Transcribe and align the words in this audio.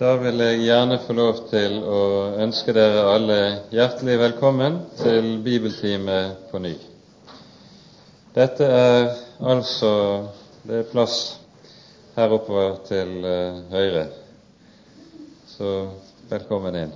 Da 0.00 0.14
vil 0.16 0.40
jeg 0.40 0.62
gjerne 0.64 0.96
få 1.04 1.12
lov 1.12 1.40
til 1.50 1.74
å 1.84 1.98
ønske 2.40 2.72
dere 2.72 3.02
alle 3.12 3.34
hjertelig 3.74 4.14
velkommen 4.22 4.78
til 4.96 5.26
bibeltime 5.44 6.14
på 6.48 6.60
ny. 6.64 6.72
Dette 8.32 8.64
er 8.64 9.10
altså 9.52 9.90
Det 10.64 10.78
er 10.78 10.88
plass 10.88 11.16
her 12.16 12.32
oppover 12.32 12.78
til 12.86 13.10
uh, 13.26 13.58
høyre, 13.72 14.04
så 15.50 15.72
velkommen 16.30 16.78
inn. 16.78 16.92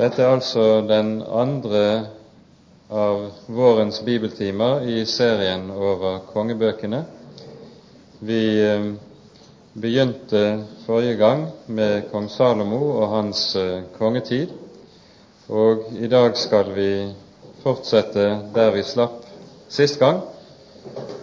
Dette 0.00 0.24
er 0.24 0.32
altså 0.32 0.66
den 0.88 1.20
andre 1.22 1.84
av 2.90 3.28
vårens 3.52 4.00
bibeltimer 4.02 4.82
i 4.88 5.04
serien 5.06 5.68
over 5.70 6.22
kongebøkene. 6.32 7.04
Vi 8.24 8.42
uh, 8.64 8.92
begynte 9.74 10.64
forrige 10.86 11.16
gang 11.16 11.46
med 11.66 12.10
kong 12.10 12.28
Salomo 12.30 12.80
og 13.00 13.08
hans 13.16 13.44
eh, 13.56 13.82
kongetid, 13.98 14.52
og 15.48 15.88
i 15.96 16.08
dag 16.08 16.36
skal 16.36 16.74
vi 16.76 16.90
fortsette 17.62 18.26
der 18.54 18.72
vi 18.74 18.82
slapp 18.84 19.24
sist 19.72 19.98
gang, 19.98 20.20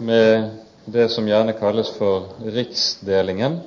med 0.00 0.50
det 0.86 1.10
som 1.12 1.28
gjerne 1.28 1.54
kalles 1.58 1.92
for 1.98 2.32
riksdelingen, 2.42 3.60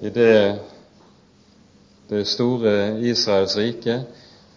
i 0.00 0.08
det 0.08 0.60
det 2.08 2.26
store 2.28 3.00
Israels 3.00 3.56
rike 3.56 4.02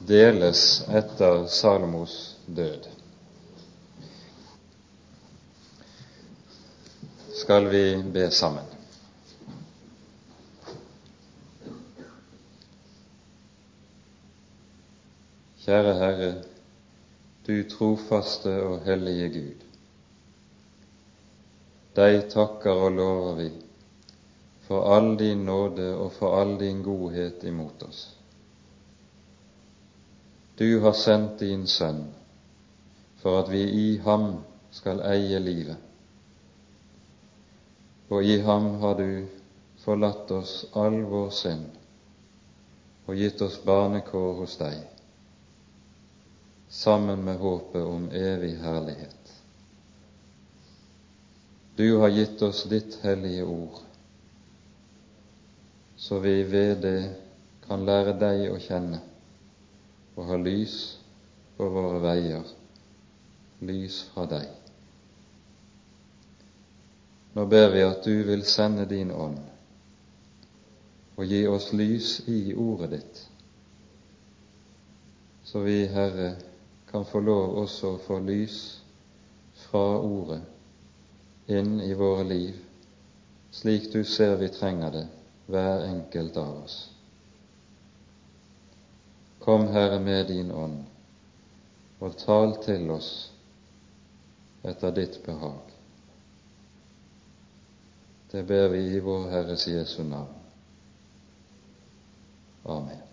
deles 0.07 0.83
etter 0.91 1.45
Salomos 1.47 2.35
død. 2.45 2.89
Skal 7.37 7.69
vi 7.71 7.85
be 8.13 8.31
sammen? 8.31 8.76
Kjære 15.67 15.93
Herre, 15.99 16.35
du 17.47 17.63
trofaste 17.69 18.51
og 18.63 18.85
hellige 18.85 19.25
Gud. 19.33 19.65
Deg 21.99 22.21
takker 22.31 22.85
og 22.85 22.95
lover 22.95 23.33
vi 23.41 23.47
for 24.69 24.87
all 24.95 25.09
din 25.19 25.43
nåde 25.49 25.89
og 25.97 26.15
for 26.15 26.39
all 26.39 26.55
din 26.63 26.79
godhet 26.87 27.43
imot 27.43 27.83
oss. 27.83 28.05
Du 30.55 30.79
har 30.87 30.95
sendt 30.95 31.43
din 31.43 31.67
Sønn 31.67 32.03
for 33.19 33.43
at 33.43 33.51
vi 33.51 33.67
i 33.67 33.87
ham 34.07 34.37
skal 34.71 35.03
eie 35.03 35.39
livet. 35.39 35.77
Og 38.09 38.23
i 38.23 38.39
ham 38.39 38.75
har 38.79 39.01
du 39.03 39.09
forlatt 39.83 40.31
oss 40.31 40.61
all 40.75 41.01
vår 41.11 41.33
synd 41.43 41.73
og 43.07 43.17
gitt 43.19 43.41
oss 43.41 43.65
barnekår 43.67 44.37
hos 44.45 44.63
deg 44.63 44.96
sammen 46.69 47.23
med 47.23 47.37
håpet 47.37 47.83
om 47.83 48.09
evig 48.11 48.55
herlighet. 48.61 49.33
Du 51.75 51.97
har 51.97 52.09
gitt 52.09 52.41
oss 52.41 52.63
ditt 52.63 52.99
hellige 53.01 53.43
ord, 53.43 53.79
så 55.95 56.19
vi 56.19 56.43
ved 56.43 56.81
det 56.81 57.01
kan 57.67 57.85
lære 57.85 58.15
deg 58.17 58.47
å 58.49 58.57
kjenne 58.61 59.01
og 60.17 60.23
ha 60.25 60.37
lys 60.41 60.77
på 61.57 61.67
våre 61.69 61.99
veier, 62.01 62.47
lys 63.61 63.99
fra 64.13 64.25
deg. 64.31 64.47
Nå 67.37 67.45
ber 67.45 67.69
vi 67.75 67.85
at 67.85 68.01
du 68.01 68.23
vil 68.25 68.41
sende 68.49 68.87
din 68.89 69.11
ånd 69.13 69.37
og 71.17 71.25
gi 71.25 71.43
oss 71.49 71.71
lys 71.73 72.19
i 72.29 72.53
ordet 72.57 72.89
ditt, 72.95 73.23
så 75.45 75.61
vi, 75.65 75.79
Herre, 75.89 76.33
kan 76.91 77.05
få 77.05 77.19
lov 77.19 77.57
også 77.63 77.95
å 77.95 78.03
få 78.03 78.19
lys 78.23 78.59
fra 79.67 79.99
Ordet 79.99 80.41
inn 81.47 81.79
i 81.81 81.93
våre 81.93 82.23
liv, 82.27 82.55
slik 83.51 83.91
du 83.93 84.03
ser 84.03 84.35
vi 84.35 84.49
trenger 84.51 84.91
det, 84.91 85.05
hver 85.47 85.85
enkelt 85.87 86.37
av 86.37 86.57
oss. 86.63 86.77
Kom, 89.39 89.67
Herre, 89.71 89.99
med 90.03 90.27
din 90.27 90.51
ånd, 90.51 90.83
og 92.03 92.17
tal 92.19 92.57
til 92.65 92.91
oss 92.91 93.11
etter 94.67 94.91
ditt 94.91 95.21
behag. 95.25 95.71
Det 98.31 98.43
ber 98.43 98.67
vi 98.75 98.83
i 98.91 98.99
vår 98.99 99.29
Herres 99.31 99.67
Jesu 99.71 100.03
navn. 100.03 100.35
Amen. 102.67 103.06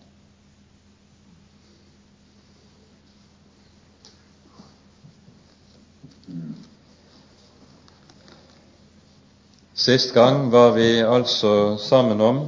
Sist 9.84 10.14
gang 10.14 10.50
var 10.50 10.70
vi 10.70 11.02
altså 11.02 11.76
sammen 11.76 12.20
om 12.20 12.38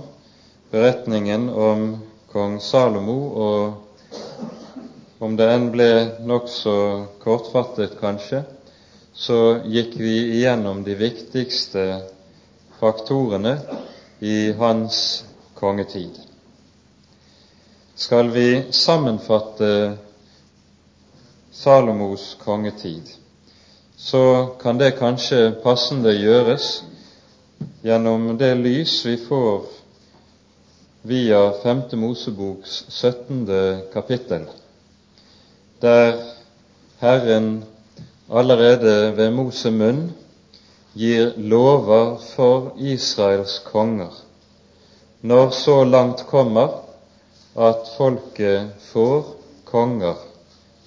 beretningen 0.73 1.51
om 1.51 1.83
kong 2.33 2.55
Salomo, 2.65 3.17
og 3.37 5.21
om 5.21 5.35
det 5.37 5.49
enn 5.53 5.67
ble 5.75 5.89
nokså 6.31 6.77
kortfattet, 7.21 7.99
kanskje, 8.01 8.41
så 9.13 9.59
gikk 9.69 9.99
vi 10.01 10.15
igjennom 10.39 10.81
de 10.89 10.97
viktigste 10.97 11.85
faktorene 12.81 13.59
i 14.25 14.57
hans 14.57 15.05
kongetid. 15.61 16.17
Skal 18.01 18.33
vi 18.33 18.49
sammenfatte 18.73 19.73
Salomos 21.53 22.31
kongetid, 22.49 23.13
så 24.01 24.27
kan 24.57 24.81
det 24.81 24.95
kanskje 25.05 25.51
passende 25.61 26.17
gjøres 26.17 26.79
gjennom 27.83 28.37
det 28.39 28.55
lys 28.55 29.07
vi 29.07 29.17
får 29.17 29.65
via 31.03 31.53
5. 31.63 31.83
Moseboks 31.93 32.85
17. 32.89 33.47
kapittel, 33.93 34.47
der 35.81 36.23
Herren 36.99 37.65
allerede 38.31 39.13
ved 39.17 39.31
Mose 39.31 39.71
munn 39.71 40.13
gir 40.97 41.35
lover 41.37 42.17
for 42.35 42.73
Israels 42.79 43.59
konger, 43.67 44.11
når 45.21 45.51
så 45.51 45.85
langt 45.85 46.27
kommer 46.27 46.81
at 47.57 47.93
folket 47.97 48.73
får 48.93 49.23
konger 49.69 50.17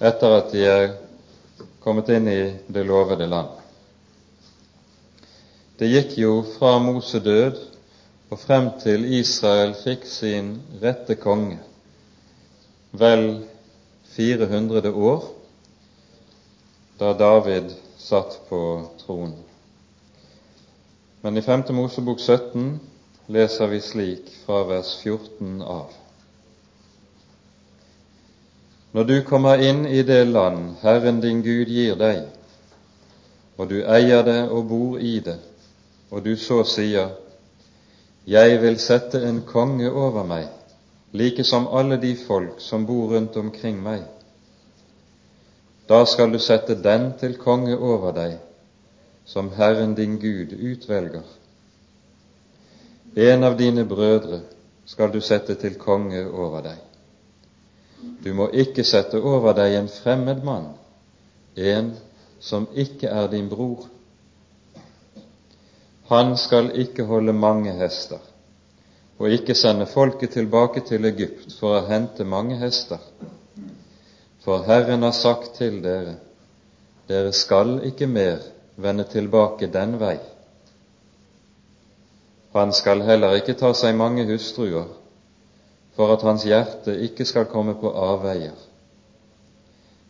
etter 0.00 0.36
at 0.40 0.52
de 0.52 0.66
er 0.66 0.92
kommet 1.84 2.08
inn 2.12 2.28
i 2.28 2.42
det 2.68 2.84
lovede 2.88 3.26
land. 3.26 3.59
Det 5.80 5.88
gikk 5.88 6.18
jo 6.20 6.32
fra 6.58 6.74
Mose 6.76 7.22
død 7.24 7.56
og 8.28 8.38
frem 8.38 8.66
til 8.82 9.06
Israel 9.16 9.70
fikk 9.80 10.02
sin 10.04 10.50
rette 10.82 11.16
konge, 11.16 11.56
vel 12.92 13.24
400 14.12 14.92
år, 14.92 15.24
da 17.00 17.14
David 17.16 17.72
satt 17.96 18.36
på 18.50 18.60
tronen. 19.00 19.40
Men 21.24 21.40
i 21.40 21.46
5. 21.48 21.70
Mosebok 21.72 22.20
17 22.20 22.76
leser 23.32 23.72
vi 23.72 23.80
slik 23.80 24.28
fra 24.44 24.60
vers 24.68 24.94
14 25.00 25.62
av. 25.64 25.96
Når 28.92 29.12
du 29.14 29.20
kommer 29.24 29.64
inn 29.64 29.86
i 29.88 30.04
det 30.04 30.26
land 30.28 30.74
Herren 30.84 31.24
din 31.24 31.40
Gud 31.40 31.72
gir 31.72 31.96
deg, 31.96 32.26
og 33.56 33.72
du 33.72 33.78
eier 33.80 34.28
det 34.28 34.42
og 34.50 34.68
bor 34.68 35.00
i 35.00 35.22
det, 35.24 35.40
og 36.10 36.24
du 36.24 36.36
så 36.36 36.62
sier, 36.66 37.10
Jeg 38.26 38.60
vil 38.62 38.78
sette 38.78 39.22
en 39.26 39.42
konge 39.46 39.90
over 39.90 40.26
meg, 40.26 40.48
like 41.12 41.44
som 41.44 41.68
alle 41.74 41.96
de 42.02 42.12
folk 42.16 42.60
som 42.60 42.84
bor 42.86 43.14
rundt 43.14 43.36
omkring 43.36 43.80
meg. 43.82 44.02
Da 45.88 46.04
skal 46.06 46.30
du 46.32 46.38
sette 46.38 46.76
den 46.82 47.12
til 47.18 47.38
konge 47.38 47.76
over 47.78 48.12
deg, 48.14 48.36
som 49.24 49.50
Herren 49.56 49.94
din 49.94 50.18
Gud 50.20 50.52
utvelger. 50.52 51.24
En 53.16 53.44
av 53.44 53.56
dine 53.58 53.84
brødre 53.84 54.42
skal 54.86 55.10
du 55.12 55.20
sette 55.20 55.54
til 55.54 55.74
konge 55.78 56.26
over 56.28 56.62
deg. 56.62 56.78
Du 58.24 58.34
må 58.34 58.48
ikke 58.52 58.84
sette 58.84 59.18
over 59.18 59.56
deg 59.56 59.74
en 59.80 59.88
fremmed 59.88 60.44
mann, 60.44 60.68
en 61.56 61.94
som 62.40 62.68
ikke 62.74 63.08
er 63.08 63.26
din 63.32 63.48
bror 63.48 63.88
han 66.10 66.36
skal 66.36 66.72
ikke 66.74 67.04
holde 67.06 67.32
mange 67.32 67.72
hester, 67.78 68.18
og 69.18 69.30
ikke 69.30 69.54
sende 69.54 69.86
folket 69.86 70.32
tilbake 70.34 70.82
til 70.88 71.06
Egypt 71.06 71.52
for 71.60 71.76
å 71.76 71.84
hente 71.86 72.26
mange 72.26 72.56
hester. 72.58 72.98
For 74.42 74.64
Herren 74.66 75.06
har 75.06 75.14
sagt 75.14 75.54
til 75.60 75.78
dere, 75.84 76.16
dere 77.06 77.30
skal 77.36 77.76
ikke 77.86 78.08
mer 78.10 78.42
vende 78.74 79.06
tilbake 79.12 79.70
den 79.70 80.00
vei. 80.02 80.16
Han 82.58 82.74
skal 82.74 83.06
heller 83.06 83.38
ikke 83.38 83.54
ta 83.54 83.70
seg 83.78 83.94
mange 83.94 84.26
hustruer, 84.32 84.90
for 85.94 86.16
at 86.16 86.26
hans 86.26 86.42
hjerte 86.48 86.96
ikke 87.06 87.28
skal 87.28 87.46
komme 87.54 87.76
på 87.78 87.94
avveier. 87.94 88.58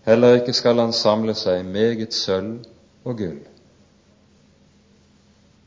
Heller 0.08 0.40
ikke 0.40 0.56
skal 0.56 0.80
han 0.80 0.96
samle 0.96 1.36
seg 1.36 1.60
meget 1.68 2.16
sølv 2.16 2.62
og 3.04 3.20
gull. 3.20 3.49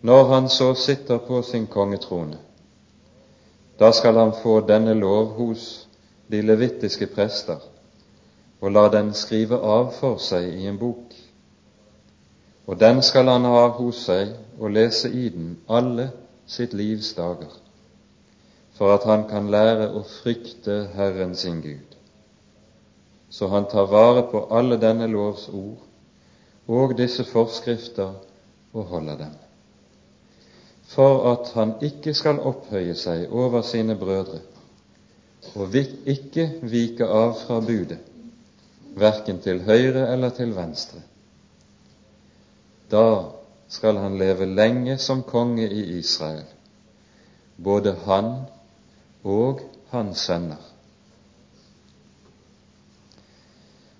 Når 0.03 0.23
han 0.33 0.49
så 0.49 0.73
sitter 0.75 1.17
på 1.17 1.41
sin 1.41 1.67
kongetrone, 1.67 2.37
da 3.79 3.91
skal 3.91 4.17
han 4.19 4.33
få 4.43 4.59
denne 4.67 4.93
lov 4.93 5.29
hos 5.37 5.87
de 6.31 6.41
levittiske 6.41 7.07
prester 7.07 7.61
og 8.63 8.71
la 8.71 8.87
den 8.91 9.13
skrive 9.15 9.59
av 9.59 9.89
for 9.95 10.19
seg 10.23 10.45
i 10.55 10.67
en 10.67 10.79
bok. 10.79 11.15
Og 12.67 12.79
den 12.79 13.01
skal 13.03 13.27
han 13.27 13.47
ha 13.47 13.65
hos 13.75 14.05
seg 14.07 14.31
og 14.59 14.71
lese 14.71 15.11
i 15.11 15.29
den 15.33 15.57
alle 15.67 16.09
sitt 16.47 16.75
livs 16.75 17.13
dager, 17.17 17.51
for 18.77 18.95
at 18.95 19.07
han 19.07 19.25
kan 19.27 19.49
lære 19.51 19.89
å 19.91 20.03
frykte 20.07 20.77
Herren 20.95 21.35
sin 21.35 21.59
Gud. 21.63 21.97
Så 23.29 23.47
han 23.51 23.67
tar 23.67 23.89
vare 23.91 24.23
på 24.31 24.45
alle 24.51 24.79
denne 24.79 25.07
lovs 25.11 25.49
ord 25.49 25.83
og 26.67 26.95
disse 26.97 27.25
forskrifter 27.27 28.13
og 28.73 28.85
holder 28.93 29.17
dem, 29.25 29.33
for 30.93 31.31
at 31.33 31.51
han 31.57 31.75
ikke 31.81 32.13
skal 32.13 32.39
opphøye 32.39 32.95
seg 32.95 33.31
over 33.31 33.61
sine 33.65 33.95
brødre 33.99 34.41
og 35.59 35.75
ikke 35.75 36.47
vike 36.71 37.05
av 37.05 37.33
fra 37.43 37.59
budet 37.61 37.99
verken 38.95 39.39
til 39.41 39.61
høyre 39.65 40.07
eller 40.13 40.29
til 40.29 40.53
venstre. 40.55 41.01
Da 42.91 43.05
skal 43.67 43.97
han 43.97 44.17
leve 44.17 44.45
lenge 44.45 44.97
som 45.01 45.23
konge 45.23 45.65
i 45.69 45.97
Israel, 45.97 46.45
både 47.63 47.95
han 48.05 48.29
og 49.23 49.63
hans 49.89 50.27
sønner. 50.27 50.61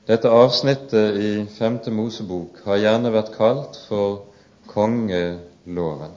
Dette 0.07 0.29
avsnittet 0.29 1.17
i 1.17 1.31
Femte 1.57 1.91
Mosebok 1.91 2.59
har 2.65 2.81
gjerne 2.81 3.13
vært 3.13 3.31
kalt 3.37 3.79
for 3.87 4.25
kongeloven. 4.67 6.11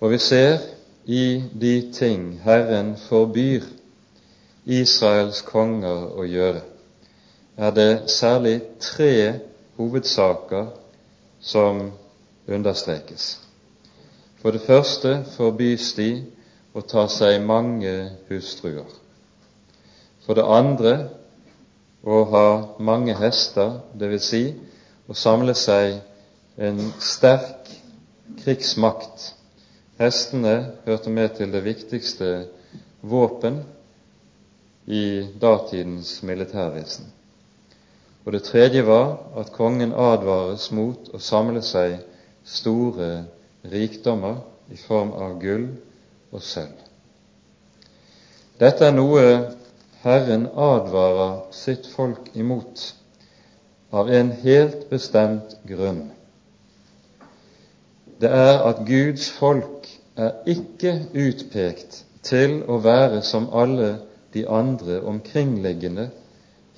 Og 0.00 0.10
vi 0.10 0.18
ser 0.18 0.58
i 1.04 1.42
de 1.60 1.92
ting 1.92 2.40
Herren 2.44 2.96
forbyr 3.08 3.64
Israels 4.66 5.40
konger 5.46 6.10
å 6.18 6.24
gjøre, 6.26 6.60
er 7.56 7.70
det 7.72 8.10
særlig 8.10 8.58
tre 8.80 9.40
hovedsaker 9.78 10.66
som 11.40 11.92
understrekes. 12.48 13.38
For 14.42 14.50
det 14.52 14.66
første 14.66 15.22
forbys 15.36 15.92
de 15.96 16.10
å 16.76 16.82
ta 16.84 17.06
seg 17.08 17.40
mange 17.46 17.94
hustruer. 18.28 18.90
For 20.26 20.36
det 20.36 20.44
andre 20.44 20.96
å 22.04 22.20
ha 22.34 22.48
mange 22.78 23.14
hester, 23.16 23.78
dvs. 23.96 24.28
Si 24.28 24.42
å 25.08 25.14
samle 25.16 25.54
seg 25.56 25.96
en 26.58 26.82
sterk 27.00 27.70
krigsmakt. 28.42 29.35
Hestene 29.96 30.72
hørte 30.84 31.10
med 31.10 31.38
til 31.38 31.52
det 31.52 31.62
viktigste 31.64 32.30
våpen 33.00 33.62
i 34.86 35.24
datidens 35.40 36.18
militærvesen. 36.22 37.06
Og 38.26 38.32
det 38.32 38.42
tredje 38.42 38.82
var 38.86 39.14
at 39.40 39.52
kongen 39.54 39.94
advares 39.96 40.68
mot 40.74 41.08
å 41.14 41.20
samle 41.22 41.62
seg 41.64 41.96
store 42.44 43.24
rikdommer 43.72 44.42
i 44.70 44.76
form 44.76 45.14
av 45.16 45.38
gull 45.40 45.68
og 46.34 46.42
sølv. 46.42 46.76
Dette 48.60 48.88
er 48.88 48.94
noe 48.96 49.24
Herren 50.04 50.46
advarer 50.52 51.38
sitt 51.56 51.88
folk 51.92 52.28
imot 52.34 52.84
av 53.96 54.12
en 54.12 54.34
helt 54.44 54.88
bestemt 54.90 55.56
grunn. 55.68 56.10
Det 58.20 58.30
er 58.32 58.62
at 58.64 58.76
Guds 58.86 59.30
folk 59.30 59.88
er 60.16 60.30
ikke 60.48 60.92
utpekt 61.14 62.04
til 62.24 62.62
å 62.68 62.78
være 62.82 63.20
som 63.22 63.50
alle 63.52 63.98
de 64.34 64.46
andre 64.48 65.02
omkringliggende 65.04 66.08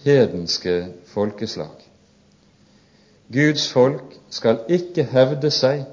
hedenske 0.05 0.75
folkeslag. 1.13 1.77
Guds 3.33 3.69
folk 3.73 4.17
skal 4.31 4.65
ikke 4.69 5.05
hevde 5.13 5.51
seg 5.55 5.85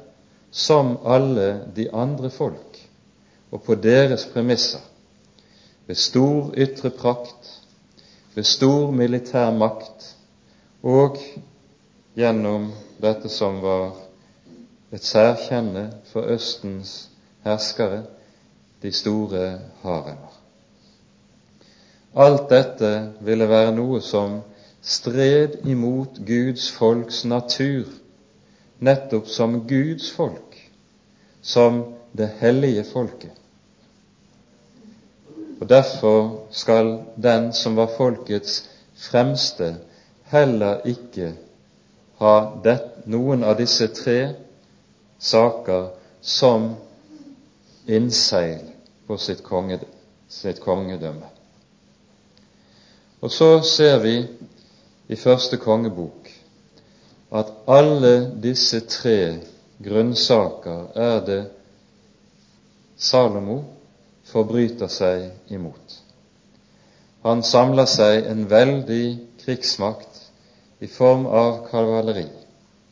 som 0.55 0.95
alle 1.05 1.49
de 1.75 1.89
andre 1.93 2.29
folk 2.31 2.79
og 3.51 3.61
på 3.63 3.75
deres 3.79 4.25
premisser, 4.33 4.81
ved 5.87 5.99
stor 6.01 6.55
ytre 6.57 6.89
prakt, 6.89 7.51
ved 8.35 8.47
stor 8.47 8.91
militær 8.91 9.51
makt 9.55 10.09
og 10.83 11.19
gjennom 12.17 12.71
dette 13.03 13.29
som 13.29 13.61
var 13.63 13.93
et 14.93 15.03
særkjenne 15.03 15.93
for 16.11 16.21
Østens 16.21 17.09
herskere, 17.43 18.03
de 18.81 18.91
store 18.91 19.59
haremer. 19.81 20.33
Alt 22.15 22.49
dette 22.49 22.91
ville 23.21 23.47
være 23.49 23.73
noe 23.75 24.01
som 24.01 24.39
stred 24.81 25.57
imot 25.65 26.19
Guds 26.27 26.69
folks 26.71 27.25
natur, 27.25 27.89
nettopp 28.79 29.27
som 29.27 29.63
Guds 29.67 30.11
folk, 30.11 30.55
som 31.41 31.81
det 32.17 32.29
hellige 32.39 32.85
folket. 32.93 33.33
Og 35.61 35.69
Derfor 35.69 36.45
skal 36.51 36.99
den 37.23 37.53
som 37.53 37.75
var 37.75 37.89
folkets 37.97 38.69
fremste, 38.95 39.75
heller 40.23 40.81
ikke 40.85 41.33
ha 42.19 42.35
det, 42.63 42.79
noen 43.05 43.43
av 43.43 43.57
disse 43.59 43.87
tre 43.87 44.44
saker 45.25 45.89
som 46.21 46.75
innseil 47.85 48.61
på 49.07 49.17
sitt, 49.17 49.43
kongedømme. 50.61 51.29
Og 53.21 53.31
så 53.31 53.49
ser 53.65 53.99
vi 54.03 54.15
i 55.07 55.17
første 55.17 55.57
kongebok 55.61 56.29
at 57.35 57.51
alle 57.67 58.15
disse 58.41 58.79
tre 58.89 59.19
grunnsaker 59.83 60.91
er 60.95 61.19
det 61.25 61.41
Salomo 62.97 63.59
forbryter 64.29 64.89
seg 64.89 65.51
imot. 65.51 65.99
Han 67.25 67.41
samler 67.43 67.89
seg 67.89 68.29
en 68.29 68.45
veldig 68.49 69.05
krigsmakt 69.41 70.21
i 70.85 70.87
form 70.87 71.25
av 71.25 71.65
kavaleri. 71.69 72.27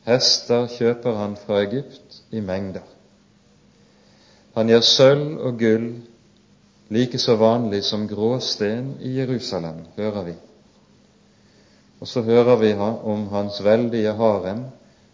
Hester 0.05 0.67
kjøper 0.67 1.15
han 1.15 1.37
fra 1.39 1.61
Egypt 1.63 2.21
i 2.31 2.41
mengder. 2.43 2.83
Han 4.53 4.69
gjør 4.69 4.83
sølv 4.85 5.37
og 5.47 5.59
gull 5.59 5.87
like 6.93 7.17
så 7.17 7.35
vanlig 7.39 7.83
som 7.87 8.07
gråsten 8.07 8.97
i 9.01 9.15
Jerusalem, 9.17 9.85
hører 9.95 10.23
vi. 10.27 10.33
Og 11.99 12.07
så 12.07 12.21
hører 12.21 12.55
vi 12.59 12.73
om 12.75 13.27
hans 13.31 13.63
veldige 13.63 14.13
harem 14.13 14.65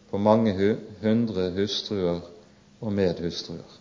på 0.09 0.17
mange 0.17 0.75
hundre 1.01 1.51
hustruer 1.55 2.19
og 2.81 2.93
medhustruer. 2.93 3.77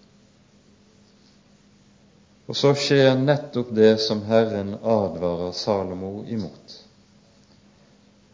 Og 2.49 2.57
så 2.57 2.75
skjer 2.77 3.17
nettopp 3.21 3.73
det 3.77 3.99
som 4.00 4.23
Herren 4.29 4.75
advarer 4.77 5.53
Salomo 5.53 6.23
imot. 6.29 6.77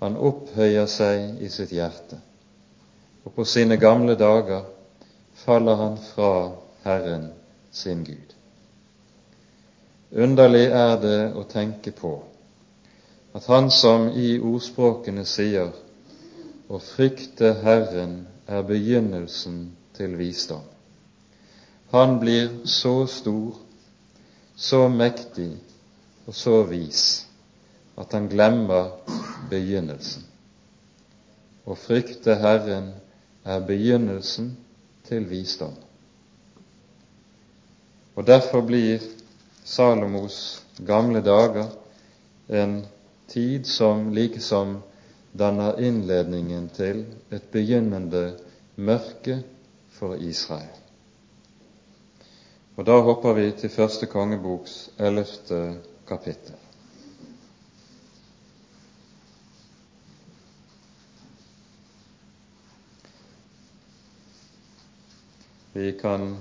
Han 0.02 0.18
opphøyer 0.18 0.86
seg 0.90 1.40
i 1.42 1.48
sitt 1.50 1.72
hjerte, 1.74 2.18
og 3.24 3.32
på 3.32 3.44
sine 3.44 3.76
gamle 3.80 4.14
dager 4.20 4.66
faller 5.44 5.80
han 5.80 5.96
fra 6.12 6.32
Herren 6.84 7.30
sin 7.72 8.04
Gud. 8.04 8.34
Underlig 10.14 10.66
er 10.70 11.00
det 11.02 11.20
å 11.34 11.42
tenke 11.50 11.90
på 11.96 12.14
at 13.34 13.48
han 13.50 13.70
som 13.74 14.12
i 14.14 14.36
ordspråkene 14.38 15.24
sier 15.26 15.72
å 16.70 16.78
frykte 16.78 17.50
Herren 17.64 18.20
er 18.46 18.62
begynnelsen 18.62 19.72
til 19.96 20.14
visdom. 20.20 20.62
Han 21.90 22.18
blir 22.22 22.50
så 22.64 23.06
stor, 23.10 23.56
så 24.56 24.86
mektig 24.88 25.50
og 26.26 26.34
så 26.34 26.60
vis 26.68 27.24
at 27.98 28.14
han 28.14 28.28
glemmer 28.30 28.92
begynnelsen. 29.50 30.24
Å 31.66 31.74
frykte 31.78 32.36
Herren 32.38 32.92
er 33.44 33.60
begynnelsen 33.66 34.56
til 35.08 35.28
visdom. 35.30 35.74
Og 38.14 38.26
derfor 38.26 38.62
blir 38.62 39.02
Salomos 39.64 40.62
gamle 40.86 41.20
dager 41.24 41.70
en 42.48 42.82
tid 43.28 43.64
som 43.64 44.10
likesom 44.14 44.78
danner 45.38 45.80
innledningen 45.80 46.68
til 46.68 47.04
et 47.32 47.46
begynnende 47.52 48.34
mørke 48.76 49.40
for 49.96 50.14
Israel. 50.14 50.70
Og 52.76 52.86
da 52.86 52.98
hopper 53.06 53.32
vi 53.32 53.50
til 53.58 53.70
første 53.70 54.06
kongeboks 54.10 54.90
ellevte 54.98 55.60
kapittel. 56.08 56.63
Vi 65.74 65.92
kan 65.92 66.36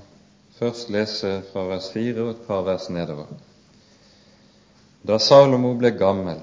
først 0.60 0.90
lese 0.94 1.42
fra 1.52 1.64
vers 1.66 1.88
4 1.90 2.22
og 2.22 2.28
et 2.30 2.42
par 2.48 2.62
vers 2.62 2.90
nedover. 2.94 3.32
Da 5.08 5.18
Salomo 5.18 5.72
ble 5.80 5.90
gammel, 5.98 6.38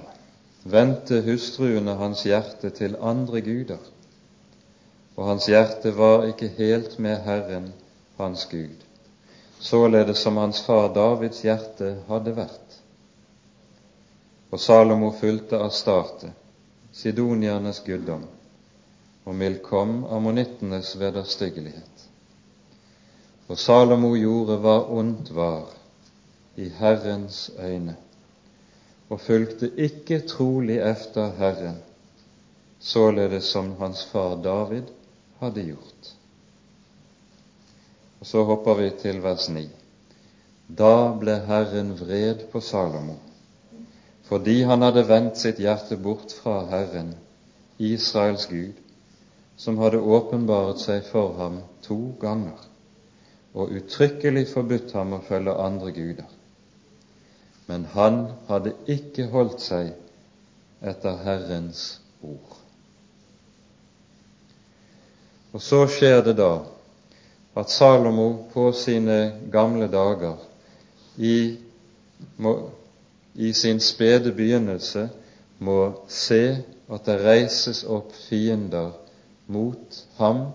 vendte 0.64 1.20
hustruene 1.22 1.94
hans 2.00 2.24
hjerte 2.26 2.72
til 2.74 2.96
andre 2.98 3.40
guder, 3.46 3.84
og 5.14 5.28
hans 5.28 5.46
hjerte 5.46 5.92
var 5.94 6.26
ikke 6.32 6.48
helt 6.56 6.98
med 6.98 7.22
Herren, 7.28 7.70
hans 8.18 8.48
Gud, 8.50 8.82
således 9.60 10.18
som 10.18 10.42
hans 10.42 10.58
far 10.66 10.90
Davids 10.94 11.44
hjerte 11.46 11.92
hadde 12.08 12.34
vært. 12.36 12.76
Og 14.50 14.58
Salomo 14.58 15.12
fulgte 15.20 15.62
Astarte, 15.62 16.32
sidoniernes 16.92 17.84
guddom, 17.86 18.26
og 19.24 19.34
Milkom 19.34 20.04
ammonittenes 20.10 20.96
vederstyggelighet. 20.98 21.89
Og 23.50 23.58
Salomo 23.58 24.12
gjorde 24.14 24.60
hva 24.62 24.76
ondt 24.94 25.32
var 25.34 25.72
i 26.54 26.68
Herrens 26.70 27.48
øyne 27.58 27.96
og 29.10 29.18
fulgte 29.20 29.72
ikke 29.74 30.20
trolig 30.30 30.76
efter 30.86 31.32
Herren, 31.38 31.80
således 32.78 33.44
som 33.50 33.72
hans 33.80 34.04
far 34.12 34.36
David 34.44 34.92
hadde 35.40 35.64
gjort. 35.66 36.12
Og 38.20 38.26
Så 38.26 38.44
hopper 38.44 38.74
vi 38.74 38.90
til 39.02 39.22
vers 39.22 39.48
9. 39.48 39.66
Da 40.78 40.94
ble 41.18 41.40
Herren 41.50 41.96
vred 41.98 42.46
på 42.52 42.60
Salomo, 42.60 43.18
fordi 44.30 44.60
han 44.62 44.82
hadde 44.86 45.08
vendt 45.08 45.42
sitt 45.42 45.58
hjerte 45.58 45.96
bort 45.96 46.38
fra 46.42 46.60
Herren, 46.70 47.16
Israels 47.78 48.46
Gud, 48.46 48.78
som 49.56 49.78
hadde 49.82 49.98
åpenbaret 49.98 50.78
seg 50.78 51.02
for 51.10 51.34
ham 51.42 51.64
to 51.82 52.04
ganger 52.20 52.69
og 53.54 53.72
uttrykkelig 53.80 54.46
forbudt 54.52 54.92
ham 54.94 55.16
å 55.16 55.24
følge 55.26 55.56
andre 55.58 55.94
guder 55.96 56.36
men 57.70 57.84
han 57.92 58.24
hadde 58.48 58.72
ikke 58.90 59.28
holdt 59.30 59.62
seg 59.62 59.92
etter 60.90 61.20
Herrens 61.22 62.00
ord. 62.26 62.56
Og 65.54 65.62
så 65.62 65.84
skjer 65.90 66.18
det 66.26 66.34
da 66.40 66.50
at 67.60 67.70
Salomo 67.70 68.26
på 68.50 68.64
sine 68.74 69.20
gamle 69.54 69.86
dager 69.92 70.42
i, 71.18 71.36
må, 72.42 72.54
i 73.38 73.52
sin 73.54 73.78
spede 73.82 74.34
begynnelse 74.34 75.06
må 75.62 75.78
se 76.10 76.42
at 76.90 77.06
det 77.06 77.20
reises 77.22 77.84
opp 77.86 78.10
fiender 78.26 78.96
mot 79.46 80.02
ham 80.18 80.48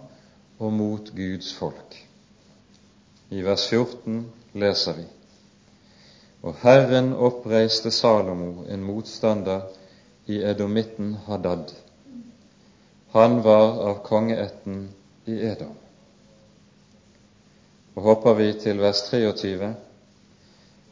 og 0.59 0.75
mot 0.81 1.15
Guds 1.15 1.55
folk. 1.55 1.95
I 3.29 3.41
vers 3.41 3.67
14 3.69 4.25
leser 4.53 4.97
vi 4.99 5.05
og 6.45 6.59
Herren 6.61 7.13
oppreiste 7.13 7.89
Salomo 7.91 8.67
en 8.69 8.83
motstander 8.85 9.63
i 10.29 10.43
edomitten 10.45 11.15
Hadad. 11.25 11.71
Han 13.15 13.39
var 13.43 13.79
av 13.89 13.95
kongeætten 14.05 14.83
i 15.25 15.39
Edom. 15.47 15.73
Og 17.95 18.03
hopper 18.03 18.37
vi 18.37 18.51
til 18.61 18.81
vers 18.83 19.01
23. 19.09 19.71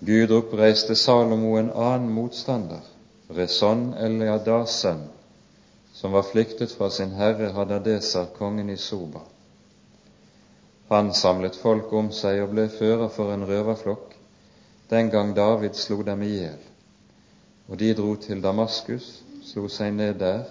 Gud 0.08 0.34
oppreiste 0.40 0.96
Salomo 0.98 1.54
en 1.60 1.70
annen 1.70 2.10
motstander, 2.16 2.82
Reson 3.30 3.92
Eliadasen, 3.94 5.06
som 5.94 6.18
var 6.18 6.26
flyktet 6.32 6.74
fra 6.74 6.90
sin 6.90 7.14
herre 7.20 7.52
Hadadeser, 7.54 8.26
kongen 8.40 8.74
i 8.74 8.78
Soba. 8.78 9.22
Han 10.90 11.14
samlet 11.14 11.56
folk 11.56 11.94
om 11.94 12.12
seg 12.14 12.42
og 12.44 12.52
ble 12.54 12.68
fører 12.72 13.10
for 13.14 13.34
en 13.34 13.46
røverflokk 13.48 14.14
den 14.90 15.10
gang 15.10 15.36
David 15.36 15.74
slo 15.80 16.02
dem 16.06 16.22
i 16.22 16.34
hjel. 16.36 16.60
Og 17.68 17.80
de 17.80 17.94
dro 17.98 18.16
til 18.22 18.44
Damaskus, 18.44 19.24
slo 19.44 19.70
seg 19.72 19.94
ned 19.96 20.20
der 20.20 20.44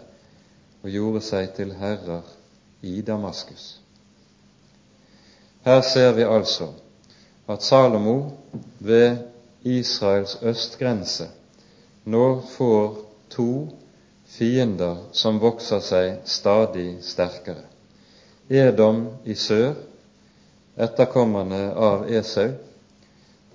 og 0.82 0.90
gjorde 0.90 1.20
seg 1.22 1.52
til 1.56 1.74
herrer 1.78 2.24
i 2.82 3.00
Damaskus. 3.06 3.76
Her 5.62 5.80
ser 5.86 6.12
vi 6.16 6.26
altså 6.26 6.72
at 7.46 7.62
Salomo 7.62 8.16
ved 8.80 9.22
Israels 9.62 10.38
østgrense 10.42 11.28
nå 12.04 12.40
får 12.56 12.96
to 13.30 13.68
fiender 14.26 15.04
som 15.14 15.38
vokser 15.38 15.82
seg 15.84 16.24
stadig 16.26 16.96
sterkere. 17.06 17.62
Edom 18.50 19.04
i 19.24 19.36
sør, 19.38 19.76
etterkommerne 20.76 21.72
av 21.74 22.06
Esau, 22.10 22.52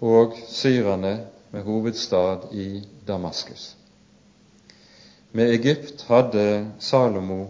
og 0.01 0.35
syrerne 0.49 1.13
med 1.51 1.63
hovedstad 1.65 2.51
i 2.53 2.83
Damaskus. 3.07 3.75
Med 5.31 5.49
Egypt 5.49 6.03
hadde 6.09 6.67
Salomo 6.79 7.47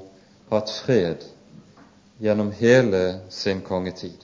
hatt 0.49 0.71
fred 0.71 1.25
gjennom 2.23 2.51
hele 2.51 3.19
sin 3.29 3.61
kongetid. 3.61 4.23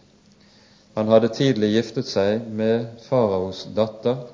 Han 0.93 1.09
hadde 1.09 1.33
tidlig 1.33 1.73
giftet 1.73 2.07
seg 2.07 2.47
med 2.47 2.87
faraos 3.07 3.65
datter, 3.75 4.25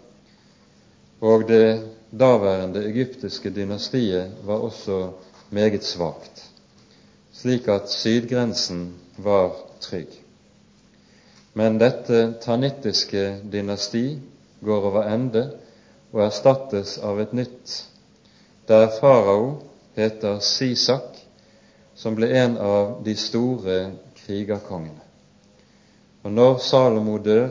og 1.19 1.47
det 1.49 1.81
daværende 2.11 2.83
egyptiske 2.87 3.51
dynastiet 3.55 4.37
var 4.47 4.63
også 4.69 5.01
meget 5.49 5.83
svakt, 5.83 6.45
slik 7.33 7.67
at 7.67 7.91
sydgrensen 7.91 8.93
var 9.17 9.55
trygg. 9.81 10.11
Men 11.53 11.77
dette 11.77 12.33
tanittiske 12.41 13.39
dynasti 13.51 14.19
går 14.61 14.85
over 14.91 15.07
ende 15.09 15.45
og 16.13 16.21
erstattes 16.25 16.97
av 17.05 17.19
et 17.21 17.33
nytt, 17.33 17.73
der 18.69 18.89
farao 18.99 19.55
heter 19.97 20.39
Sisak, 20.45 21.17
som 21.95 22.15
ble 22.15 22.29
en 22.43 22.57
av 22.61 22.99
de 23.05 23.15
store 23.17 23.79
krigerkongene. 24.21 25.01
Og 26.23 26.31
når 26.31 26.57
Salomo 26.63 27.17
dør, 27.17 27.49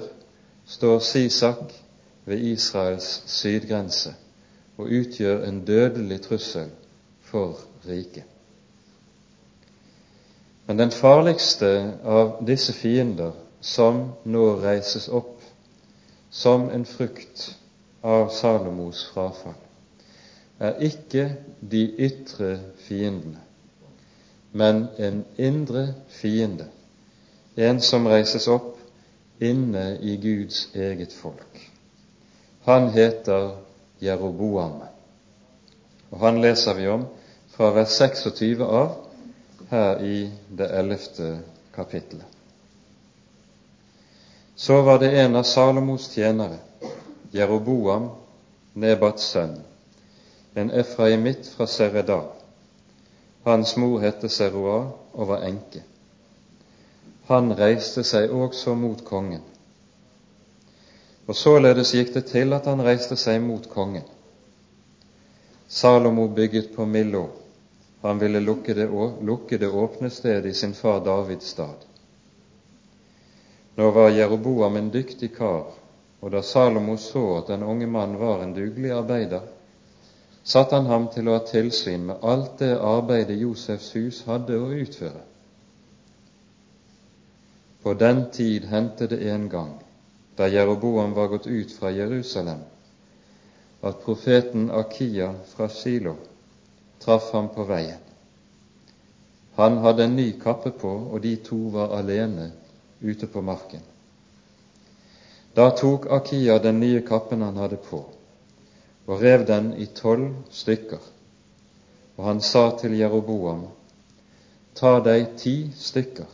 står 0.66 0.98
Sisak 1.04 1.74
ved 2.28 2.44
Israels 2.52 3.22
sydgrense 3.26 4.14
og 4.78 4.92
utgjør 4.94 5.44
en 5.48 5.62
dødelig 5.66 6.20
trussel 6.22 6.70
for 7.24 7.58
riket. 7.88 8.24
Men 10.68 10.78
den 10.78 10.90
farligste 10.92 11.70
av 12.04 12.36
disse 12.46 12.72
fiender 12.76 13.32
som 13.60 14.12
nå 14.24 14.44
reises 14.62 15.08
opp 15.08 15.42
som 16.30 16.68
en 16.70 16.84
frukt 16.84 17.56
av 18.02 18.28
Salomos 18.30 19.04
frafall, 19.12 19.56
er 20.58 20.78
ikke 20.82 21.24
de 21.60 21.84
ytre 22.08 22.52
fiendene, 22.86 23.40
men 24.52 24.86
en 24.98 25.22
indre 25.36 25.86
fiende, 26.20 26.68
en 27.56 27.80
som 27.82 28.06
reises 28.10 28.48
opp 28.50 28.76
inne 29.42 29.96
i 30.02 30.16
Guds 30.22 30.68
eget 30.74 31.14
folk. 31.14 31.60
Han 32.66 32.90
heter 32.94 33.52
Jeroboam, 34.02 34.82
og 36.10 36.18
han 36.22 36.40
leser 36.42 36.78
vi 36.78 36.88
om 36.90 37.06
fra 37.54 37.70
vers 37.74 37.98
26 37.98 38.62
av 38.62 38.96
her 39.70 40.02
i 40.04 40.18
det 40.58 40.68
ellevte 40.78 41.38
kapittelet. 41.74 42.37
Så 44.58 44.82
var 44.82 44.98
det 44.98 45.10
en 45.20 45.36
av 45.36 45.42
Salomos 45.42 46.08
tjenere, 46.10 46.56
Jeroboam, 47.30 48.08
Nebats 48.74 49.28
sønn, 49.30 49.52
en 50.54 50.70
efraimitt 50.74 51.46
fra 51.46 51.66
Sereda. 51.70 52.16
Hans 53.46 53.76
mor 53.78 54.02
het 54.02 54.26
Seroa 54.26 54.80
og 55.14 55.28
var 55.30 55.44
enke. 55.46 55.84
Han 57.30 57.54
reiste 57.54 58.02
seg 58.02 58.34
også 58.34 58.74
mot 58.74 59.04
kongen. 59.06 59.44
Og 61.30 61.38
således 61.38 61.94
gikk 61.94 62.10
det 62.16 62.24
til 62.32 62.56
at 62.56 62.66
han 62.66 62.82
reiste 62.82 63.14
seg 63.20 63.38
mot 63.44 63.68
kongen. 63.70 64.06
Salomo 65.68 66.26
bygget 66.34 66.74
på 66.74 66.86
Millo. 66.86 67.28
Han 68.02 68.18
ville 68.18 68.42
lukke 68.42 68.74
det, 68.74 68.88
lukke 69.22 69.58
det 69.62 69.70
åpne 69.70 70.10
stedet 70.10 70.50
i 70.50 70.54
sin 70.66 70.74
far 70.74 70.98
Davids 71.04 71.54
stad. 71.54 71.87
Nå 73.78 73.90
var 73.90 74.10
Jeroboam 74.10 74.76
en 74.76 74.88
dyktig 74.90 75.36
kar, 75.36 75.68
og 76.20 76.32
da 76.34 76.40
Salomo 76.42 76.96
så 76.98 77.20
at 77.36 77.52
den 77.52 77.62
unge 77.62 77.86
mann 77.86 78.16
var 78.18 78.42
en 78.42 78.54
dugelig 78.56 78.90
arbeider, 78.90 79.44
satte 80.42 80.74
han 80.74 80.90
ham 80.90 81.06
til 81.14 81.28
å 81.28 81.36
ha 81.36 81.44
tilsyn 81.46 82.08
med 82.08 82.26
alt 82.26 82.56
det 82.58 82.72
arbeidet 82.74 83.38
Josefs 83.38 83.92
hus 83.94 84.24
hadde 84.26 84.58
å 84.58 84.72
utføre. 84.74 85.22
På 87.86 87.94
den 87.94 88.26
tid 88.34 88.66
hendte 88.66 89.06
det 89.14 89.22
en 89.30 89.46
gang, 89.48 89.72
da 90.34 90.50
Jeroboam 90.50 91.14
var 91.14 91.30
gått 91.36 91.46
ut 91.46 91.78
fra 91.78 91.94
Jerusalem, 91.94 92.66
at 93.86 94.02
profeten 94.02 94.72
Akia 94.74 95.36
fra 95.54 95.70
Silo 95.70 96.18
traff 96.98 97.30
ham 97.30 97.54
på 97.54 97.70
veien. 97.70 98.02
Han 99.54 99.84
hadde 99.86 100.10
en 100.10 100.18
ny 100.18 100.32
kappe 100.42 100.74
på, 100.74 100.98
og 101.12 101.22
de 101.22 101.38
to 101.46 101.68
var 101.78 101.94
alene 102.02 102.50
ute 103.00 103.26
på 103.26 103.42
marken. 103.42 103.82
Da 105.54 105.70
tok 105.70 106.06
Akia 106.10 106.58
den 106.58 106.80
nye 106.80 107.00
kappen 107.06 107.42
han 107.42 107.56
hadde 107.56 107.76
på, 107.76 108.04
og 109.06 109.22
rev 109.22 109.46
den 109.46 109.72
i 109.76 109.86
tolv 109.86 110.34
stykker. 110.50 111.00
Og 112.16 112.24
han 112.24 112.40
sa 112.40 112.70
til 112.78 112.96
Jeroboam, 112.98 113.66
ta 114.74 114.98
deg 115.02 115.36
ti 115.38 115.56
stykker, 115.74 116.26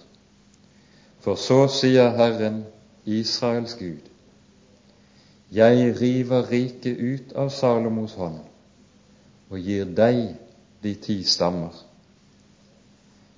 for 1.20 1.40
så 1.40 1.64
sier 1.72 2.12
Herren, 2.16 2.64
Israels 3.04 3.76
Gud, 3.76 4.10
jeg 5.52 5.94
river 6.00 6.50
riket 6.50 6.98
ut 6.98 7.32
av 7.36 7.52
Salomos 7.52 8.16
hånd 8.18 8.40
og 9.52 9.60
gir 9.60 9.84
deg 9.86 10.34
de 10.82 10.94
ti 10.98 11.20
stammer. 11.22 11.74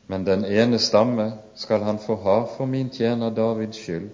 Men 0.07 0.25
den 0.25 0.45
ene 0.45 0.79
stamme 0.79 1.33
skal 1.55 1.83
han 1.83 1.99
få 1.99 2.17
ha 2.23 2.37
for 2.57 2.67
min 2.67 2.91
tjener 2.91 3.31
Davids 3.31 3.81
skyld 3.83 4.11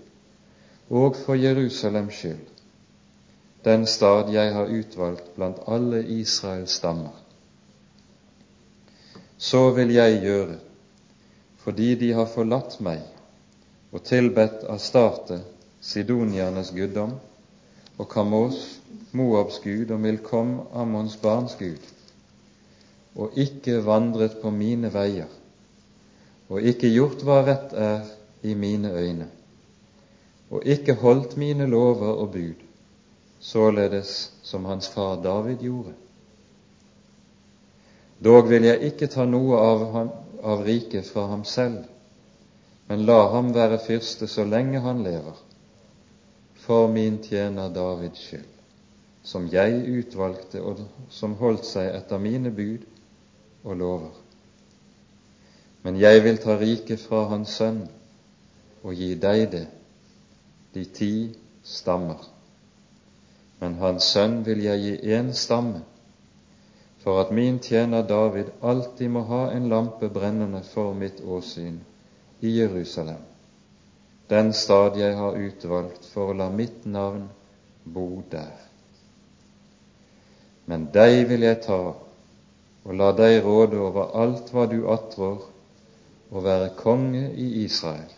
og 0.92 1.16
for 1.16 1.34
Jerusalems 1.34 2.14
skyld, 2.14 2.48
den 3.64 3.86
stad 3.86 4.32
jeg 4.32 4.52
har 4.52 4.68
utvalgt 4.68 5.34
blant 5.36 5.62
alle 5.66 6.02
Israels 6.04 6.70
stammer. 6.70 7.14
Så 9.38 9.70
vil 9.70 9.92
jeg 9.94 10.20
gjøre, 10.22 10.56
fordi 11.64 11.94
de 11.94 12.12
har 12.12 12.28
forlatt 12.28 12.80
meg 12.80 13.00
og 13.92 14.02
tilbedt 14.04 14.64
Astarte, 14.72 15.40
sidoniernes 15.80 16.72
guddom, 16.76 17.14
og 17.98 18.08
Kamos, 18.08 18.80
Moabs 19.12 19.60
gud, 19.64 19.90
og 19.90 20.00
Milkom, 20.00 20.54
Ammons 20.74 21.16
barns 21.16 21.56
gud, 21.58 21.80
og 23.16 23.36
ikke 23.36 23.82
vandret 23.84 24.38
på 24.42 24.50
mine 24.50 24.92
veier, 24.94 25.28
og 26.52 26.60
ikke 26.60 26.92
gjort 26.92 27.24
hva 27.24 27.40
rett 27.46 27.72
er 27.72 28.02
i 28.44 28.54
mine 28.58 28.92
øyne 28.92 29.30
og 30.52 30.66
ikke 30.68 30.94
holdt 31.00 31.36
mine 31.36 31.66
lover 31.66 32.12
og 32.12 32.32
bud, 32.32 32.54
således 33.40 34.32
som 34.42 34.64
hans 34.64 34.88
far 34.88 35.22
David 35.22 35.56
gjorde. 35.56 35.94
Dog 38.24 38.50
vil 38.50 38.64
jeg 38.64 38.82
ikke 38.92 39.06
ta 39.06 39.24
noe 39.24 39.56
av, 39.58 39.86
av 40.44 40.64
riket 40.66 41.08
fra 41.08 41.24
ham 41.30 41.44
selv, 41.48 41.86
men 42.88 43.06
la 43.08 43.30
ham 43.32 43.54
være 43.54 43.80
fyrste 43.86 44.28
så 44.28 44.44
lenge 44.44 44.84
han 44.84 45.00
lever, 45.02 45.40
for 46.66 46.92
min 46.92 47.16
tjener 47.24 47.72
Davids 47.72 48.20
skyld, 48.28 48.50
som 49.24 49.48
jeg 49.50 49.80
utvalgte 49.88 50.60
og 50.60 50.84
som 51.10 51.38
holdt 51.40 51.64
seg 51.66 51.88
etter 51.96 52.20
mine 52.20 52.52
bud 52.52 52.84
og 53.64 53.76
lover. 53.80 54.21
Men 55.82 55.98
jeg 55.98 56.24
vil 56.24 56.38
ta 56.38 56.56
riket 56.58 57.00
fra 57.02 57.24
hans 57.32 57.56
sønn 57.58 57.84
og 58.82 58.94
gi 58.94 59.14
deg 59.18 59.48
det 59.50 59.66
de 60.74 60.84
ti 60.84 61.14
stammer. 61.62 62.20
Men 63.60 63.74
hans 63.78 64.08
sønn 64.14 64.40
vil 64.46 64.62
jeg 64.64 64.80
gi 64.82 64.94
én 65.16 65.32
stamme, 65.36 65.82
for 67.02 67.20
at 67.20 67.32
min 67.34 67.58
tjener 67.62 68.06
David 68.06 68.50
alltid 68.62 69.10
må 69.10 69.24
ha 69.28 69.42
en 69.52 69.68
lampe 69.68 70.08
brennende 70.10 70.62
for 70.62 70.94
mitt 70.94 71.20
åsyn 71.20 71.80
i 72.40 72.56
Jerusalem, 72.58 73.20
den 74.30 74.52
stad 74.52 74.98
jeg 74.98 75.16
har 75.18 75.38
utvalgt 75.38 76.06
for 76.14 76.32
å 76.32 76.36
la 76.38 76.48
mitt 76.50 76.86
navn 76.86 77.28
bo 77.84 78.22
der. 78.30 78.54
Men 80.66 80.88
deg 80.94 81.26
vil 81.28 81.42
jeg 81.46 81.60
ta 81.66 81.80
og 82.82 82.94
la 82.98 83.12
deg 83.14 83.42
råde 83.44 83.78
over 83.78 84.14
alt 84.18 84.50
hva 84.54 84.66
du 84.70 84.80
attrår, 84.90 85.51
og 86.32 86.44
være 86.44 86.70
konge 86.76 87.32
i 87.36 87.64
Israel. 87.64 88.10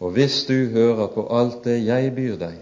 Og 0.00 0.10
hvis 0.10 0.44
du 0.48 0.54
hører 0.70 1.06
på 1.06 1.26
alt 1.34 1.64
det 1.64 1.80
jeg 1.86 2.14
byr 2.14 2.36
deg, 2.38 2.58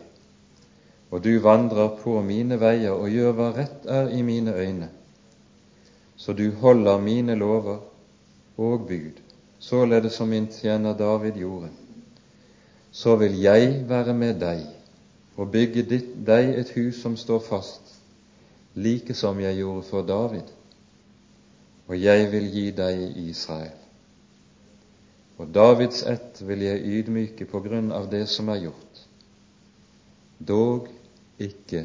og 1.11 1.25
du 1.25 1.39
vandrer 1.43 1.99
på 2.01 2.21
mine 2.23 2.59
veier 2.61 2.95
og 2.95 3.11
gjør 3.11 3.35
hva 3.37 3.51
rett 3.57 3.87
er 3.91 4.09
i 4.15 4.23
mine 4.27 4.55
øyne, 4.55 4.89
så 6.17 6.33
du 6.33 6.51
holder 6.63 6.99
mine 6.99 7.35
lover 7.35 7.79
og 8.57 8.87
bud, 8.89 9.21
således 9.59 10.13
som 10.13 10.29
min 10.29 10.47
tjener 10.47 10.97
David 10.97 11.33
gjorde, 11.33 11.69
så 12.91 13.17
vil 13.17 13.37
jeg 13.41 13.85
være 13.89 14.15
med 14.15 14.41
deg 14.41 14.65
og 15.37 15.51
bygge 15.53 15.83
ditt, 15.83 16.13
deg 16.27 16.55
et 16.57 16.73
hus 16.79 17.03
som 17.03 17.17
står 17.17 17.43
fast, 17.45 17.97
like 18.75 19.15
som 19.15 19.41
jeg 19.41 19.59
gjorde 19.61 19.83
for 19.91 20.07
David, 20.07 20.56
og 21.87 21.99
jeg 21.99 22.31
vil 22.33 22.49
gi 22.51 22.71
deg 22.75 23.19
Israel. 23.29 23.75
Og 25.37 25.51
Davids 25.55 26.03
ett 26.09 26.41
vil 26.49 26.65
jeg 26.65 26.85
ydmyke 27.01 27.47
på 27.51 27.61
grunn 27.65 27.93
av 27.93 28.09
det 28.11 28.25
som 28.33 28.49
er 28.49 28.63
gjort, 28.67 29.03
dog 30.39 30.89
ikke 31.39 31.85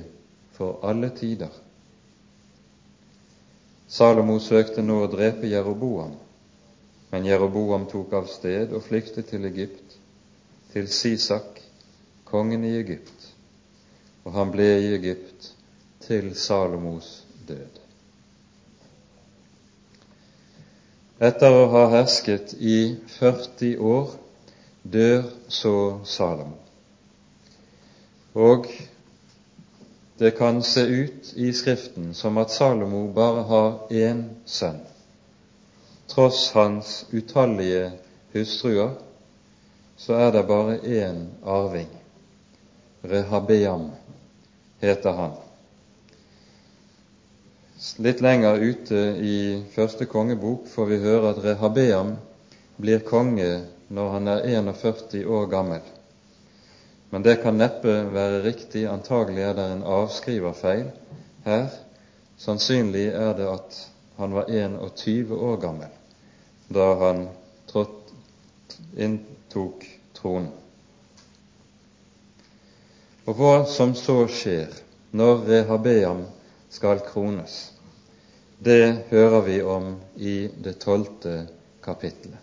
for 0.55 0.79
alle 0.87 1.11
tider. 1.15 1.51
Salomo 3.91 4.37
søkte 4.39 4.83
nå 4.85 5.01
å 5.03 5.09
drepe 5.11 5.49
Jeroboam, 5.51 6.13
men 7.11 7.27
Jeroboam 7.27 7.89
tok 7.91 8.13
av 8.21 8.29
sted 8.31 8.71
og 8.71 8.85
flyktet 8.87 9.27
til 9.33 9.45
Egypt, 9.49 9.97
til 10.71 10.87
Sisak, 10.87 11.59
kongen 12.23 12.63
i 12.63 12.77
Egypt, 12.79 13.27
og 14.23 14.31
han 14.37 14.55
ble 14.55 14.69
i 14.79 14.93
Egypt 14.95 15.51
til 16.07 16.31
Salomos 16.39 17.17
død. 17.49 17.80
Etter 21.21 21.53
å 21.53 21.65
ha 21.69 21.83
hersket 21.91 22.55
i 22.57 22.95
40 23.19 23.75
år 23.77 24.15
dør 24.81 25.27
så 25.53 25.73
Salomo. 26.09 26.57
Og 28.33 28.65
det 30.17 30.31
kan 30.39 30.63
se 30.65 30.81
ut 30.81 31.29
i 31.37 31.51
Skriften 31.53 32.15
som 32.17 32.41
at 32.41 32.49
Salomo 32.49 33.03
bare 33.13 33.45
har 33.51 33.69
én 33.93 34.23
sønn. 34.49 34.81
Tross 36.09 36.41
hans 36.57 37.05
utallige 37.13 37.91
hustruer 38.33 38.97
så 40.01 40.17
er 40.25 40.33
det 40.33 40.43
bare 40.49 40.79
én 40.81 41.23
arving. 41.45 41.89
Rehabeam 43.05 43.91
heter 44.81 45.11
han. 45.21 45.40
Litt 47.81 48.19
lenger 48.21 48.59
ute 48.61 48.97
i 49.25 49.37
første 49.73 50.05
kongebok 50.05 50.67
får 50.69 50.85
vi 50.85 50.97
høre 51.01 51.31
at 51.31 51.39
Rehabeam 51.41 52.11
blir 52.77 52.99
konge 53.01 53.47
når 53.89 54.09
han 54.13 54.27
er 54.29 54.43
41 54.45 55.23
år 55.25 55.47
gammel. 55.49 55.79
Men 57.09 57.25
det 57.25 57.39
kan 57.41 57.57
neppe 57.57 57.95
være 58.13 58.43
riktig. 58.45 58.83
Antagelig 58.85 59.41
er 59.47 59.57
det 59.57 59.65
en 59.71 59.81
avskriverfeil 59.97 60.91
her. 61.47 61.73
Sannsynlig 62.37 63.07
er 63.17 63.33
det 63.39 63.47
at 63.49 63.79
han 64.19 64.35
var 64.37 64.51
21 64.53 65.33
år 65.33 65.57
gammel 65.65 65.97
da 66.69 66.85
han 67.01 67.23
inntok 68.93 69.87
tronen. 70.21 70.51
Og 73.25 73.41
hva 73.41 73.65
som 73.65 73.95
så 73.97 74.21
skjer 74.29 74.69
når 75.17 75.43
Rehabeam 75.49 76.23
skal 76.71 77.01
krones, 77.03 77.70
det 78.63 79.09
hører 79.09 79.41
vi 79.41 79.61
om 79.61 79.95
i 80.15 80.49
det 80.63 80.75
tolvte 80.83 81.47
kapittelet. 81.81 82.37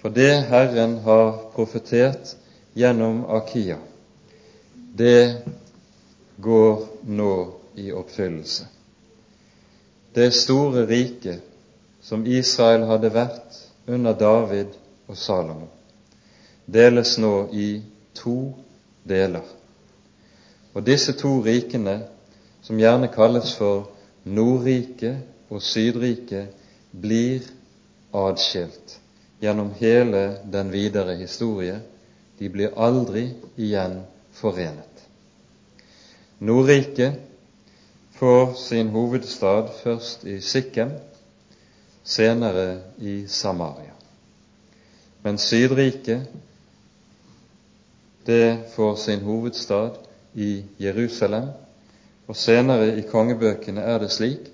For 0.00 0.08
det 0.08 0.46
Herren 0.48 0.98
har 1.04 1.50
profetert 1.52 2.32
gjennom 2.72 3.24
Akia, 3.28 3.76
det 4.96 5.44
går 6.36 6.86
nå 7.04 7.34
i 7.76 7.90
oppfyllelse. 7.92 8.66
Det 10.14 10.30
store 10.32 10.86
riket 10.86 11.44
som 12.00 12.24
Israel 12.26 12.86
hadde 12.88 13.12
vært 13.12 13.60
under 13.86 14.16
David 14.16 14.72
og 15.08 15.18
Salomo, 15.20 15.68
deles 16.64 17.18
nå 17.20 17.48
i 17.52 17.68
to 18.16 18.54
deler. 19.04 19.44
Og 20.72 20.84
disse 20.86 21.12
to 21.12 21.42
rikene, 21.44 22.00
som 22.64 22.80
gjerne 22.80 23.12
kalles 23.12 23.52
for 23.58 23.90
Nordriket 24.24 25.50
og 25.52 25.62
Sydriket 25.62 26.54
blir 26.90 27.44
adskilt 28.14 28.98
gjennom 29.42 29.72
hele 29.80 30.24
den 30.52 30.72
videre 30.72 31.16
historie. 31.18 31.80
De 32.38 32.48
blir 32.50 32.72
aldri 32.80 33.28
igjen 33.60 34.00
forenet. 34.34 35.04
Nordriket 36.40 37.20
får 38.18 38.54
sin 38.58 38.88
hovedstad 38.94 39.68
først 39.82 40.24
i 40.24 40.40
Sikkem, 40.40 40.90
senere 42.04 42.80
i 42.98 43.26
Samaria. 43.28 43.92
Men 45.22 45.38
Sydriket 45.38 46.26
det 48.26 48.72
får 48.74 48.96
sin 48.96 49.20
hovedstad 49.20 50.00
i 50.34 50.64
Jerusalem, 50.80 51.48
og 52.26 52.36
senere 52.36 52.94
i 52.98 53.04
kongebøkene 53.08 53.80
er 53.80 53.98
det 53.98 54.10
slik 54.12 54.50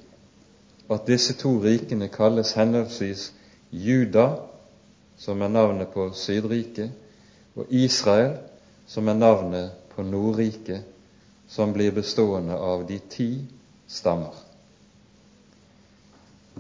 at 0.91 1.07
disse 1.07 1.37
to 1.39 1.53
rikene 1.63 2.09
kalles 2.09 2.53
henholdsvis 2.59 3.31
Juda, 3.71 4.27
som 5.19 5.43
er 5.43 5.49
navnet 5.49 5.93
på 5.95 6.09
Sydriket, 6.15 6.91
og 7.57 7.67
Israel, 7.69 8.39
som 8.87 9.09
er 9.09 9.15
navnet 9.15 9.71
på 9.95 10.03
Nordriket, 10.03 10.83
som 11.49 11.73
blir 11.73 11.95
bestående 11.95 12.57
av 12.59 12.87
de 12.89 12.99
ti 13.11 13.31
stammer. 13.87 14.35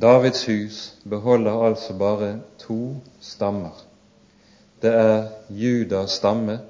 Davids 0.01 0.44
hus 0.46 0.79
beholder 1.09 1.66
altså 1.66 1.94
bare 1.99 2.31
to 2.59 2.96
stammer. 3.20 3.75
Det 4.83 4.94
er 4.94 5.29
Judas 5.51 6.11
stamme 6.11 6.61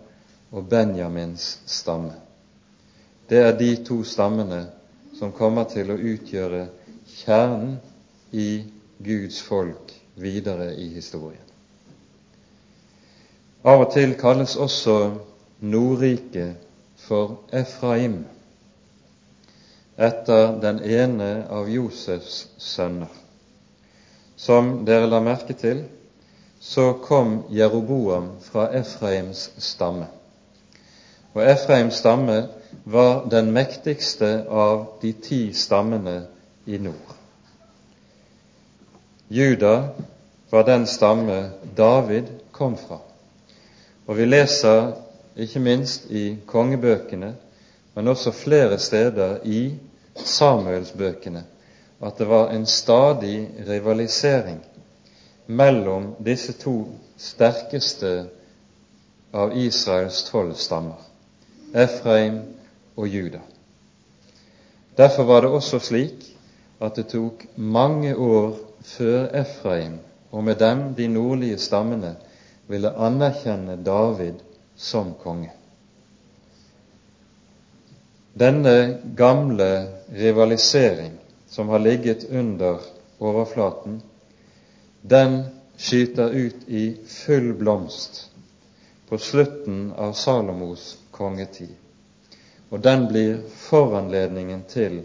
og 0.50 0.68
Benjamins 0.68 1.60
stamme. 1.66 2.29
Det 3.30 3.38
er 3.38 3.52
de 3.54 3.76
to 3.86 4.00
stammene 4.02 4.64
som 5.14 5.30
kommer 5.30 5.68
til 5.70 5.92
å 5.94 5.98
utgjøre 5.98 6.64
kjernen 7.20 7.76
i 8.34 8.64
Guds 8.98 9.38
folk 9.46 9.92
videre 10.18 10.72
i 10.74 10.88
historien. 10.90 11.46
Av 13.62 13.84
og 13.84 13.92
til 13.94 14.16
kalles 14.18 14.56
også 14.58 14.96
Nordriket 15.62 16.58
for 17.06 17.38
Efraim, 17.54 18.24
etter 20.00 20.54
den 20.62 20.82
ene 20.82 21.30
av 21.52 21.70
Josefs 21.70 22.46
sønner. 22.58 23.10
Som 24.40 24.80
dere 24.88 25.06
la 25.06 25.20
merke 25.22 25.54
til, 25.54 25.84
så 26.60 26.94
kom 27.04 27.44
Jeroboam 27.52 28.32
fra 28.42 28.70
Efraims 28.74 29.50
stamme. 29.62 30.08
Og 31.36 31.44
Efraims 31.44 32.00
stamme 32.00 32.40
var 32.84 33.26
den 33.30 33.52
mektigste 33.52 34.46
av 34.48 34.86
de 35.00 35.12
ti 35.12 35.52
stammene 35.52 36.22
i 36.64 36.78
nord. 36.78 37.14
Juda 39.28 39.88
var 40.50 40.64
den 40.64 40.86
stamme 40.86 41.50
David 41.76 42.24
kom 42.52 42.76
fra. 42.76 42.98
Og 44.06 44.16
vi 44.16 44.26
leser 44.26 44.92
ikke 45.38 45.62
minst 45.62 46.10
i 46.10 46.36
kongebøkene, 46.46 47.34
men 47.94 48.08
også 48.08 48.32
flere 48.34 48.78
steder 48.78 49.38
i 49.44 49.74
Samuelsbøkene, 50.16 51.44
at 52.02 52.18
det 52.18 52.28
var 52.28 52.50
en 52.50 52.66
stadig 52.66 53.50
rivalisering 53.68 54.58
mellom 55.46 56.14
disse 56.24 56.52
to 56.52 56.88
sterkeste 57.18 58.24
av 59.32 59.54
Israels 59.56 60.24
tolv 60.26 60.54
stammer, 60.58 60.98
Efraim 61.74 62.40
og 63.00 63.08
Juda. 63.08 63.40
Derfor 64.96 65.24
var 65.24 65.40
det 65.40 65.50
også 65.56 65.80
slik 65.80 66.26
at 66.80 66.96
det 66.96 67.06
tok 67.12 67.46
mange 67.56 68.12
år 68.16 68.58
før 68.84 69.30
Efraim 69.40 69.98
og 70.30 70.44
med 70.44 70.60
dem 70.60 70.82
de 70.94 71.08
nordlige 71.08 71.58
stammene 71.58 72.14
ville 72.68 72.92
anerkjenne 72.96 73.78
David 73.84 74.44
som 74.76 75.14
konge. 75.22 75.50
Denne 78.40 79.00
gamle 79.16 79.88
rivalisering 80.14 81.16
som 81.50 81.68
har 81.68 81.82
ligget 81.82 82.24
under 82.30 82.78
overflaten, 83.18 84.02
den 85.02 85.42
skyter 85.76 86.30
ut 86.30 86.68
i 86.68 86.84
full 87.06 87.52
blomst 87.58 88.30
på 89.08 89.18
slutten 89.18 89.92
av 89.98 90.12
Salomos 90.12 90.98
kongetid. 91.10 91.74
Og 92.70 92.80
den 92.80 93.08
blir 93.10 93.40
foranledningen 93.56 94.62
til 94.70 95.02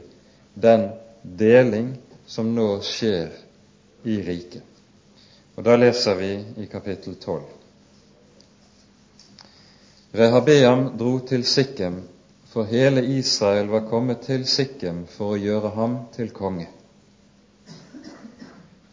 den 0.53 0.89
deling 1.23 1.95
som 2.29 2.53
nå 2.55 2.79
skjer 2.85 3.33
i 4.05 4.21
riket. 4.21 4.63
Og 5.55 5.63
Da 5.63 5.75
leser 5.75 6.15
vi 6.19 6.31
i 6.61 6.65
kapittel 6.69 7.15
12. 7.15 7.41
Rehabeam 10.15 10.97
dro 10.97 11.19
til 11.19 11.43
Sikkem, 11.43 12.03
for 12.47 12.63
hele 12.63 13.01
Israel 13.17 13.67
var 13.67 13.87
kommet 13.89 14.21
til 14.27 14.45
Sikkem 14.47 15.05
for 15.11 15.33
å 15.33 15.39
gjøre 15.39 15.71
ham 15.75 15.97
til 16.15 16.29
konge. 16.31 16.67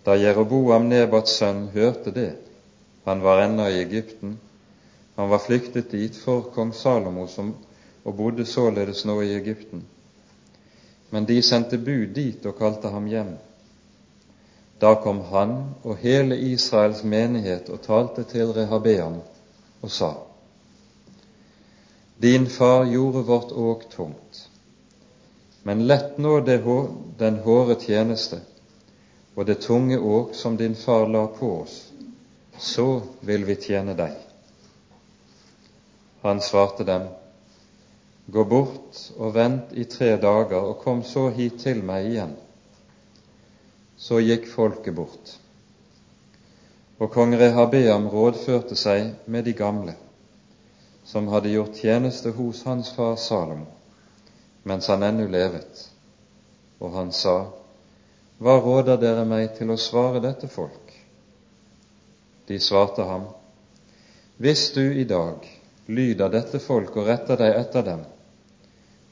Da 0.03 0.17
Jeroboam 0.19 0.89
Nebats 0.91 1.37
sønn 1.39 1.69
hørte 1.75 2.11
det, 2.11 2.33
han 3.05 3.23
var 3.23 3.45
ennå 3.45 3.69
i 3.71 3.79
Egypten, 3.85 4.39
han 5.15 5.31
var 5.31 5.43
flyktet 5.45 5.93
dit 5.93 6.17
for 6.17 6.49
kong 6.55 6.73
Salomo 6.75 7.29
som, 7.31 7.53
og 8.05 8.17
bodde 8.17 8.47
således 8.47 9.05
nå 9.05 9.21
i 9.21 9.35
Egypten. 9.35 9.85
Men 11.11 11.25
de 11.25 11.43
sendte 11.43 11.79
bud 11.79 12.15
dit 12.15 12.47
og 12.47 12.57
kalte 12.59 12.89
ham 12.89 13.07
hjem. 13.07 13.35
Da 14.81 14.95
kom 14.95 15.21
han 15.31 15.57
og 15.85 15.97
hele 16.03 16.39
Israels 16.39 17.05
menighet 17.05 17.69
og 17.71 17.83
talte 17.83 18.25
til 18.25 18.53
Rehabeam 18.53 19.21
og 19.83 19.91
sa:" 19.91 20.13
Din 22.23 22.47
far 22.47 22.85
gjorde 22.85 23.25
vårt 23.27 23.53
åk 23.53 23.91
tungt, 23.91 24.49
men 25.63 25.87
lett 25.87 26.19
nå 26.19 26.41
den 27.19 27.39
hårde 27.45 27.75
tjeneste 27.75 28.41
og 29.37 29.47
det 29.47 29.61
tunge 29.61 29.99
åk 29.99 30.35
som 30.35 30.57
din 30.57 30.75
far 30.77 31.07
la 31.09 31.27
på 31.27 31.61
oss, 31.61 31.93
så 32.59 33.03
vil 33.21 33.45
vi 33.45 33.57
tjene 33.57 33.95
deg. 33.95 34.13
Han 36.23 36.41
svarte 36.41 36.85
dem, 36.85 37.09
Gå 38.27 38.45
bort 38.45 38.99
og 39.19 39.35
vent 39.35 39.73
i 39.75 39.85
tre 39.85 40.15
dager, 40.21 40.61
og 40.63 40.79
kom 40.85 41.03
så 41.03 41.27
hit 41.35 41.59
til 41.65 41.83
meg 41.85 42.07
igjen. 42.13 42.37
Så 43.99 44.21
gikk 44.23 44.47
folket 44.51 44.95
bort. 44.95 45.37
Og 47.03 47.11
kong 47.11 47.35
Rehabeam 47.35 48.07
rådførte 48.13 48.79
seg 48.79 49.11
med 49.27 49.45
de 49.45 49.55
gamle, 49.59 49.97
som 51.05 51.27
hadde 51.33 51.51
gjort 51.51 51.81
tjeneste 51.83 52.31
hos 52.37 52.63
hans 52.69 52.93
far 52.95 53.17
Salomo, 53.19 53.67
mens 54.63 54.87
han 54.87 55.03
ennå 55.03 55.27
levet, 55.27 55.89
og 56.79 56.95
han 56.95 57.11
sa:" 57.13 57.51
Hva 58.43 58.57
råder 58.59 58.97
dere 58.99 59.25
meg 59.27 59.53
til 59.55 59.71
å 59.71 59.79
svare 59.79 60.19
dette 60.23 60.49
folk? 60.51 60.95
De 62.47 62.59
svarte 62.59 63.03
ham, 63.07 63.27
Hvis 64.37 64.73
du 64.75 64.83
i 64.83 65.05
dag 65.05 65.62
lyder 65.87 66.31
dette 66.33 66.61
folk 66.63 66.97
og 66.97 67.09
retter 67.09 67.41
deg 67.41 67.57
etter 67.59 67.87
dem, 67.87 68.03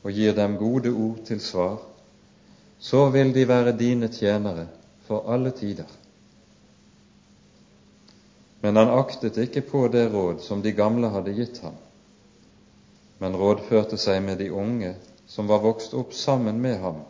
og 0.03 0.17
gir 0.17 0.35
dem 0.37 0.57
gode 0.61 0.93
ord 0.93 1.23
til 1.27 1.41
svar, 1.43 1.79
så 2.81 3.09
vil 3.13 3.33
de 3.35 3.45
være 3.49 3.77
dine 3.77 4.09
tjenere 4.09 4.67
for 5.09 5.29
alle 5.33 5.51
tider. 5.51 5.89
Men 8.61 8.77
han 8.77 8.93
aktet 8.93 9.39
ikke 9.41 9.65
på 9.69 9.87
det 9.93 10.09
råd 10.13 10.43
som 10.45 10.63
de 10.63 10.73
gamle 10.77 11.09
hadde 11.13 11.37
gitt 11.37 11.63
ham, 11.65 11.77
men 13.21 13.37
rådførte 13.37 13.99
seg 14.01 14.23
med 14.25 14.41
de 14.41 14.51
unge 14.53 14.95
som 15.29 15.49
var 15.49 15.65
vokst 15.65 15.95
opp 15.95 16.13
sammen 16.17 16.61
med 16.61 16.79
ham 16.81 17.03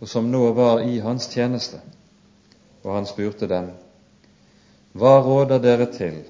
og 0.00 0.08
som 0.08 0.30
nå 0.30 0.52
var 0.52 0.82
i 0.84 0.98
hans 1.00 1.28
tjeneste. 1.32 1.80
Og 2.84 2.94
han 2.94 3.08
spurte 3.08 3.48
dem, 3.50 3.70
Hva 4.96 5.18
råder 5.20 5.60
dere 5.60 5.86
til 5.92 6.22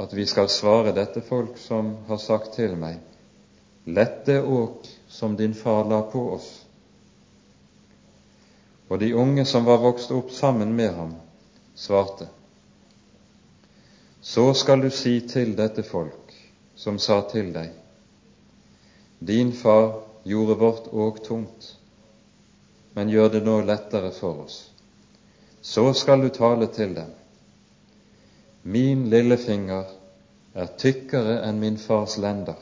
at 0.00 0.12
vi 0.12 0.24
skal 0.26 0.48
svare 0.48 0.94
dette 0.96 1.20
folk 1.20 1.58
som 1.60 1.92
har 2.08 2.16
sagt 2.16 2.54
til 2.56 2.76
meg, 2.80 3.00
Lett 3.84 4.26
det 4.26 4.42
åk 4.42 4.86
som 5.08 5.36
din 5.36 5.54
far 5.54 5.84
la 5.88 6.02
på 6.02 6.20
oss? 6.34 6.48
Og 8.88 8.98
de 9.00 9.12
unge 9.14 9.44
som 9.44 9.64
var 9.64 9.80
vokst 9.80 10.12
opp 10.12 10.32
sammen 10.32 10.72
med 10.76 10.94
ham, 10.94 11.14
svarte, 11.74 12.28
Så 14.20 14.54
skal 14.54 14.80
du 14.80 14.90
si 14.90 15.20
til 15.20 15.56
dette 15.56 15.82
folk 15.82 16.34
som 16.74 16.98
sa 16.98 17.20
til 17.28 17.52
deg, 17.52 17.70
Din 19.18 19.52
far 19.52 20.00
gjorde 20.24 20.54
vårt 20.54 20.92
åk 20.92 21.22
tungt, 21.24 21.76
men 22.92 23.08
gjør 23.08 23.28
det 23.28 23.44
nå 23.44 23.60
lettere 23.60 24.10
for 24.16 24.44
oss. 24.44 24.70
Så 25.60 25.92
skal 25.94 26.20
du 26.20 26.28
tale 26.28 26.66
til 26.66 26.94
dem. 26.94 27.19
Min 28.62 29.08
lillefinger 29.10 29.88
er 30.54 30.72
tykkere 30.76 31.38
enn 31.46 31.60
min 31.60 31.78
fars 31.78 32.18
lender. 32.20 32.58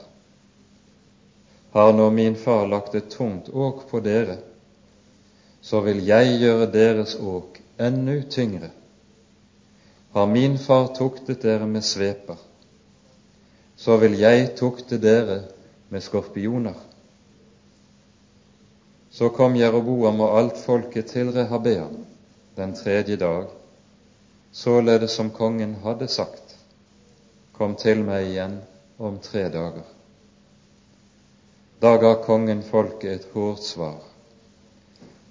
Har 1.75 1.93
nå 1.93 2.11
min 2.11 2.37
far 2.37 2.67
lagt 2.71 2.95
et 2.95 3.11
tungt 3.11 3.49
åk 3.49 3.89
på 3.91 4.01
dere, 4.01 4.39
så 5.61 5.81
vil 5.85 6.05
jeg 6.07 6.39
gjøre 6.41 6.71
deres 6.73 7.17
åk 7.19 7.59
ennå 7.83 8.21
tyngre. 8.31 8.71
Har 10.15 10.27
min 10.27 10.59
far 10.59 10.89
tuktet 10.97 11.43
dere 11.43 11.67
med 11.67 11.85
sveper, 11.85 12.39
så 13.77 13.99
vil 14.01 14.15
jeg 14.19 14.55
tukte 14.57 14.99
dere 15.03 15.43
med 15.89 16.03
skorpioner. 16.03 16.79
Så 19.11 19.29
kom 19.35 19.57
Jeroboam 19.57 20.21
og 20.21 20.39
alt 20.39 20.59
folket 20.63 21.11
til 21.11 21.33
Rehabeam 21.35 22.05
den 22.57 22.75
tredje 22.75 23.17
dag, 23.17 23.47
således 24.53 25.15
som 25.15 25.31
kongen 25.31 25.75
hadde 25.83 26.09
sagt. 26.09 26.57
Kom 27.53 27.75
til 27.75 28.05
meg 28.07 28.29
igjen 28.31 28.61
om 28.99 29.19
tre 29.23 29.49
dager. 29.49 29.87
Da 31.81 31.97
ga 31.97 32.15
kongen 32.23 32.63
folket 32.67 33.11
et 33.13 33.27
hårdt 33.33 33.63
svar. 33.63 33.99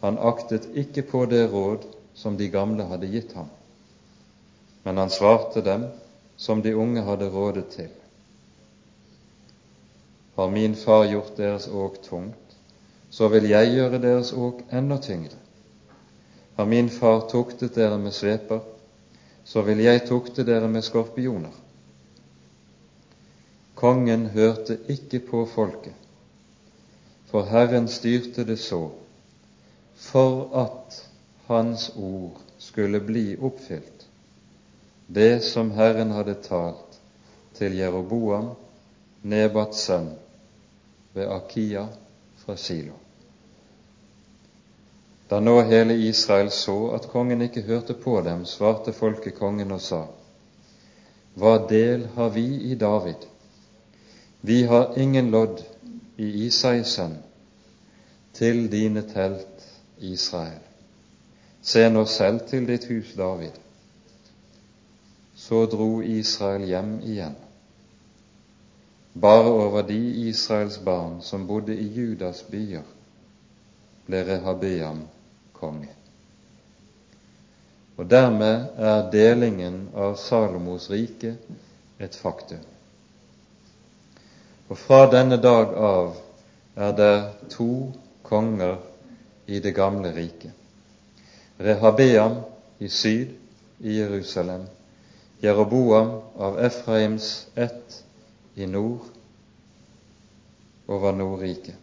Han 0.02 0.18
aktet 0.18 0.70
ikke 0.76 1.04
på 1.04 1.26
det 1.26 1.48
råd 1.52 1.88
som 2.14 2.38
de 2.38 2.50
gamle 2.50 2.86
hadde 2.88 3.10
gitt 3.12 3.34
ham, 3.36 3.50
men 4.84 4.98
han 4.98 5.10
svarte 5.10 5.62
dem 5.62 5.88
som 6.38 6.62
de 6.62 6.76
unge 6.76 7.02
hadde 7.02 7.30
rådet 7.34 7.66
til. 7.74 7.90
Har 10.38 10.50
min 10.54 10.76
far 10.76 11.06
gjort 11.06 11.38
deres 11.38 11.68
åk 11.68 12.02
tungt, 12.02 12.58
så 13.10 13.28
vil 13.28 13.50
jeg 13.50 13.74
gjøre 13.74 14.00
deres 14.02 14.34
åk 14.34 14.62
enda 14.72 14.98
tyngre. 15.02 15.36
Har 16.56 16.66
min 16.66 16.90
far 16.90 17.24
tuktet 17.30 17.76
dere 17.76 17.98
med 17.98 18.14
sveper, 18.14 18.62
så 19.48 19.64
vil 19.64 19.80
jeg 19.80 20.04
tukte 20.10 20.44
dere 20.44 20.68
med 20.68 20.84
skorpioner. 20.84 21.54
Kongen 23.78 24.26
hørte 24.34 24.80
ikke 24.92 25.22
på 25.30 25.46
folket, 25.48 25.94
for 27.30 27.48
Herren 27.48 27.88
styrte 27.88 28.44
det 28.48 28.60
så, 28.60 28.90
for 29.96 30.50
at 30.66 31.00
Hans 31.48 31.90
ord 31.96 32.42
skulle 32.60 33.00
bli 33.00 33.38
oppfylt, 33.40 34.08
det 35.08 35.44
som 35.48 35.72
Herren 35.72 36.12
hadde 36.12 36.36
talt 36.44 37.00
til 37.56 37.78
Jeroboam, 37.80 38.52
Nebats 39.24 39.88
sønn, 39.88 40.12
ved 41.16 41.32
Akia 41.32 41.88
fra 42.44 42.56
Silo. 42.60 43.07
Da 45.28 45.40
nå 45.40 45.62
hele 45.62 45.94
Israel 45.94 46.50
så 46.52 46.92
at 46.96 47.10
kongen 47.12 47.42
ikke 47.42 47.62
hørte 47.62 47.94
på 47.94 48.22
dem, 48.22 48.46
svarte 48.46 48.94
folket 48.94 49.36
kongen 49.36 49.72
og 49.72 49.82
sa:" 49.82 50.06
Hva 51.36 51.58
del 51.70 52.06
har 52.16 52.30
vi 52.30 52.46
i 52.72 52.76
David? 52.76 53.28
Vi 54.42 54.64
har 54.64 54.94
ingen 54.98 55.32
lodd 55.32 55.64
i 56.18 56.46
Isais 56.46 56.88
sønn, 56.88 57.18
til 58.34 58.72
dine 58.72 59.02
telt, 59.02 59.68
Israel. 60.00 60.64
Se 61.62 61.90
nå 61.90 62.06
selv 62.06 62.40
til 62.48 62.68
ditt 62.68 62.86
hus, 62.88 63.14
David. 63.18 63.52
Så 65.36 65.66
dro 65.66 66.02
Israel 66.02 66.64
hjem 66.66 67.00
igjen. 67.04 67.36
Bare 69.22 69.52
over 69.52 69.82
de 69.82 70.00
Israels 70.30 70.78
barn 70.78 71.22
som 71.22 71.48
bodde 71.48 71.76
i 71.76 71.88
Judas 71.94 72.44
byer, 72.52 72.86
ble 74.08 74.24
Rehabeam 74.24 75.06
konge. 75.60 75.90
Og 77.98 78.10
dermed 78.10 78.78
er 78.78 79.10
delingen 79.12 79.88
av 79.98 80.16
Salomos 80.22 80.90
rike 80.94 81.34
et 82.00 82.16
faktum. 82.16 82.62
Og 84.70 84.78
fra 84.78 85.06
denne 85.10 85.40
dag 85.42 85.74
av 85.74 86.18
er 86.78 86.94
det 86.98 87.16
to 87.50 87.70
konger 88.28 88.78
i 89.48 89.60
det 89.64 89.74
gamle 89.74 90.12
riket. 90.14 90.52
Rehabeam 91.58 92.42
i 92.80 92.90
syd 92.90 93.34
i 93.80 93.98
Jerusalem, 93.98 94.68
Jeroboam 95.42 96.20
av 96.38 96.60
Efraims 96.60 97.48
ett 97.56 98.04
i 98.56 98.66
nord 98.66 99.10
over 100.88 101.12
Nordriket. 101.12 101.76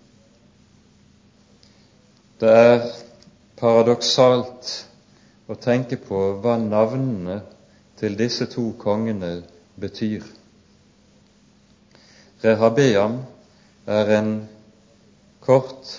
Det 2.41 2.51
er 2.51 2.87
paradoksalt 3.65 4.71
å 5.49 5.55
tenke 5.57 5.97
på 5.97 6.19
hva 6.45 6.59
navnene 6.61 7.39
til 7.97 8.17
disse 8.19 8.45
to 8.53 8.65
kongene 8.77 9.39
betyr. 9.81 10.27
Rehabeam 12.45 13.23
er 13.89 14.13
en 14.19 14.29
kort 15.47 15.95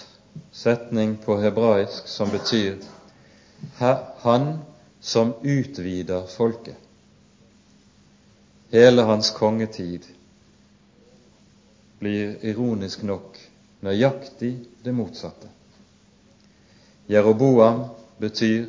setning 0.54 1.15
på 1.25 1.39
hebraisk 1.41 2.12
som 2.12 2.30
betyr 2.30 2.78
'han 3.80 4.47
som 5.01 5.34
utvider 5.41 6.30
folket'. 6.38 6.86
Hele 8.71 9.01
hans 9.10 9.32
kongetid 9.32 10.06
blir 11.99 12.38
ironisk 12.45 13.04
nok 13.04 13.38
nøyaktig 13.82 14.56
det 14.84 14.93
motsatte. 14.93 15.49
Jeroboam 17.08 17.86
betyr 18.20 18.65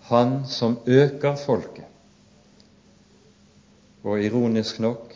'han 0.00 0.46
som 0.46 0.78
øker 0.86 1.36
folket'. 1.36 1.84
Og 4.02 4.22
ironisk 4.22 4.78
nok 4.78 5.14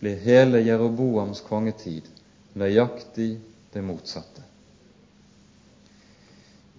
blir 0.00 0.14
hele 0.14 0.58
Jeroboams 0.66 1.40
kongetid 1.40 2.02
nøyaktig 2.54 3.40
det 3.74 3.84
motsatte. 3.84 4.42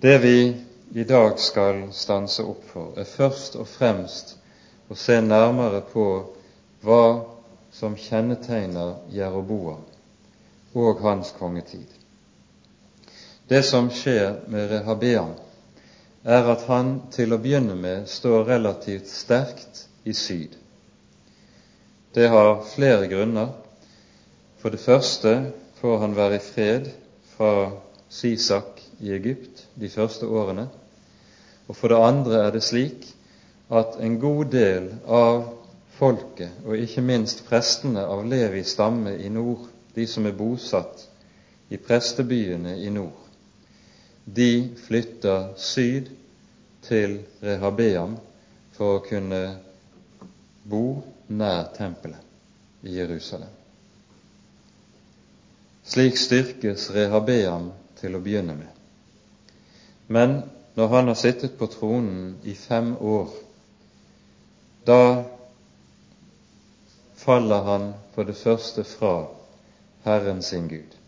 Det 0.02 0.21
vi 0.23 0.56
i 0.91 1.04
dag 1.04 1.39
skal 1.39 1.84
stanse 1.91 2.43
opp 2.43 2.63
for, 2.71 2.93
er 2.97 3.04
først 3.04 3.56
og 3.56 3.67
fremst 3.67 4.38
å 4.89 4.95
se 4.95 5.19
nærmere 5.21 5.82
på 5.82 6.06
hva 6.82 7.04
som 7.75 7.97
kjennetegner 7.99 8.95
Jeroboam 9.13 9.84
og 10.73 11.02
hans 11.04 11.34
kongetid. 11.39 11.98
Det 13.49 13.63
som 13.63 13.88
skjer 13.89 14.43
med 14.45 14.69
Rehabeam, 14.69 15.31
er 16.23 16.49
at 16.51 16.67
han 16.69 16.91
til 17.09 17.33
å 17.33 17.39
begynne 17.41 17.73
med 17.73 18.03
står 18.05 18.43
relativt 18.45 19.07
sterkt 19.09 19.88
i 20.05 20.13
syd. 20.13 20.53
Det 22.13 22.27
har 22.29 22.59
flere 22.75 23.07
grunner. 23.09 23.55
For 24.62 24.69
det 24.69 24.81
første 24.83 25.31
får 25.79 25.97
han 26.03 26.13
være 26.13 26.38
i 26.38 26.43
fred 26.45 26.89
fra 27.31 27.71
Sisak 28.09 28.83
i 28.99 29.15
Egypt 29.15 29.63
de 29.79 29.89
første 29.89 30.27
årene. 30.29 30.67
Og 31.65 31.77
for 31.77 31.89
det 31.89 32.01
andre 32.05 32.43
er 32.43 32.53
det 32.53 32.62
slik 32.67 33.07
at 33.73 33.97
en 33.97 34.19
god 34.21 34.51
del 34.53 34.91
av 35.05 35.47
folket, 35.97 36.53
og 36.65 36.77
ikke 36.77 37.01
minst 37.01 37.41
prestene 37.49 38.05
av 38.05 38.21
Levis 38.29 38.75
stamme 38.75 39.15
i 39.17 39.29
nord, 39.33 39.65
de 39.97 40.05
som 40.05 40.29
er 40.29 40.38
bosatt 40.38 41.07
i 41.69 41.81
prestebyene 41.81 42.77
i 42.77 42.93
nord, 42.93 43.28
de 44.25 44.69
flytter 44.88 45.53
syd 45.58 46.10
til 46.86 47.19
Rehabeam 47.43 48.17
for 48.75 48.97
å 48.97 49.05
kunne 49.05 49.41
bo 50.69 50.84
nær 51.27 51.71
tempelet 51.75 52.86
i 52.86 52.95
Jerusalem. 52.97 53.51
Slik 55.89 56.19
styrkes 56.21 56.89
Rehabeam 56.93 57.71
til 57.99 58.15
å 58.15 58.21
begynne 58.23 58.55
med. 58.60 58.69
Men 60.08 60.41
når 60.77 60.88
han 60.93 61.12
har 61.12 61.17
sittet 61.17 61.58
på 61.58 61.67
tronen 61.73 62.38
i 62.43 62.53
fem 62.55 62.93
år, 62.97 63.34
da 64.86 65.01
faller 67.19 67.65
han 67.67 67.91
for 68.13 68.29
det 68.29 68.38
første 68.38 68.86
fra 68.88 69.13
Herren 70.05 70.41
sin 70.45 70.69
Gud. 70.69 70.98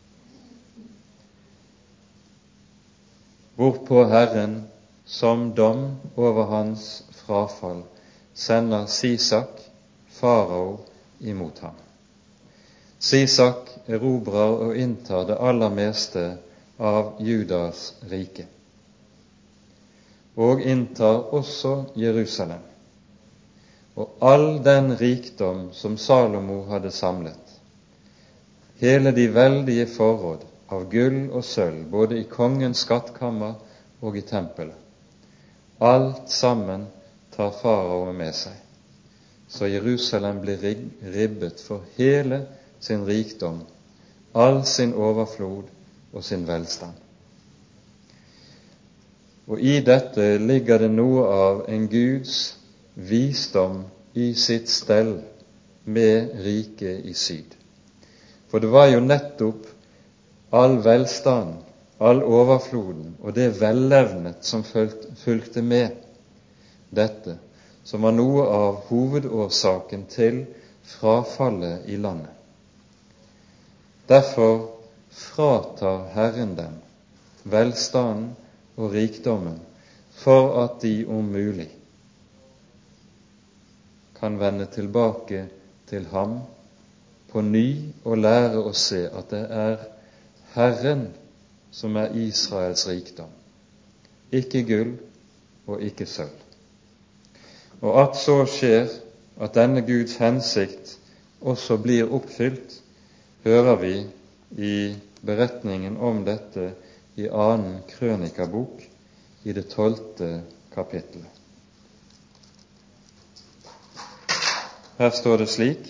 Hvorpå 3.61 4.03
Herren 4.09 4.63
som 5.05 5.51
dom 5.53 5.83
over 6.15 6.47
hans 6.49 7.03
frafall 7.13 7.83
sender 8.33 8.87
Sisak, 8.89 9.61
farao, 10.09 10.79
imot 11.19 11.59
ham. 11.59 11.75
Sisak 12.97 13.69
erobrer 13.85 14.55
og 14.65 14.81
inntar 14.81 15.27
det 15.29 15.37
aller 15.37 15.69
meste 15.77 16.25
av 16.81 17.21
Judas 17.21 17.93
rike, 18.09 18.47
og 20.41 20.65
inntar 20.65 21.29
også 21.29 21.75
Jerusalem 22.01 22.65
og 23.93 24.23
all 24.25 24.47
den 24.63 24.95
rikdom 24.97 25.67
som 25.75 25.99
Salomo 26.01 26.63
hadde 26.71 26.89
samlet, 26.95 27.57
hele 28.81 29.11
de 29.13 29.27
veldige 29.35 29.85
forråd, 29.91 30.47
av 30.71 30.87
gull 30.91 31.27
og 31.29 31.43
sølv, 31.45 31.83
både 31.91 32.19
i 32.21 32.29
kongens 32.29 32.85
skattkammer 32.85 33.57
og 34.01 34.17
i 34.17 34.23
tempelet. 34.25 34.77
Alt 35.81 36.29
sammen 36.31 36.85
tar 37.33 37.53
farao 37.57 38.11
med 38.13 38.35
seg, 38.37 38.55
så 39.49 39.67
Jerusalem 39.67 40.41
blir 40.43 40.61
ribbet 41.13 41.61
for 41.65 41.85
hele 41.97 42.43
sin 42.79 43.05
rikdom, 43.05 43.63
all 44.33 44.61
sin 44.65 44.93
overflod 44.93 45.71
og 46.13 46.23
sin 46.23 46.45
velstand. 46.47 46.93
Og 49.51 49.59
i 49.59 49.79
dette 49.83 50.37
ligger 50.39 50.85
det 50.85 50.91
noe 50.93 51.25
av 51.27 51.63
en 51.67 51.87
Guds 51.91 52.37
visdom 52.95 53.83
i 54.13 54.31
sitt 54.37 54.69
stell 54.69 55.17
med 55.83 56.35
riket 56.45 57.05
i 57.09 57.13
syd. 57.17 57.57
For 58.51 58.63
det 58.63 58.69
var 58.71 58.91
jo 58.91 59.01
nettopp 59.03 59.67
all 60.51 60.77
velstand, 60.83 61.55
all 61.97 62.23
overfloden 62.23 63.15
og 63.21 63.35
det 63.35 63.53
vellevnet 63.61 64.43
som 64.45 64.63
fulgte 64.65 65.63
med 65.63 65.95
dette, 66.91 67.37
som 67.83 68.03
var 68.03 68.15
noe 68.15 68.45
av 68.51 68.83
hovedårsaken 68.89 70.05
til 70.11 70.43
frafallet 70.97 71.87
i 71.89 71.97
landet. 71.97 72.33
Derfor 74.11 74.67
fratar 75.11 76.09
Herren 76.15 76.55
dem 76.57 76.79
velstanden 77.43 78.33
og 78.75 78.91
rikdommen 78.93 79.59
for 80.21 80.51
at 80.63 80.81
de 80.83 81.05
om 81.09 81.31
mulig 81.31 81.69
kan 84.19 84.37
vende 84.39 84.67
tilbake 84.69 85.45
til 85.89 86.05
ham 86.11 86.41
på 87.31 87.41
ny 87.41 87.65
og 88.03 88.19
lære 88.21 88.61
å 88.61 88.73
se 88.77 89.05
at 89.07 89.31
det 89.33 89.41
er 89.49 89.79
Herren 90.53 91.07
som 91.71 91.95
er 91.95 92.15
Israels 92.19 92.83
rikdom, 92.87 93.29
ikke 94.31 94.63
gull 94.67 94.95
og 95.67 95.81
ikke 95.81 96.05
sølv. 96.05 96.35
Og 97.81 97.95
at 98.01 98.17
så 98.19 98.41
skjer, 98.45 98.89
at 99.41 99.55
denne 99.55 99.81
Guds 99.87 100.17
hensikt 100.21 100.97
også 101.41 101.77
blir 101.81 102.11
oppfylt, 102.13 102.75
hører 103.43 103.79
vi 103.81 103.93
i 104.61 104.75
beretningen 105.25 105.97
om 105.97 106.25
dette 106.27 106.73
i 107.17 107.27
annen 107.27 107.79
krønikabok 107.89 108.83
i 109.43 109.53
det 109.55 109.69
tolvte 109.71 110.41
kapittelet. 110.75 111.39
Her 114.99 115.09
står 115.09 115.41
det 115.41 115.49
slik 115.49 115.87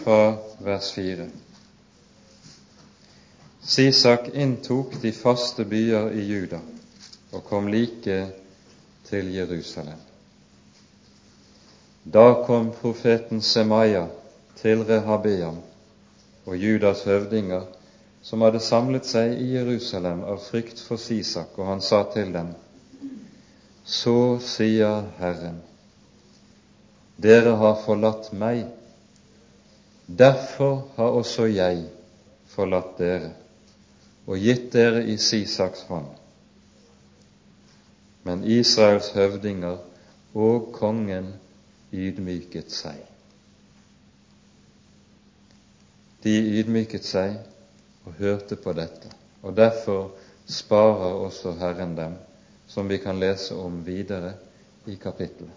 fra 0.00 0.38
vers 0.64 0.90
4. 0.96 1.28
Sisak 3.68 4.28
inntok 4.34 4.94
de 5.02 5.10
faste 5.12 5.64
byer 5.68 6.12
i 6.16 6.22
Juda 6.24 6.58
og 7.36 7.42
kom 7.44 7.66
like 7.68 8.14
til 9.04 9.26
Jerusalem. 9.34 9.98
Da 12.08 12.44
kom 12.46 12.70
profeten 12.72 13.42
Semaya 13.44 14.06
til 14.56 14.86
Rehabeam 14.88 15.58
og 16.46 16.56
Judas 16.56 17.02
høvdinger, 17.04 17.66
som 18.22 18.40
hadde 18.40 18.62
samlet 18.64 19.04
seg 19.04 19.34
i 19.36 19.50
Jerusalem 19.58 20.22
av 20.24 20.40
frykt 20.46 20.80
for 20.80 20.96
Sisak, 20.96 21.52
og 21.58 21.68
han 21.68 21.84
sa 21.84 22.06
til 22.14 22.32
dem:" 22.32 22.54
Så 23.84 24.38
sier 24.40 25.04
Herren, 25.18 25.60
dere 27.20 27.52
har 27.60 27.76
forlatt 27.84 28.32
meg, 28.32 28.64
derfor 30.08 30.88
har 30.96 31.20
også 31.20 31.46
jeg 31.52 31.84
forlatt 32.56 32.96
dere 32.98 33.30
og 34.28 34.36
gitt 34.36 34.72
dere 34.74 35.06
i 35.08 35.16
Sisaks 35.16 35.86
hånd. 35.88 36.08
Men 38.28 38.44
Israels 38.44 39.08
høvdinger 39.16 39.78
og 40.36 40.72
kongen 40.76 41.32
ydmyket 41.92 42.72
seg. 42.74 42.98
De 46.24 46.34
ydmyket 46.60 47.06
seg 47.08 47.38
og 48.04 48.18
hørte 48.18 48.58
på 48.60 48.74
dette, 48.76 49.08
og 49.40 49.56
derfor 49.56 50.10
sparer 50.48 51.22
også 51.24 51.54
Herren 51.60 51.94
dem, 51.96 52.18
som 52.68 52.88
vi 52.88 52.98
kan 53.00 53.20
lese 53.20 53.56
om 53.56 53.80
videre 53.86 54.34
i 54.86 54.98
kapittelet. 55.00 55.54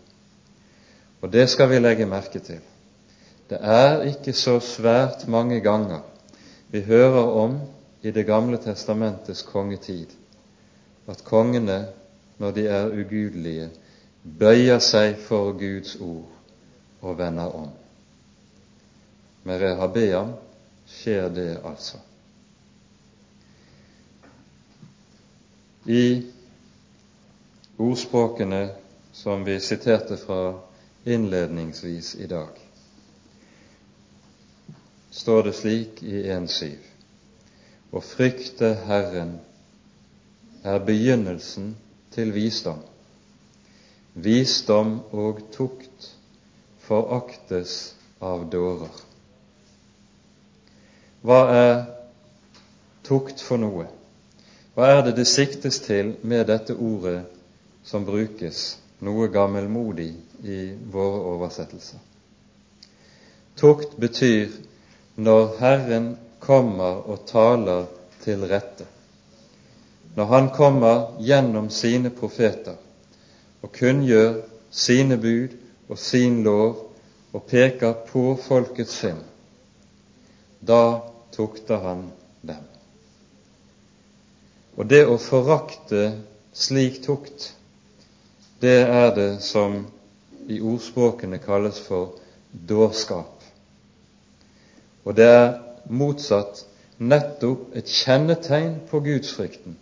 Og 1.22 1.32
det 1.34 1.50
skal 1.50 1.70
vi 1.70 1.80
legge 1.82 2.08
merke 2.08 2.40
til. 2.40 2.62
Det 3.50 3.60
er 3.60 4.06
ikke 4.08 4.34
så 4.34 4.60
svært 4.64 5.28
mange 5.28 5.60
ganger 5.60 6.06
vi 6.72 6.86
hører 6.88 7.36
om 7.44 7.60
i 8.02 8.12
Det 8.12 8.24
gamle 8.24 8.58
testamentets 8.58 9.44
kongetid 9.44 10.08
at 11.08 11.24
kongene, 11.24 11.86
når 12.38 12.52
de 12.52 12.68
er 12.68 12.90
ugudelige, 12.90 13.70
bøyer 14.40 14.80
seg 14.82 15.18
for 15.22 15.54
Guds 15.58 15.96
ord 16.02 16.30
og 17.02 17.18
vender 17.18 17.56
om. 17.58 17.70
Med 19.44 19.62
Rehabeam 19.62 20.34
skjer 20.90 21.30
det 21.34 21.50
altså. 21.66 21.98
I 25.86 26.22
ordspråkene 27.82 28.68
som 29.14 29.46
vi 29.46 29.58
siterte 29.60 30.18
fra 30.18 30.54
innledningsvis 31.06 32.16
i 32.22 32.30
dag, 32.30 32.54
står 35.12 35.44
det 35.50 35.56
slik 35.58 36.04
i 36.06 36.22
1.7.: 36.30 36.91
Å 37.92 38.00
frykte 38.00 38.70
Herren 38.88 39.34
er 40.64 40.80
begynnelsen 40.88 41.74
til 42.16 42.32
visdom. 42.32 42.80
Visdom 44.16 45.00
og 45.12 45.42
tukt 45.52 46.12
foraktes 46.86 47.94
av 48.24 48.46
dårer. 48.54 48.94
Hva 51.22 51.42
er 51.56 51.76
tukt 53.08 53.44
for 53.44 53.60
noe? 53.60 53.90
Hva 54.76 54.88
er 54.96 55.04
det 55.10 55.18
det 55.20 55.28
siktes 55.28 55.82
til 55.84 56.16
med 56.24 56.48
dette 56.48 56.74
ordet 56.74 57.26
som 57.84 58.08
brukes, 58.08 58.78
noe 59.04 59.28
gammelmodig 59.34 60.14
i 60.48 60.60
våre 60.94 61.22
oversettelser? 61.34 62.00
Tukt 63.60 63.98
betyr 64.00 64.54
når 65.20 65.58
Herren 65.60 66.14
kommer 66.42 67.04
og 67.08 67.26
taler 67.30 67.86
til 68.24 68.46
rette, 68.50 68.86
når 70.16 70.26
Han 70.26 70.50
kommer 70.56 71.18
gjennom 71.24 71.70
sine 71.70 72.10
profeter 72.10 72.76
og 73.62 73.72
kunngjør 73.78 74.42
sine 74.72 75.18
bud 75.18 75.54
og 75.90 76.00
sin 76.00 76.44
lov 76.44 76.88
og 77.34 77.44
peker 77.48 77.94
på 78.08 78.36
folkets 78.42 78.98
synd, 79.04 79.22
da 80.62 81.00
tukter 81.32 81.80
han 81.80 82.04
dem. 82.42 82.64
Og 84.78 84.88
det 84.90 85.04
å 85.08 85.18
forakte 85.20 86.04
slik 86.54 87.02
tukt, 87.06 87.52
det 88.62 88.82
er 88.84 89.12
det 89.16 89.32
som 89.44 89.84
i 90.52 90.60
ordspråkene 90.60 91.40
kalles 91.44 91.80
for 91.82 92.18
dårskap. 92.52 93.44
Og 95.06 95.16
det 95.18 95.28
er 95.28 95.48
motsatt 95.90 96.66
nettopp 97.02 97.76
et 97.76 97.90
kjennetegn 97.90 98.76
på 98.90 99.02
gudsfrykten, 99.06 99.78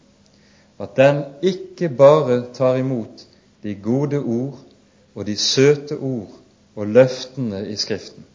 at 0.80 0.96
den 0.96 1.24
ikke 1.44 1.90
bare 1.90 2.42
tar 2.56 2.80
imot 2.80 3.26
de 3.64 3.76
gode 3.76 4.20
ord 4.20 4.60
og 5.16 5.26
de 5.28 5.36
søte 5.38 5.98
ord 5.98 6.32
og 6.76 6.88
løftene 6.88 7.66
i 7.68 7.76
Skriften, 7.76 8.26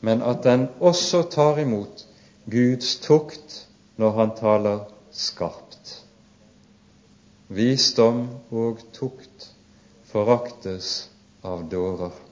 men 0.00 0.22
at 0.22 0.44
den 0.44 0.68
også 0.80 1.24
tar 1.30 1.58
imot 1.58 2.04
Guds 2.50 2.96
tukt 3.02 3.64
når 3.96 4.14
han 4.20 4.36
taler 4.38 4.78
skarpt. 5.10 6.04
Visdom 7.48 8.28
og 8.50 8.78
tukt 8.92 9.50
foraktes 10.12 11.08
av 11.42 11.66
dårer. 11.72 12.27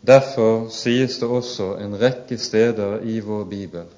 Derfor 0.00 0.68
sies 0.72 1.18
det 1.20 1.28
også 1.28 1.74
en 1.76 1.96
rekke 2.00 2.38
steder 2.38 3.00
i 3.04 3.20
vår 3.20 3.44
bibel 3.44 3.88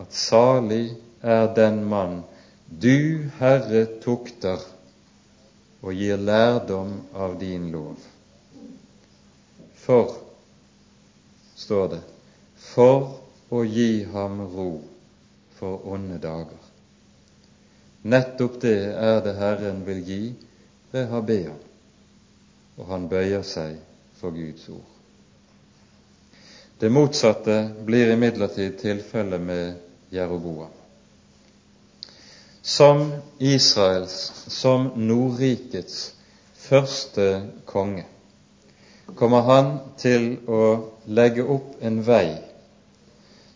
at 0.00 0.14
salig 0.16 0.94
er 1.22 1.50
den 1.54 1.82
mann 1.84 2.22
du, 2.70 3.26
Herre, 3.40 3.84
tukter 4.00 4.62
og 5.82 5.92
gir 5.96 6.20
lærdom 6.20 6.92
av 7.14 7.34
din 7.40 7.70
lov. 7.72 7.98
For 9.74 10.14
står 11.58 11.88
det, 11.96 12.00
for 12.56 13.18
å 13.50 13.64
gi 13.66 14.04
ham 14.12 14.44
ro 14.54 14.70
for 15.58 15.82
onde 15.90 16.20
dager. 16.22 16.62
Nettopp 18.02 18.60
det 18.62 18.78
er 18.94 19.18
det 19.24 19.34
Herren 19.36 19.82
vil 19.84 20.00
gi 20.06 20.22
Rehabea, 20.94 21.52
og 22.78 22.86
han 22.88 23.10
bøyer 23.10 23.44
seg 23.44 23.76
for 24.20 24.32
Guds 24.32 24.70
ord. 24.72 24.99
Det 26.80 26.88
motsatte 26.90 27.70
blir 27.84 28.12
imidlertid 28.12 28.78
tilfellet 28.78 29.40
med 29.40 29.74
Jeroboam. 30.10 30.70
Som 32.62 33.12
Israels, 33.38 34.32
som 34.46 34.86
Nordrikets 34.96 36.14
første 36.56 37.26
konge, 37.68 38.06
kommer 39.14 39.44
han 39.44 39.70
til 40.00 40.38
å 40.48 40.62
legge 41.04 41.44
opp 41.44 41.76
en 41.84 42.00
vei 42.06 42.38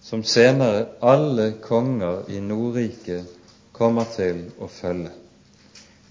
som 0.04 0.20
senere 0.20 0.84
alle 1.00 1.54
konger 1.64 2.28
i 2.28 2.44
Nordriket 2.44 3.24
kommer 3.72 4.04
til 4.04 4.50
å 4.60 4.68
følge, 4.68 5.16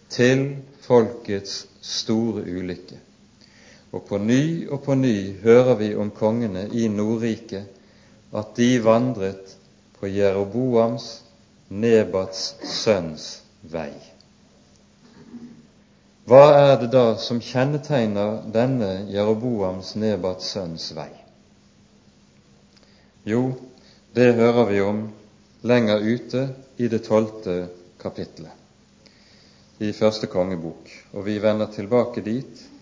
til 0.09 0.47
folkets 0.81 1.67
store 1.77 2.41
ulykke. 2.41 2.97
Og 3.93 4.05
på 4.09 4.17
ny 4.17 4.67
og 4.73 4.81
på 4.85 4.95
ny 4.97 5.35
hører 5.43 5.75
vi 5.77 5.91
om 5.95 6.09
kongene 6.11 6.65
i 6.73 6.87
Nordriket 6.89 8.33
at 8.33 8.55
de 8.57 8.69
vandret 8.81 9.53
på 9.99 10.09
Jeroboams, 10.09 11.21
Nebats 11.69 12.55
sønns 12.69 13.27
vei. 13.69 13.93
Hva 16.29 16.41
er 16.55 16.73
det 16.81 16.89
da 16.93 17.15
som 17.19 17.41
kjennetegner 17.43 18.41
denne 18.53 19.05
Jeroboams 19.13 19.93
Nebats 19.99 20.51
sønns 20.55 20.89
vei? 20.95 21.09
Jo, 23.27 23.53
det 24.15 24.33
hører 24.37 24.69
vi 24.69 24.81
om 24.83 25.05
lenger 25.63 26.03
ute 26.03 26.43
i 26.77 26.89
det 26.91 27.05
tolvte 27.07 27.67
kapittelet 28.01 28.59
i 29.83 29.91
første 29.95 30.27
kongebok, 30.31 30.89
og 31.13 31.25
vi 31.25 31.39
vender 31.41 31.71
tilbake 31.73 32.21
dit 32.23 32.72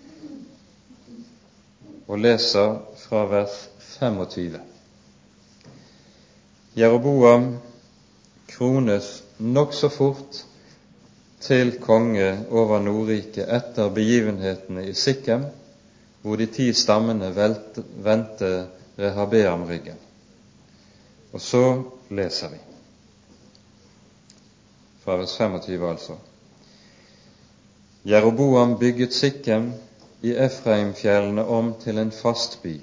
og 2.12 2.20
leser 2.20 2.74
fra 3.00 3.24
vers 3.32 3.54
25. 3.80 4.60
Jeroboam 6.76 7.46
krones 8.52 9.12
nokså 9.40 9.88
fort 9.90 10.42
til 11.42 11.78
konge 11.80 12.28
over 12.52 12.82
Nordriket 12.84 13.48
etter 13.48 13.94
begivenhetene 13.96 14.84
i 14.90 14.94
Sikkem, 14.94 15.46
hvor 16.22 16.36
de 16.36 16.50
ti 16.52 16.68
stammene 16.76 17.32
vendte 17.32 18.50
Rehabeam 19.00 19.64
ryggen. 19.70 20.02
Og 21.32 21.42
så 21.42 21.64
leser 22.12 22.52
vi 22.52 22.60
fra 25.06 25.16
vers 25.16 25.38
25, 25.38 25.88
altså. 25.90 26.18
Jeroboam 28.06 28.76
bygget 28.80 29.14
Sikkem 29.16 29.72
i 30.22 30.34
Efraimfjellene 30.38 31.46
om 31.46 31.74
til 31.82 31.98
en 31.98 32.12
fast 32.12 32.60
by 32.64 32.76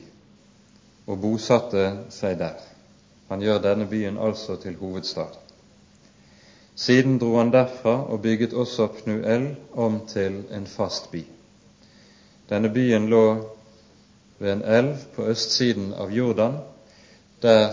og 1.09 1.21
bosatte 1.23 1.85
seg 2.13 2.39
der. 2.41 2.57
Han 3.29 3.43
gjør 3.45 3.61
denne 3.65 3.87
byen 3.89 4.19
altså 4.19 4.57
til 4.61 4.77
hovedstad. 4.81 5.37
Siden 6.79 7.19
dro 7.19 7.37
han 7.37 7.53
derfra 7.53 7.95
og 8.07 8.23
bygget 8.23 8.53
også 8.53 8.87
Pnuel 8.99 9.49
om 9.75 10.01
til 10.07 10.43
en 10.55 10.67
fast 10.67 11.11
by. 11.11 11.25
Denne 12.51 12.71
byen 12.73 13.09
lå 13.09 13.25
ved 14.39 14.53
en 14.53 14.63
elv 14.63 14.97
på 15.17 15.27
østsiden 15.27 15.93
av 15.95 16.13
Jordan, 16.15 16.61
der 17.43 17.73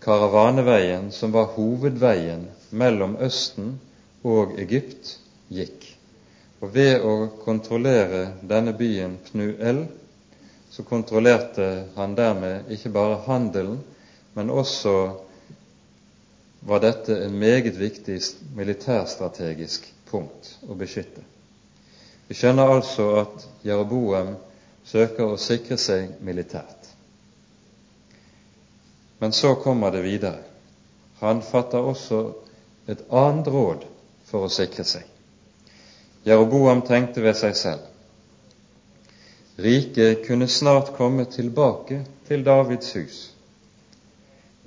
karavaneveien, 0.00 1.10
som 1.12 1.32
var 1.32 1.52
hovedveien 1.56 2.48
mellom 2.70 3.16
Østen 3.20 3.76
og 4.24 4.56
Egypt, 4.60 5.18
gikk. 5.52 5.85
Og 6.60 6.72
ved 6.72 7.04
å 7.04 7.14
kontrollere 7.44 8.22
denne 8.48 8.72
byen 8.76 9.18
Pnuel, 9.26 9.84
så 10.70 10.84
kontrollerte 10.84 11.66
han 11.96 12.14
dermed 12.16 12.70
ikke 12.72 12.92
bare 12.92 13.20
handelen, 13.26 13.78
men 14.36 14.52
også 14.52 14.94
var 16.66 16.82
dette 16.82 17.16
en 17.24 17.38
meget 17.38 17.76
viktig 17.78 18.18
militærstrategisk 18.56 19.86
punkt 20.10 20.56
å 20.66 20.76
beskytte. 20.76 21.22
Vi 22.26 22.34
skjønner 22.34 22.72
altså 22.74 23.06
at 23.20 23.46
Jeroboam 23.64 24.34
søker 24.86 25.32
å 25.32 25.40
sikre 25.40 25.78
seg 25.78 26.16
militært. 26.26 26.90
Men 29.22 29.32
så 29.32 29.54
kommer 29.62 29.94
det 29.94 30.02
videre. 30.04 30.42
Han 31.22 31.40
fatter 31.42 31.86
også 31.86 32.22
et 32.90 33.06
annet 33.08 33.48
råd 33.48 33.86
for 34.28 34.46
å 34.46 34.52
sikre 34.52 34.84
seg. 34.84 35.06
Jeroboam 36.26 36.82
tenkte 36.86 37.22
ved 37.22 37.38
seg 37.38 37.54
selv. 37.56 37.86
Riket 39.62 40.26
kunne 40.26 40.48
snart 40.50 40.92
komme 40.98 41.24
tilbake 41.30 42.02
til 42.28 42.44
Davids 42.44 42.92
hus 42.98 43.22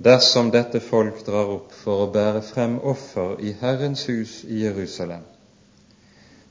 dersom 0.00 0.48
dette 0.50 0.80
folk 0.80 1.18
drar 1.26 1.50
opp 1.58 1.74
for 1.76 2.06
å 2.06 2.12
bære 2.12 2.40
frem 2.44 2.78
offer 2.92 3.34
i 3.44 3.52
Herrens 3.60 4.06
hus 4.08 4.38
i 4.48 4.62
Jerusalem, 4.62 5.20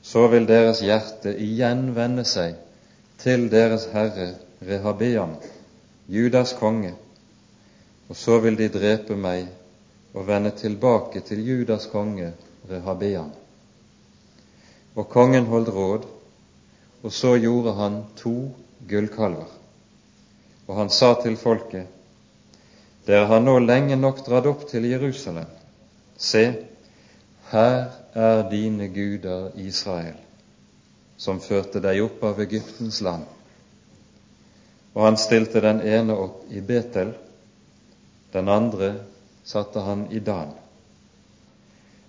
så 0.02 0.28
vil 0.30 0.46
deres 0.46 0.82
hjerte 0.86 1.32
igjen 1.34 1.88
vende 1.96 2.24
seg 2.24 2.54
til 3.20 3.48
deres 3.50 3.88
herre 3.92 4.30
Rehabeam, 4.68 5.34
Judas 6.06 6.54
konge, 6.60 6.94
og 8.08 8.16
så 8.16 8.38
vil 8.44 8.56
de 8.58 8.70
drepe 8.70 9.18
meg 9.18 9.50
og 10.14 10.26
vende 10.30 10.54
tilbake 10.54 11.22
til 11.26 11.42
Judas 11.46 11.90
konge 11.90 12.32
Rehabeam. 12.70 13.34
Og 14.94 15.08
kongen 15.08 15.46
holdt 15.46 15.70
råd, 15.74 16.06
og 17.02 17.12
så 17.12 17.36
gjorde 17.38 17.74
han 17.78 18.02
to 18.18 18.50
gullkalver. 18.88 19.48
Og 20.66 20.76
han 20.76 20.90
sa 20.90 21.14
til 21.22 21.36
folket:" 21.36 21.86
Dere 23.06 23.26
har 23.26 23.40
nå 23.40 23.58
lenge 23.58 23.96
nok 23.96 24.20
dratt 24.26 24.46
opp 24.46 24.66
til 24.68 24.84
Jerusalem. 24.84 25.46
Se, 26.16 26.42
her 27.50 27.90
er 28.14 28.42
dine 28.50 28.88
guder 28.88 29.50
Israel, 29.56 30.18
som 31.16 31.40
førte 31.40 31.80
deg 31.80 32.02
opp 32.04 32.22
av 32.24 32.40
Egyptens 32.44 33.00
land. 33.00 33.24
Og 34.94 35.04
han 35.04 35.16
stilte 35.16 35.62
den 35.64 35.80
ene 35.80 36.14
opp 36.14 36.44
i 36.50 36.60
Betel, 36.60 37.14
den 38.32 38.48
andre 38.48 38.92
satte 39.44 39.80
han 39.80 40.06
i 40.10 40.20
Dan. 40.20 40.52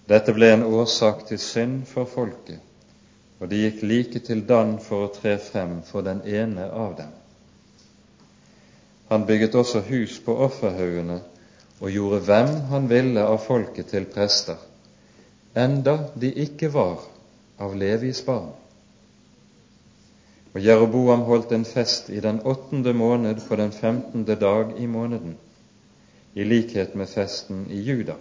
Dette 0.10 0.34
ble 0.36 0.52
en 0.54 0.68
årsak 0.68 1.26
til 1.30 1.40
synd 1.40 1.86
for 1.90 2.10
folket, 2.10 2.60
og 3.42 3.50
de 3.50 3.64
gikk 3.64 3.82
like 3.90 4.20
til 4.22 4.44
Dan 4.46 4.76
for 4.86 5.08
å 5.08 5.14
tre 5.16 5.34
frem 5.42 5.80
for 5.88 6.06
den 6.06 6.22
ene 6.30 6.68
av 6.70 6.94
dem. 7.00 7.10
Han 9.10 9.26
bygget 9.26 9.56
også 9.58 9.82
hus 9.90 10.20
på 10.24 10.36
offerhaugene 10.46 11.18
og 11.82 11.90
gjorde 11.90 12.22
hvem 12.28 12.52
han 12.70 12.90
ville 12.90 13.24
av 13.26 13.42
folket 13.42 13.90
til 13.92 14.06
prester, 14.14 14.60
enda 15.58 15.98
de 16.22 16.30
ikke 16.46 16.70
var 16.72 17.02
av 17.60 17.74
Levis 17.76 18.22
barn. 18.24 18.52
Og 20.54 20.62
Jeroboam 20.62 21.26
holdt 21.26 21.52
en 21.56 21.66
fest 21.66 22.12
i 22.14 22.22
den 22.22 22.44
åttende 22.46 22.94
måned 22.94 23.42
på 23.48 23.58
den 23.58 23.72
femtende 23.72 24.36
dag 24.36 24.76
i 24.78 24.86
måneden, 24.86 25.34
i 26.36 26.46
likhet 26.46 26.94
med 26.96 27.10
festen 27.10 27.66
i 27.72 27.82
Juda, 27.82 28.20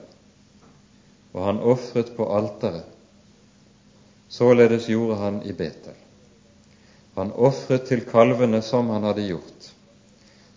og 1.34 1.44
han 1.44 1.60
ofret 1.60 2.16
på 2.16 2.26
alteret. 2.34 2.99
Således 4.30 4.88
gjorde 4.88 5.14
han 5.14 5.42
i 5.42 5.52
Betel. 5.52 5.94
Han 7.14 7.32
ofret 7.32 7.88
til 7.88 8.04
kalvene 8.06 8.60
som 8.62 8.88
han 8.94 9.02
hadde 9.02 9.24
gjort, 9.26 9.70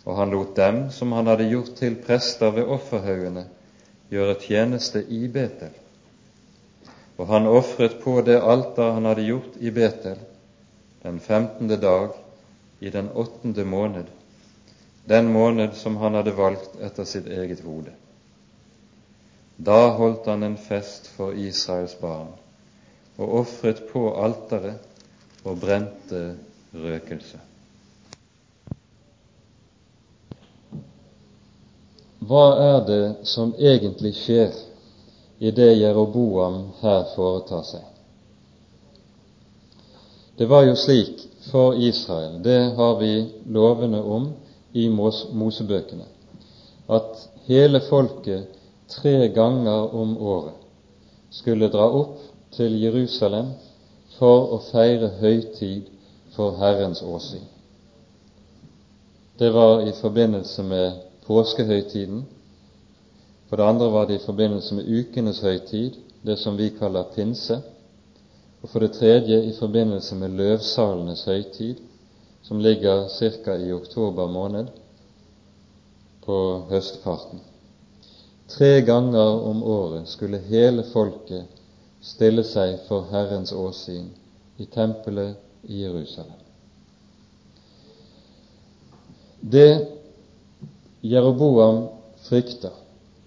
og 0.06 0.18
han 0.20 0.30
lot 0.30 0.52
dem 0.56 0.84
som 0.94 1.16
han 1.18 1.28
hadde 1.32 1.48
gjort 1.50 1.72
til 1.80 1.96
prester 2.06 2.54
ved 2.54 2.70
offerhaugene, 2.70 3.48
gjøre 4.14 4.36
tjeneste 4.44 5.02
i 5.10 5.24
Betel. 5.28 5.74
Og 7.18 7.26
han 7.34 7.50
ofret 7.50 7.98
på 8.04 8.20
det 8.22 8.38
alter 8.38 8.94
han 8.94 9.10
hadde 9.10 9.26
gjort 9.26 9.58
i 9.58 9.74
Betel, 9.74 10.22
den 11.02 11.18
femtende 11.20 11.80
dag 11.82 12.14
i 12.80 12.94
den 12.94 13.10
åttende 13.10 13.66
måned, 13.66 14.14
den 15.10 15.34
måned 15.34 15.74
som 15.82 15.98
han 15.98 16.14
hadde 16.22 16.38
valgt 16.38 16.78
etter 16.78 17.10
sitt 17.10 17.26
eget 17.26 17.66
hode. 17.66 17.98
Da 19.58 19.82
holdt 19.98 20.30
han 20.30 20.46
en 20.46 20.62
fest 20.62 21.10
for 21.18 21.34
Israels 21.34 21.98
barn 21.98 22.30
og 23.18 23.40
ofret 23.44 23.84
på 23.92 24.08
alteret 24.18 25.44
og 25.46 25.60
brente 25.62 26.22
røkelse. 26.74 27.40
Hva 32.24 32.44
er 32.64 32.78
det 32.88 33.04
som 33.28 33.52
egentlig 33.60 34.14
skjer 34.16 34.54
i 35.44 35.52
det 35.52 35.74
Jeroboam 35.82 36.62
her 36.80 37.04
foretar 37.16 37.66
seg? 37.68 37.84
Det 40.40 40.48
var 40.50 40.64
jo 40.66 40.78
slik 40.80 41.20
for 41.52 41.76
Israel, 41.76 42.40
det 42.42 42.74
har 42.78 42.96
vi 43.02 43.12
lovene 43.52 44.00
om 44.02 44.30
i 44.74 44.88
Mosebøkene, 44.90 46.08
at 46.90 47.28
hele 47.46 47.84
folket 47.90 48.48
tre 48.90 49.28
ganger 49.36 49.94
om 49.94 50.16
året 50.18 50.56
skulle 51.34 51.70
dra 51.74 51.86
opp 51.92 52.33
til 52.56 52.76
Jerusalem 52.82 53.54
for 54.18 54.54
å 54.56 54.60
feire 54.72 55.10
høytid 55.20 55.90
for 56.36 56.58
Herrens 56.62 57.02
åsyn. 57.02 57.46
Det 59.40 59.50
var 59.54 59.82
i 59.88 59.92
forbindelse 59.98 60.64
med 60.64 61.02
påskehøytiden. 61.26 62.26
For 63.50 63.58
det 63.58 63.66
andre 63.66 63.90
var 63.92 64.06
det 64.08 64.20
i 64.20 64.26
forbindelse 64.26 64.76
med 64.76 64.90
ukenes 65.00 65.42
høytid, 65.42 65.98
det 66.22 66.38
som 66.40 66.58
vi 66.58 66.70
kaller 66.78 67.10
pinse. 67.16 67.58
Og 68.62 68.70
for 68.70 68.80
det 68.80 68.94
tredje 68.96 69.42
i 69.44 69.54
forbindelse 69.58 70.16
med 70.16 70.38
løvsalenes 70.38 71.26
høytid, 71.26 71.82
som 72.44 72.60
ligger 72.60 73.08
ca. 73.10 73.56
i 73.56 73.72
oktober 73.72 74.28
måned 74.28 74.68
på 76.26 76.38
høstparten. 76.70 77.42
Tre 78.48 78.82
ganger 78.82 79.42
om 79.50 79.64
året 79.64 80.08
skulle 80.08 80.38
hele 80.38 80.84
folket 80.94 81.63
stille 82.04 82.44
seg 82.48 82.78
for 82.88 83.08
Herrens 83.12 83.54
åsyn 83.56 84.10
i 84.60 84.66
tempelet 84.66 85.38
i 85.64 85.84
Jerusalem. 85.84 86.40
Det 89.40 89.88
Jeroboam 91.04 91.88
frykter, 92.28 92.76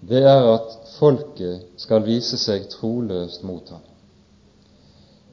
det 0.01 0.23
er 0.25 0.47
at 0.53 0.77
folket 0.97 1.65
skal 1.77 2.05
vise 2.05 2.37
seg 2.41 2.69
troløst 2.73 3.43
mot 3.45 3.69
ham. 3.69 3.83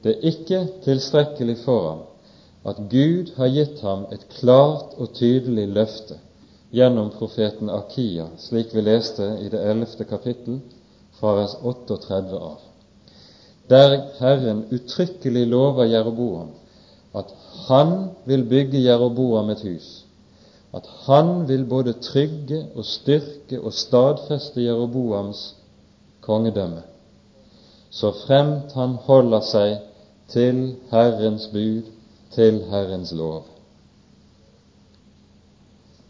Det 0.03 0.13
er 0.13 0.27
ikke 0.29 0.59
tilstrekkelig 0.85 1.57
for 1.63 1.87
ham 1.89 2.03
at 2.69 2.81
Gud 2.89 3.31
har 3.37 3.49
gitt 3.53 3.81
ham 3.85 4.05
et 4.13 4.25
klart 4.39 4.93
og 4.97 5.13
tydelig 5.17 5.67
løfte 5.73 6.17
gjennom 6.73 7.11
profeten 7.13 7.69
Akia, 7.69 8.27
slik 8.41 8.73
vi 8.73 8.81
leste 8.85 9.25
i 9.41 9.49
det 9.53 9.61
ellevte 9.61 10.05
kapittel 10.09 10.59
fra 11.19 11.33
vers 11.37 11.53
38 11.61 12.37
av, 12.37 12.57
der 13.69 14.11
Herren 14.19 14.65
uttrykkelig 14.71 15.47
lover 15.47 15.83
Jeroboam 15.83 16.49
at 17.15 17.31
han 17.67 18.09
vil 18.25 18.43
bygge 18.49 18.83
Jeroboam 18.83 19.49
et 19.49 19.61
hus, 19.61 20.05
at 20.73 20.87
han 21.05 21.47
vil 21.47 21.65
både 21.65 21.93
trygge 21.93 22.65
og 22.75 22.85
styrke 22.85 23.61
og 23.61 23.73
stadfeste 23.73 24.63
Jeroboams 24.63 25.55
kongedømme, 26.21 26.83
så 27.89 28.11
fremt 28.25 28.73
han 28.75 28.97
holder 29.07 29.45
seg 29.47 29.77
til 30.27 30.75
Herrens 30.91 31.47
bud, 31.53 31.91
til 32.35 32.59
Herrens 32.69 33.13
lov. 33.15 33.45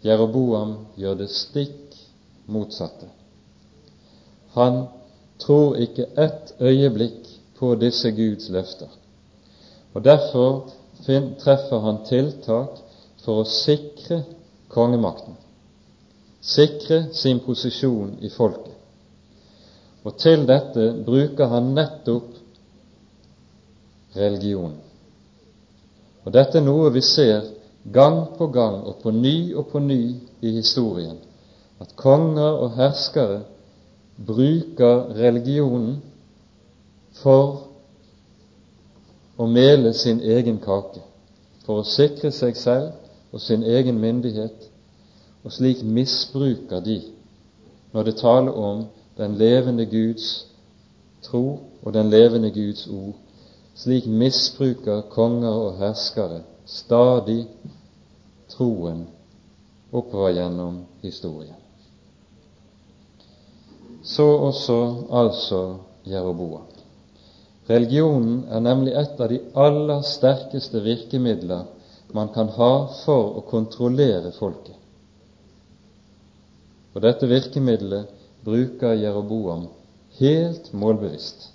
Jeroboam 0.06 0.76
gjør 0.98 1.20
det 1.20 1.30
stikk 1.30 1.94
motsatte. 2.50 3.10
Han 4.56 4.86
tror 5.40 5.76
ikke 5.82 6.08
ett 6.18 6.54
øyeblikk 6.62 7.35
på 7.60 7.76
disse 7.80 8.12
Guds 8.12 8.50
løfter. 8.50 8.90
Og 9.94 10.04
Derfor 10.04 10.70
treffer 11.40 11.80
han 11.80 12.02
tiltak 12.08 12.80
for 13.24 13.42
å 13.42 13.50
sikre 13.50 14.24
kongemakten, 14.70 15.36
sikre 16.42 17.06
sin 17.14 17.40
posisjon 17.46 18.18
i 18.22 18.30
folket. 18.30 18.74
Og 20.06 20.18
til 20.22 20.44
dette 20.46 20.92
bruker 21.06 21.50
han 21.50 21.72
nettopp 21.74 22.36
religionen. 24.16 24.82
Og 26.26 26.34
dette 26.34 26.60
er 26.60 26.66
noe 26.66 26.92
vi 26.94 27.02
ser 27.06 27.48
gang 27.94 28.22
på 28.38 28.48
gang 28.54 28.82
og 28.86 29.00
på 29.02 29.14
ny 29.14 29.54
og 29.54 29.70
på 29.72 29.82
ny 29.82 30.02
i 30.42 30.54
historien, 30.58 31.18
at 31.82 31.94
konger 31.98 32.62
og 32.66 32.78
herskere 32.78 33.44
bruker 34.26 35.12
religionen 35.18 36.00
for 37.22 37.68
å 39.38 39.48
mele 39.48 39.94
sin 39.94 40.22
egen 40.22 40.60
kake 40.64 41.04
for 41.66 41.82
å 41.82 41.88
sikre 41.90 42.32
seg 42.32 42.58
selv 42.60 43.34
og 43.34 43.42
sin 43.42 43.64
egen 43.66 43.98
myndighet, 44.00 44.70
og 45.44 45.54
slik 45.54 45.82
misbruker 45.84 46.82
de 46.86 47.02
når 47.94 48.10
det 48.10 48.18
taler 48.22 48.54
om 48.54 48.86
den 49.18 49.38
levende 49.40 49.86
Guds 49.90 50.46
tro 51.26 51.60
og 51.84 51.94
den 51.94 52.10
levende 52.10 52.52
Guds 52.52 52.88
ord. 52.88 53.16
Slik 53.76 54.08
misbruker 54.08 55.02
konger 55.12 55.52
og 55.52 55.80
herskere 55.80 56.42
stadig 56.66 57.46
troen 58.52 59.06
oppover 59.92 60.32
gjennom 60.38 60.80
historien. 61.04 61.60
Så 64.04 64.26
også 64.48 64.80
altså 65.12 65.62
Jeroboam. 66.08 66.75
Religionen 67.70 68.44
er 68.54 68.62
nemlig 68.62 68.94
et 68.94 69.22
av 69.22 69.30
de 69.32 69.40
aller 69.58 70.02
sterkeste 70.06 70.82
virkemidler 70.86 71.64
man 72.14 72.30
kan 72.36 72.52
ha 72.58 72.72
for 73.02 73.40
å 73.40 73.42
kontrollere 73.50 74.32
folket. 74.38 74.78
Og 76.96 77.02
dette 77.04 77.28
virkemidlet 77.28 78.12
bruker 78.46 78.94
Jeroboam 78.96 79.66
helt 80.20 80.70
målbevisst. 80.78 81.50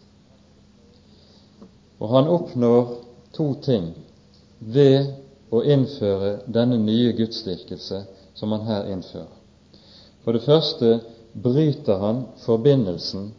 Og 2.00 2.10
han 2.12 2.28
oppnår 2.28 2.90
to 3.36 3.46
ting 3.64 3.92
ved 4.60 5.14
å 5.54 5.62
innføre 5.62 6.40
denne 6.50 6.76
nye 6.82 7.14
gudsdyrkelse 7.16 8.02
som 8.36 8.52
han 8.56 8.66
her 8.66 8.90
innfører. 8.92 9.30
For 10.24 10.36
det 10.36 10.44
første 10.44 10.98
bryter 11.32 12.02
han 12.02 12.24
forbindelsen 12.44 13.30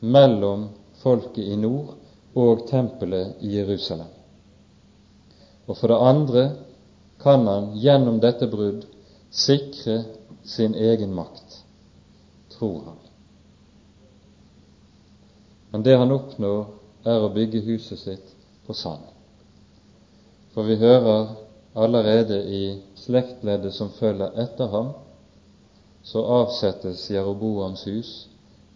mellom 0.00 0.68
folket 1.02 1.44
i 1.44 1.56
nord 1.56 1.96
og 2.38 2.66
tempelet 2.68 3.40
i 3.40 3.56
Jerusalem. 3.56 4.08
Og 5.66 5.76
for 5.76 5.92
det 5.92 6.00
andre 6.00 6.44
kan 7.20 7.46
han 7.46 7.70
gjennom 7.78 8.20
dette 8.20 8.48
brudd 8.50 8.86
sikre 9.30 10.02
sin 10.44 10.74
egen 10.74 11.14
makt, 11.14 11.60
tror 12.56 12.80
han. 12.84 12.98
Men 15.70 15.82
det 15.86 15.96
han 15.96 16.12
oppnår, 16.12 16.66
er 17.04 17.22
å 17.24 17.30
bygge 17.32 17.62
huset 17.64 17.96
sitt 17.96 18.32
på 18.66 18.74
sand. 18.76 19.06
For 20.52 20.66
vi 20.68 20.76
hører 20.76 21.30
allerede 21.72 22.42
i 22.44 22.64
slektleddet 22.98 23.72
som 23.72 23.92
følger 23.96 24.34
etter 24.42 24.68
ham, 24.68 24.90
så 26.02 26.24
avsettes 26.42 27.06
Jeroboams 27.10 27.86
hus 27.88 28.10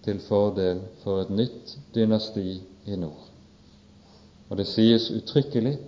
til 0.05 0.20
fordel 0.28 0.82
for 1.02 1.22
et 1.22 1.30
nytt 1.32 1.76
dynasti 1.94 2.61
i 2.86 2.96
nord. 2.96 3.30
Og 4.50 4.59
det 4.61 4.66
sies 4.68 5.09
uttrykkelig 5.11 5.78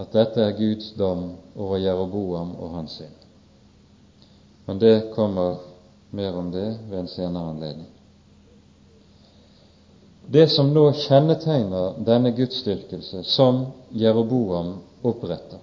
at 0.00 0.12
dette 0.12 0.42
er 0.42 0.56
Guds 0.58 0.92
dom 0.98 1.34
over 1.54 1.78
Jeroboam 1.78 2.54
og 2.56 2.74
hans 2.78 2.96
synd. 2.98 3.18
Men 4.66 4.80
det 4.80 5.10
kommer 5.14 5.60
mer 6.10 6.32
om 6.38 6.50
det 6.52 6.78
ved 6.90 6.98
en 6.98 7.08
senere 7.08 7.50
anledning. 7.50 7.90
Det 10.32 10.48
som 10.50 10.70
nå 10.72 10.86
kjennetegner 11.04 11.98
denne 12.06 12.32
gudsdyrkelse 12.32 13.22
som 13.28 13.66
Jeroboam 13.92 14.78
oppretter, 15.04 15.60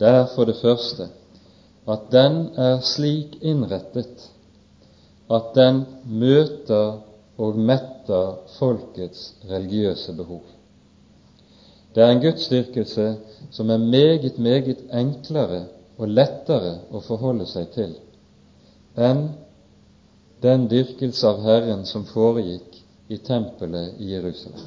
det 0.00 0.08
er 0.08 0.26
for 0.34 0.48
det 0.50 0.58
første 0.58 1.06
at 1.90 2.10
den 2.10 2.42
er 2.58 2.80
slik 2.84 3.38
innrettet 3.40 4.26
at 5.30 5.52
den 5.54 5.84
møter 6.04 6.98
og 7.40 7.58
metter 7.58 8.40
folkets 8.58 9.34
religiøse 9.50 10.12
behov. 10.16 10.42
Det 11.94 12.02
er 12.02 12.10
en 12.12 12.22
gudsdyrkelse 12.22 13.06
som 13.50 13.70
er 13.70 13.78
meget, 13.78 14.38
meget 14.38 14.82
enklere 14.94 15.64
og 15.98 16.08
lettere 16.08 16.76
å 16.90 17.02
forholde 17.04 17.46
seg 17.50 17.70
til 17.74 17.94
enn 19.00 19.28
den 20.42 20.66
dyrkelse 20.70 21.26
av 21.28 21.42
Herren 21.44 21.82
som 21.86 22.06
foregikk 22.08 22.78
i 23.12 23.18
tempelet 23.26 23.98
i 24.00 24.12
Jerusalem. 24.14 24.66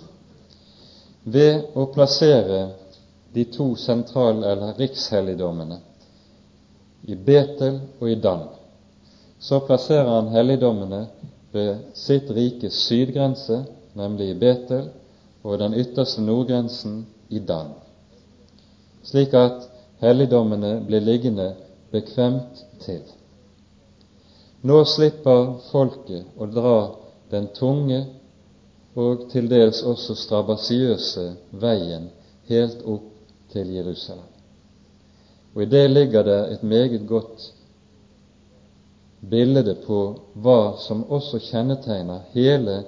Ved 1.24 1.76
å 1.80 1.88
plassere 1.94 2.60
de 3.34 3.46
to 3.52 3.74
sentral- 3.80 4.44
eller 4.44 4.76
rikshelligdommene 4.78 5.80
i 7.08 7.16
Betel 7.16 7.80
og 8.00 8.12
i 8.12 8.20
Dan 8.22 8.46
så 9.44 9.60
plasserer 9.60 10.08
han 10.08 10.28
helligdommene 10.32 11.02
ved 11.52 11.82
sitt 12.00 12.30
rikes 12.32 12.78
sydgrense, 12.88 13.58
nemlig 13.94 14.30
i 14.32 14.38
Betel, 14.40 14.86
og 15.44 15.60
den 15.60 15.74
ytterste 15.76 16.24
nordgrensen 16.24 17.02
i 17.30 17.42
Dan, 17.44 17.74
slik 19.04 19.34
at 19.36 19.66
helligdommene 20.00 20.78
blir 20.88 21.04
liggende 21.04 21.50
bekvemt 21.92 22.62
til. 22.86 23.02
Nå 24.64 24.78
slipper 24.88 25.58
folket 25.72 26.40
å 26.40 26.48
dra 26.48 26.78
den 27.34 27.50
tunge 27.58 28.00
og 28.96 29.26
til 29.34 29.50
dels 29.52 29.82
også 29.84 30.16
strabasiøse 30.22 31.26
veien 31.60 32.08
helt 32.48 32.86
opp 32.88 33.12
til 33.52 33.76
Jerusalem. 33.76 34.30
Og 35.54 35.66
I 35.66 35.70
det 35.70 35.84
ligger 35.92 36.24
det 36.24 36.40
et 36.54 36.64
meget 36.64 37.04
godt 37.10 37.52
bildet 39.30 39.86
på 39.86 40.00
hva 40.44 40.78
som 40.84 41.06
også 41.10 41.40
kjennetegner 41.40 42.26
hele 42.34 42.82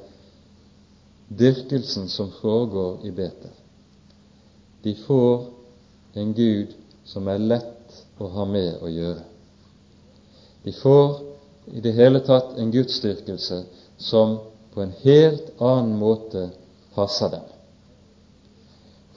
dyrkelsen 1.29 2.09
som 2.11 2.31
foregår 2.41 3.05
i 3.07 3.11
Betel. 3.11 3.53
De 4.83 4.95
får 5.05 5.45
en 6.13 6.33
Gud 6.33 6.75
som 7.05 7.27
er 7.27 7.41
lett 7.41 8.01
å 8.21 8.27
ha 8.35 8.45
med 8.45 8.83
å 8.83 8.91
gjøre. 8.91 9.23
De 10.63 10.73
får 10.75 11.17
i 11.73 11.81
det 11.81 11.95
hele 11.97 12.21
tatt 12.25 12.57
en 12.59 12.71
gudsdyrkelse 12.73 13.63
som 13.97 14.37
på 14.73 14.83
en 14.83 14.93
helt 15.01 15.53
annen 15.61 15.95
måte 15.97 16.49
passer 16.95 17.31
dem. 17.31 17.45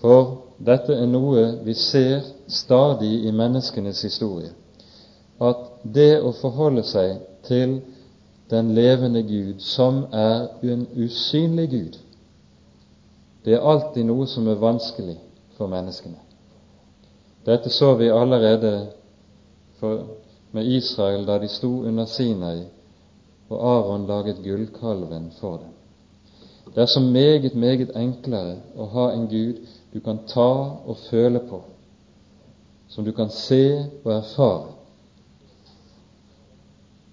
For 0.01 0.37
dette 0.63 0.95
er 0.95 1.09
noe 1.11 1.45
vi 1.67 1.75
ser 1.75 2.23
stadig 2.47 3.27
i 3.27 3.33
menneskenes 3.35 4.03
historie, 4.07 4.53
at 5.39 5.68
det 5.83 6.21
å 6.21 6.33
forholde 6.41 6.83
seg 6.87 7.19
til 7.47 7.81
den 8.51 8.73
levende 8.75 9.23
Gud, 9.23 9.61
som 9.61 10.07
er 10.13 10.49
en 10.63 10.87
usynlig 10.97 11.69
Gud, 11.71 11.99
det 13.45 13.55
er 13.57 13.65
alltid 13.65 14.05
noe 14.09 14.27
som 14.27 14.49
er 14.49 14.61
vanskelig 14.61 15.17
for 15.57 15.71
menneskene. 15.71 16.19
Dette 17.47 17.71
så 17.73 17.95
vi 17.97 18.11
allerede 18.13 18.91
med 20.53 20.67
Israel 20.67 21.25
da 21.27 21.39
de 21.39 21.49
sto 21.49 21.71
under 21.87 22.05
Sinai 22.05 22.67
og 23.49 23.59
Aron 23.73 24.07
laget 24.07 24.43
gullkalven 24.45 25.31
for 25.41 25.57
dem. 25.63 25.75
Det 26.75 26.83
er 26.83 26.87
så 26.87 27.01
meget, 27.01 27.55
meget 27.55 27.95
enklere 27.97 28.59
å 28.77 28.85
ha 28.93 29.07
en 29.13 29.29
Gud 29.29 29.63
du 29.93 30.01
kan 30.05 30.21
ta 30.29 30.51
og 30.85 30.99
føle 31.09 31.41
på, 31.49 31.63
som 32.89 33.05
du 33.05 33.13
kan 33.13 33.31
se 33.31 33.87
og 34.05 34.13
erfare, 34.13 34.78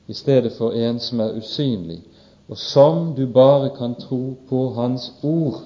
i 0.08 0.14
stedet 0.14 0.54
for 0.58 0.74
en 0.74 1.00
som 1.00 1.20
er 1.20 1.38
usynlig, 1.38 2.02
og 2.48 2.58
som 2.58 3.14
du 3.18 3.26
bare 3.28 3.72
kan 3.78 3.96
tro 3.96 4.36
på 4.50 4.70
Hans 4.74 5.12
ord, 5.24 5.62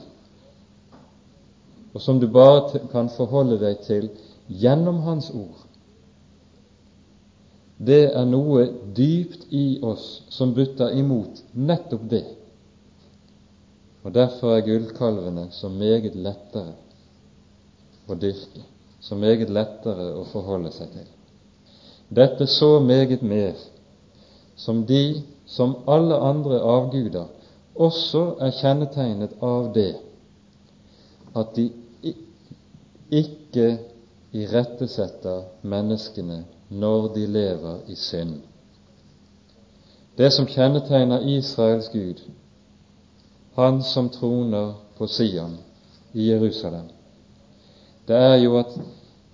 og 1.93 2.01
som 2.01 2.19
du 2.19 2.27
bare 2.27 2.79
kan 2.91 3.09
forholde 3.09 3.59
deg 3.59 3.81
til 3.83 4.09
gjennom 4.47 5.01
Hans 5.03 5.31
ord. 5.35 5.65
Det 7.79 8.09
er 8.11 8.25
noe 8.27 8.65
dypt 8.95 9.47
i 9.55 9.79
oss 9.83 10.21
som 10.35 10.51
butter 10.53 10.91
imot 10.99 11.39
nettopp 11.55 12.09
det. 12.11 12.25
Og 14.03 14.13
Derfor 14.15 14.55
er 14.55 14.65
gullkalvene 14.67 15.47
så 15.51 15.69
meget 15.71 16.15
lettere 16.15 16.75
å 18.07 18.15
dyrke, 18.19 18.63
så 18.99 19.15
meget 19.15 19.49
lettere 19.49 20.11
å 20.19 20.25
forholde 20.31 20.71
seg 20.75 20.91
til. 20.95 21.07
Dette 22.09 22.47
så 22.49 22.79
meget 22.83 23.21
mer 23.21 23.55
som 24.59 24.85
de 24.85 25.21
som 25.45 25.75
alle 25.87 26.15
andre 26.15 26.59
avguder, 26.61 27.25
også 27.75 28.23
er 28.43 28.51
kjennetegnet 28.59 29.37
av 29.41 29.71
det 29.73 29.93
at 31.39 31.55
de 31.55 31.69
ikke 33.09 33.69
irettesetter 34.35 35.45
menneskene 35.63 36.43
når 36.69 37.07
de 37.15 37.25
lever 37.25 37.79
i 37.87 37.95
synd. 37.95 38.35
Det 40.17 40.29
som 40.35 40.47
kjennetegner 40.51 41.23
Israels 41.37 41.87
Gud, 41.93 42.19
han 43.55 43.81
som 43.83 44.09
troner 44.11 44.73
på 44.97 45.07
Sion 45.07 45.55
i 46.13 46.27
Jerusalem, 46.29 46.91
det 48.07 48.17
er 48.17 48.35
jo 48.43 48.57
at 48.59 48.75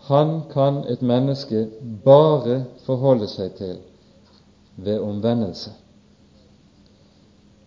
han 0.06 0.42
kan 0.54 0.84
et 0.88 1.02
menneske 1.02 1.66
bare 2.06 2.64
forholde 2.86 3.28
seg 3.32 3.58
til 3.58 3.76
ved 4.76 5.00
omvendelse 5.00 5.72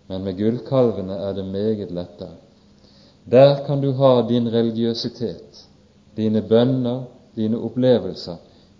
men 0.09 0.25
med 0.25 0.39
gullkalvene 0.39 1.15
er 1.15 1.33
det 1.37 1.45
meget 1.45 1.91
lettere. 1.93 2.37
Der 3.31 3.65
kan 3.67 3.81
du 3.81 3.93
ha 3.93 4.29
din 4.29 4.49
religiøsitet, 4.53 5.67
dine 6.17 6.43
bønner, 6.43 7.03
dine 7.37 7.59
opplevelser, 7.61 8.37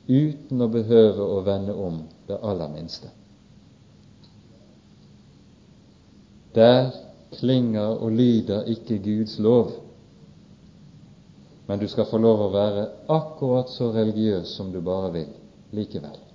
uten 0.09 0.65
å 0.65 0.71
behøve 0.73 1.25
å 1.25 1.43
vende 1.45 1.75
om 1.77 2.01
det 2.29 2.39
aller 2.43 2.71
minste. 2.73 3.11
Der 6.57 6.89
klinger 7.37 8.01
og 8.01 8.17
lyder 8.17 8.65
ikke 8.73 8.97
Guds 9.05 9.37
lov, 9.39 9.75
men 11.69 11.79
du 11.79 11.85
skal 11.93 12.09
få 12.09 12.19
lov 12.19 12.47
å 12.47 12.53
være 12.55 12.87
akkurat 13.13 13.69
så 13.69 13.91
religiøs 13.93 14.57
som 14.57 14.73
du 14.73 14.81
bare 14.81 15.13
vil 15.13 15.29
likevel. 15.77 16.28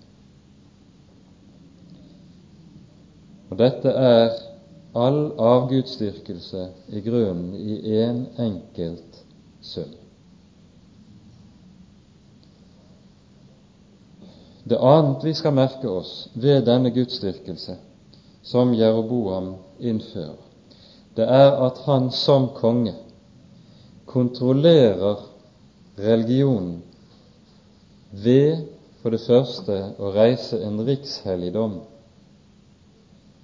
Og 3.53 3.59
dette 3.59 3.91
er 3.93 4.31
all 4.97 5.19
avgudsdyrkelse 5.37 6.63
i 6.89 7.01
grunnen 7.05 7.51
i 7.53 7.75
én 7.85 8.07
en 8.09 8.23
enkelt 8.41 9.19
sum. 9.61 9.91
Det 14.65 14.79
annet 14.81 15.27
vi 15.27 15.35
skal 15.37 15.53
merke 15.53 15.85
oss 15.91 16.31
ved 16.33 16.65
denne 16.65 16.89
gudsdyrkelse 16.95 17.77
som 18.41 18.73
Jeroboam 18.73 19.53
innfører, 19.77 20.41
det 21.13 21.29
er 21.29 21.53
at 21.67 21.85
han 21.85 22.09
som 22.09 22.49
konge 22.57 22.95
kontrollerer 24.09 25.27
religionen 26.01 26.79
ved 28.09 28.65
for 29.03 29.13
det 29.13 29.21
første 29.29 29.81
å 29.99 30.09
reise 30.17 30.57
en 30.65 30.81
rikshelligdom, 30.89 31.83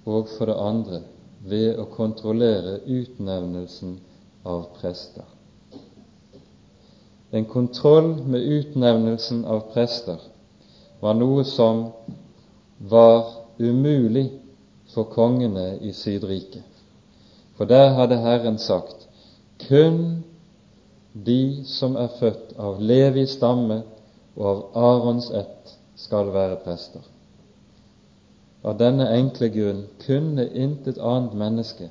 og 0.04 0.28
for 0.36 0.50
det 0.50 0.56
andre 0.56 1.02
ved 1.50 1.78
å 1.80 1.86
kontrollere 1.92 2.78
utnevnelsen 2.86 3.98
av 4.44 4.66
prester. 4.80 5.24
En 7.30 7.44
kontroll 7.44 8.16
med 8.26 8.42
utnevnelsen 8.42 9.44
av 9.44 9.68
prester 9.74 10.18
var 11.00 11.14
noe 11.14 11.44
som 11.46 11.86
var 12.78 13.30
umulig 13.58 14.26
for 14.90 15.06
kongene 15.12 15.76
i 15.86 15.92
Sydriket. 15.94 16.64
For 17.56 17.68
der 17.68 17.92
hadde 17.94 18.18
Herren 18.24 18.58
sagt 18.58 19.06
kun 19.68 20.24
de 21.12 21.64
som 21.68 21.96
er 22.00 22.10
født 22.18 22.56
av 22.58 22.80
Levi 22.80 23.26
stamme 23.28 23.82
og 24.36 24.46
av 24.46 24.60
Arons 24.74 25.30
ett, 25.30 25.76
skal 25.96 26.30
være 26.32 26.56
prester. 26.64 27.02
Av 28.62 28.76
denne 28.76 29.06
enkle 29.08 29.48
grunn 29.48 29.86
kunne 30.04 30.44
intet 30.52 30.98
annet 30.98 31.34
menneske 31.34 31.88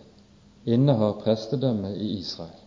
inneha 0.69 1.13
prestedømmet 1.23 1.97
i 1.97 2.11
Israel. 2.19 2.59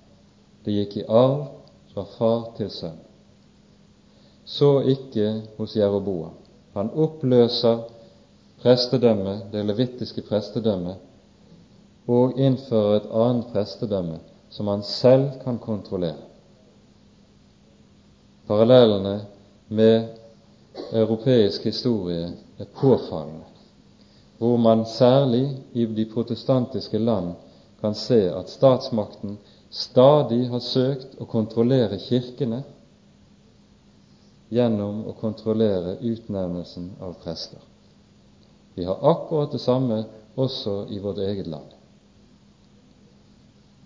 Det 0.64 0.74
gikk 0.74 0.96
i 0.96 1.04
arv 1.06 1.44
fra 1.92 2.04
far 2.16 2.48
til 2.56 2.70
sønn. 2.70 2.98
Så 4.44 4.80
ikke 4.90 5.28
hos 5.58 5.76
Jeroboam. 5.76 6.34
Han 6.74 6.90
oppløser 6.90 7.84
prestedømmet, 8.62 9.46
det 9.52 9.64
levittiske 9.66 10.24
prestedømmet, 10.26 10.98
og 12.10 12.38
innfører 12.40 12.96
et 12.96 13.10
annet 13.14 13.52
prestedømme 13.54 14.18
som 14.50 14.68
han 14.68 14.82
selv 14.82 15.38
kan 15.44 15.58
kontrollere. 15.62 16.26
Parallellene 18.46 19.14
med 19.68 20.08
europeisk 20.92 21.64
historie 21.64 22.32
er 22.58 22.68
påfallende 22.74 23.51
hvor 24.42 24.56
man 24.56 24.84
særlig 24.86 25.56
i 25.72 25.84
de 25.86 26.04
protestantiske 26.14 26.98
land 26.98 27.34
kan 27.80 27.94
se 27.94 28.16
at 28.34 28.48
statsmakten 28.50 29.36
stadig 29.70 30.48
har 30.50 30.58
søkt 30.58 31.12
å 31.22 31.28
kontrollere 31.30 32.00
kirkene 32.02 32.58
gjennom 34.50 35.04
å 35.06 35.14
kontrollere 35.20 35.94
utnevnelsen 36.00 36.88
av 36.98 37.14
prester. 37.22 37.60
Vi 38.74 38.82
har 38.88 38.98
akkurat 39.12 39.54
det 39.54 39.62
samme 39.62 40.00
også 40.34 40.74
i 40.90 40.98
vårt 40.98 41.22
eget 41.22 41.46
land. 41.46 41.70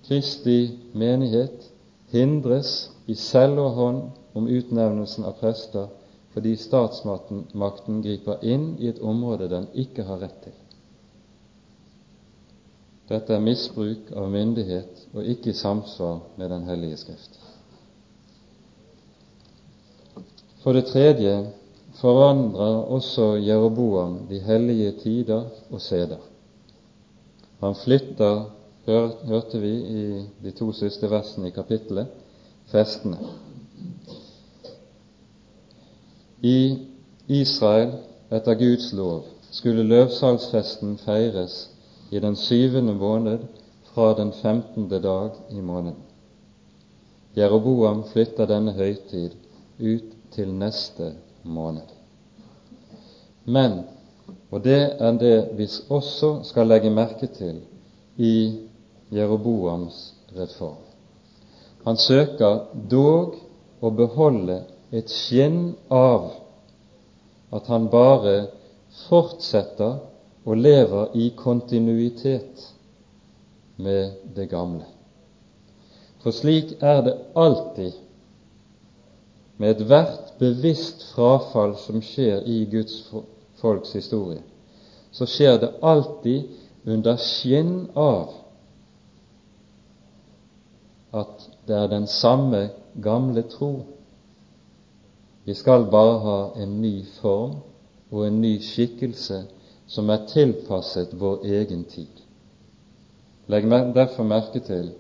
Kristi 0.09 0.71
menighet 0.95 1.69
hindres 2.17 2.89
i 3.07 3.15
selv 3.15 3.61
og 3.61 3.77
hånd 3.83 4.03
om 4.33 4.49
utnevnelsen 4.49 5.29
av 5.29 5.37
prester 5.43 5.93
fordi 6.37 6.53
statsmakten 6.61 8.03
griper 8.05 8.43
inn 8.45 8.75
i 8.77 8.91
et 8.91 8.99
område 9.01 9.47
den 9.49 9.71
ikke 9.73 10.05
har 10.05 10.19
rett 10.21 10.37
til. 10.45 10.53
Dette 13.09 13.33
er 13.33 13.41
misbruk 13.41 14.11
av 14.13 14.27
myndighet 14.29 15.07
og 15.15 15.25
ikke 15.25 15.55
i 15.55 15.57
samsvar 15.57 16.19
med 16.37 16.53
Den 16.53 16.67
hellige 16.69 16.99
Skrift. 17.01 17.39
For 20.61 20.77
det 20.77 20.91
tredje 20.91 21.33
forandrer 22.03 22.85
også 22.85 23.39
Jeroboam 23.41 24.27
de 24.29 24.43
hellige 24.45 24.93
tider 25.01 25.49
og 25.71 25.81
seder. 25.81 26.21
Han 27.65 27.81
flytter, 27.81 28.45
hørte 28.85 29.65
vi 29.65 29.73
i 29.73 30.07
de 30.45 30.53
to 30.53 30.69
siste 30.77 31.09
versene 31.09 31.49
i 31.49 31.57
kapittelet, 31.57 32.13
festene. 32.69 33.46
I 36.43 36.79
Israel, 37.27 37.93
etter 38.31 38.55
Guds 38.55 38.93
lov, 38.93 39.25
skulle 39.51 39.83
løvsalgsfesten 39.83 40.99
feires 40.99 41.69
i 42.11 42.21
den 42.21 42.37
syvende 42.37 42.95
måned 42.95 43.47
fra 43.93 44.13
den 44.19 44.33
femtende 44.33 45.01
dag 45.03 45.31
i 45.51 45.61
måneden. 45.61 46.03
Jeroboam 47.37 48.05
flytter 48.13 48.47
denne 48.47 48.73
høytid 48.73 49.35
ut 49.81 50.13
til 50.33 50.53
neste 50.53 51.13
måned. 51.43 51.89
Men, 53.45 53.81
og 54.51 54.65
det 54.65 54.81
er 54.99 55.19
det 55.21 55.37
vi 55.57 55.69
også 55.89 56.41
skal 56.45 56.69
legge 56.69 56.91
merke 56.91 57.27
til 57.27 57.61
i 58.17 58.61
Jeroboams 59.13 60.15
reform, 60.37 60.83
han 61.85 61.97
søker 61.97 62.65
dog 62.91 63.37
å 63.81 63.91
beholde 63.95 64.65
et 64.93 65.11
skinn 65.11 65.75
av 65.91 66.31
at 67.55 67.67
han 67.71 67.89
bare 67.91 68.37
fortsetter 69.07 69.99
og 70.47 70.57
lever 70.57 71.15
i 71.19 71.31
kontinuitet 71.37 72.63
med 73.77 74.13
det 74.37 74.49
gamle. 74.51 74.87
For 76.23 76.35
slik 76.35 76.77
er 76.81 77.03
det 77.07 77.17
alltid 77.39 77.99
med 79.57 79.75
ethvert 79.75 80.37
bevisst 80.39 81.05
frafall 81.15 81.77
som 81.81 82.03
skjer 82.05 82.45
i 82.47 82.65
Guds 82.71 82.99
folks 83.61 83.95
historie, 83.97 84.43
så 85.11 85.27
skjer 85.27 85.59
det 85.63 85.75
alltid 85.83 86.49
under 86.87 87.17
skinn 87.21 87.87
av 87.97 88.35
at 91.17 91.47
det 91.67 91.77
er 91.77 91.89
den 91.91 92.07
samme 92.07 92.69
gamle 93.03 93.43
tro. 93.51 93.73
Vi 95.47 95.55
skal 95.55 95.85
bare 95.91 96.19
ha 96.25 96.39
en 96.63 96.81
ny 96.83 97.05
form 97.21 97.53
og 98.11 98.25
en 98.27 98.41
ny 98.43 98.57
skikkelse 98.59 99.45
som 99.87 100.11
er 100.11 100.25
tilpasset 100.27 101.15
vår 101.21 101.45
egen 101.47 101.85
tid. 101.87 102.11
Legg 103.47 103.69
derfor 103.95 104.27
merke 104.27 104.59
til 104.67 104.91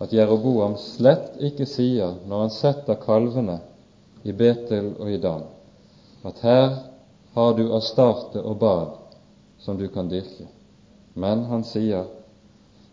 at 0.00 0.12
Jeroboam 0.12 0.76
slett 0.76 1.40
ikke 1.40 1.64
sier, 1.68 2.12
når 2.28 2.44
han 2.44 2.52
setter 2.52 3.00
kalvene 3.00 3.56
i 4.24 4.36
Betel 4.36 4.92
og 5.00 5.14
i 5.14 5.16
Dan, 5.16 5.48
at 6.28 6.44
her 6.44 6.68
har 7.32 7.56
du 7.56 7.70
Astarte 7.72 8.44
og 8.44 8.58
Bad 8.60 8.96
som 9.64 9.80
du 9.80 9.88
kan 9.88 10.12
dyrke. 10.12 10.48
Men 11.14 11.48
han 11.48 11.64
sier, 11.64 12.04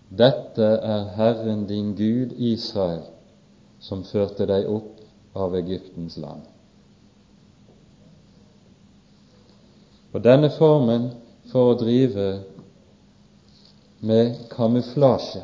dette 0.08 0.68
er 0.96 1.10
Herren 1.20 1.66
din 1.68 1.96
Gud 2.00 2.32
Israel, 2.40 3.04
som 3.80 4.08
førte 4.08 4.48
deg 4.48 4.72
opp 4.72 5.04
av 5.36 5.56
Egyptens 5.60 6.16
land. 6.18 6.48
Og 10.18 10.24
denne 10.26 10.50
formen 10.50 11.12
for 11.52 11.76
å 11.76 11.78
drive 11.78 12.24
med 14.02 14.40
kamuflasje, 14.50 15.44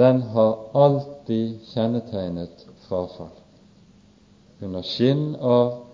den 0.00 0.24
har 0.34 0.56
alltid 0.74 1.60
kjennetegnet 1.70 2.66
frafall. 2.88 3.30
Under 4.66 4.82
skinn 4.82 5.36
av 5.38 5.84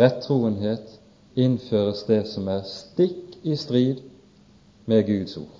rettroenhet 0.00 0.96
innføres 1.36 2.06
det 2.08 2.22
som 2.32 2.48
er 2.56 2.64
stikk 2.64 3.36
i 3.44 3.60
strid 3.60 4.00
med 4.88 5.04
Guds 5.12 5.36
ord. 5.36 5.56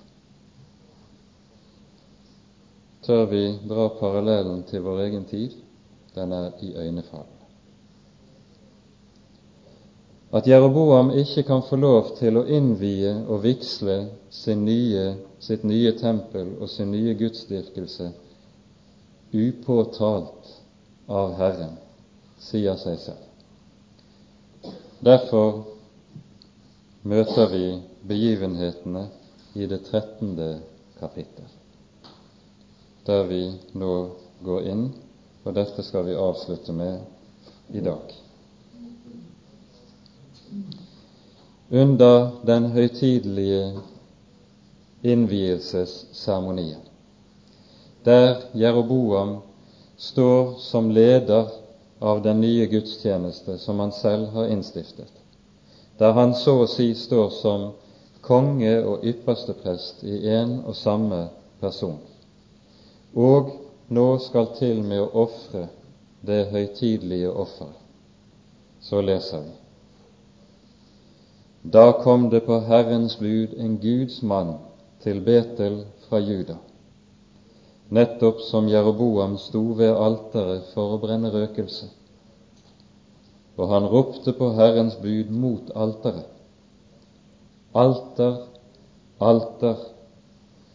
Tør 3.05 3.27
vi 3.29 3.43
dra 3.69 3.91
parallellen 4.01 4.65
til 4.65 4.81
vår 4.81 5.09
egen 5.11 5.29
tid? 5.29 5.59
Den 6.17 6.33
er 6.33 6.55
i 6.65 6.73
øynefallende. 6.73 7.38
At 10.31 10.47
Jeroboam 10.47 11.09
ikke 11.17 11.43
kan 11.43 11.63
få 11.65 11.79
lov 11.81 12.11
til 12.19 12.37
å 12.37 12.45
innvie 12.45 13.15
og 13.25 13.41
vigsle 13.47 13.95
sitt 14.29 15.63
nye 15.65 15.93
tempel 15.97 16.51
og 16.59 16.69
sin 16.69 16.91
nye 16.93 17.15
gudsdyrkelse 17.17 18.11
upåtalt 19.33 20.51
av 21.09 21.33
Herren, 21.39 21.73
sier 22.37 22.77
seg 22.77 23.01
selv. 23.01 23.25
Derfor 25.01 25.63
møter 27.09 27.49
vi 27.49 27.65
begivenhetene 28.05 29.07
i 29.57 29.65
det 29.65 29.81
trettende 29.89 30.59
kapittel, 31.01 31.49
der 33.09 33.25
vi 33.29 33.43
nå 33.73 33.93
går 34.45 34.71
inn, 34.75 34.89
og 35.41 35.55
dette 35.57 35.85
skal 35.89 36.05
vi 36.05 36.17
avslutte 36.19 36.75
med 36.75 37.73
i 37.73 37.81
dag. 37.81 38.28
Under 41.71 42.29
den 42.45 42.65
høytidelige 42.65 43.73
innvielsesseremonien, 45.03 46.81
der 48.05 48.35
Jeroboam 48.57 49.35
står 49.97 50.55
som 50.57 50.89
leder 50.89 51.51
av 51.99 52.23
den 52.23 52.41
nye 52.41 52.65
gudstjeneste 52.65 53.57
som 53.61 53.79
han 53.79 53.91
selv 53.91 54.33
har 54.33 54.49
innstiftet, 54.49 55.13
der 56.01 56.17
han 56.17 56.33
så 56.33 56.57
å 56.63 56.67
si 56.67 56.89
står 56.97 57.29
som 57.37 57.69
konge 58.25 58.73
og 58.81 59.05
ypperste 59.05 59.53
prest 59.61 60.01
i 60.03 60.25
en 60.39 60.63
og 60.65 60.73
samme 60.75 61.27
person, 61.61 61.99
og 63.13 63.53
nå 63.93 64.09
skal 64.25 64.55
til 64.57 64.81
med 64.81 65.05
å 65.05 65.27
ofre 65.27 65.67
det 66.25 66.47
høytidelige 66.49 67.29
offeret. 67.29 67.77
så 68.81 69.01
leser 69.01 69.41
vi. 69.43 69.68
Da 71.69 71.91
kom 72.03 72.29
det 72.29 72.45
på 72.47 72.59
Herrens 72.65 73.19
bud 73.19 73.53
en 73.57 73.77
Guds 73.83 74.21
mann 74.21 74.55
til 75.03 75.21
Betel 75.21 75.83
fra 76.07 76.21
Juda 76.23 76.57
nettopp 77.89 78.41
som 78.41 78.69
Jeroboam 78.69 79.37
sto 79.37 79.61
ved 79.77 79.95
alteret 79.97 80.69
for 80.73 80.93
å 80.93 80.99
brenne 81.01 81.31
røkelse. 81.33 81.89
Og 83.57 83.71
han 83.73 83.87
ropte 83.91 84.33
på 84.37 84.51
Herrens 84.57 84.97
bud 85.01 85.31
mot 85.33 85.71
alteret. 85.75 86.27
Alter, 87.73 88.37
alter, 89.19 89.81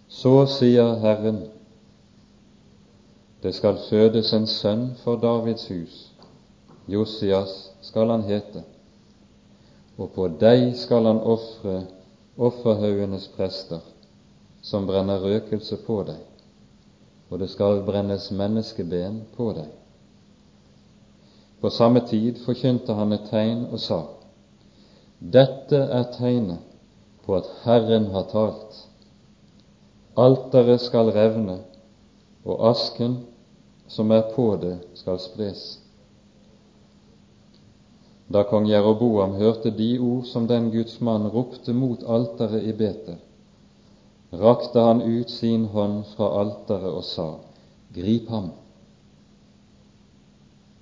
så 0.09 0.45
sier 0.51 0.99
Herren, 1.03 1.41
det 3.43 3.55
skal 3.57 3.81
fødes 3.89 4.31
en 4.33 4.47
sønn 4.49 4.85
for 5.03 5.19
Davids 5.21 5.67
hus, 5.69 5.97
Josias 6.89 7.73
skal 7.85 8.13
han 8.13 8.25
hete, 8.29 8.63
og 9.99 10.11
på 10.15 10.29
deg 10.41 10.73
skal 10.77 11.07
han 11.07 11.23
ofre 11.23 11.81
offerhaugenes 12.37 13.29
prester, 13.37 13.81
som 14.63 14.87
brenner 14.87 15.23
røkelse 15.23 15.79
på 15.87 16.03
deg 16.09 16.23
og 17.35 17.41
det 17.43 17.49
skal 17.51 17.81
brennes 17.83 18.29
menneskeben 18.31 19.23
på 19.35 19.49
deg. 19.57 19.67
På 21.59 21.71
samme 21.73 22.05
tid 22.07 22.39
forkynte 22.45 22.95
han 22.95 23.15
et 23.17 23.25
tegn 23.31 23.65
og 23.73 23.81
sa:" 23.81 24.03
Dette 25.19 25.81
er 25.99 26.05
tegnet 26.15 26.61
på 27.25 27.35
at 27.35 27.49
Herren 27.65 28.07
har 28.13 28.29
talt. 28.31 28.89
Alteret 30.17 30.81
skal 30.81 31.11
revne, 31.11 31.59
og 32.45 32.69
asken 32.71 33.17
som 33.89 34.11
er 34.11 34.29
på 34.35 34.57
det, 34.63 34.79
skal 34.95 35.19
spres. 35.19 35.81
Da 38.27 38.43
kong 38.49 38.67
Jeroboam 38.69 39.35
hørte 39.37 39.71
de 39.71 39.99
ord 39.99 40.25
som 40.25 40.47
den 40.49 40.71
Guds 40.73 41.01
mann 41.01 41.29
ropte 41.29 41.73
mot 41.77 42.03
alteret 42.09 42.65
i 42.65 42.73
Betel, 42.73 43.19
rakte 44.33 44.81
han 44.81 45.03
ut 45.03 45.31
sin 45.31 45.67
hånd 45.75 46.05
fra 46.15 46.31
alteret 46.41 46.89
og 46.89 47.05
sa, 47.05 47.27
Grip 47.95 48.29
ham. 48.33 48.49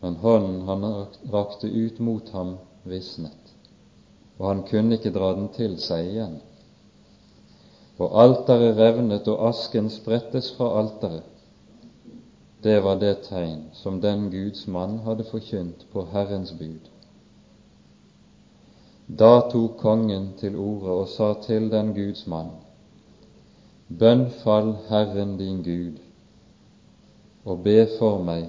Men 0.02 0.16
hånden 0.22 0.62
han 0.68 0.86
rakte 1.34 1.66
ut 1.66 1.98
mot 2.00 2.30
ham, 2.32 2.54
visnet, 2.84 3.52
og 4.38 4.48
han 4.48 4.62
kunne 4.70 4.96
ikke 4.96 5.12
dra 5.14 5.34
den 5.34 5.50
til 5.58 5.76
seg 5.82 6.14
igjen. 6.14 6.38
Og 7.98 8.16
alteret 8.22 8.78
revnet, 8.78 9.28
og 9.28 9.44
asken 9.50 9.90
sprettes 9.90 10.54
fra 10.56 10.72
alteret. 10.80 11.28
Det 12.62 12.78
var 12.82 12.96
det 13.02 13.16
tegn 13.26 13.66
som 13.74 14.00
den 14.00 14.28
Guds 14.30 14.66
mann 14.70 15.00
hadde 15.02 15.26
forkynt 15.26 15.86
på 15.92 16.06
Herrens 16.14 16.54
bud. 16.54 16.91
Da 19.06 19.48
tok 19.50 19.76
kongen 19.78 20.32
til 20.38 20.56
orde 20.56 20.90
og 21.02 21.08
sa 21.08 21.34
til 21.42 21.70
den 21.70 21.94
Guds 21.94 22.26
mann, 22.26 22.50
Bønnfall 23.98 24.76
Herren 24.88 25.36
din 25.38 25.62
Gud, 25.62 25.98
og 27.44 27.62
be 27.64 27.86
for 27.98 28.22
meg 28.22 28.46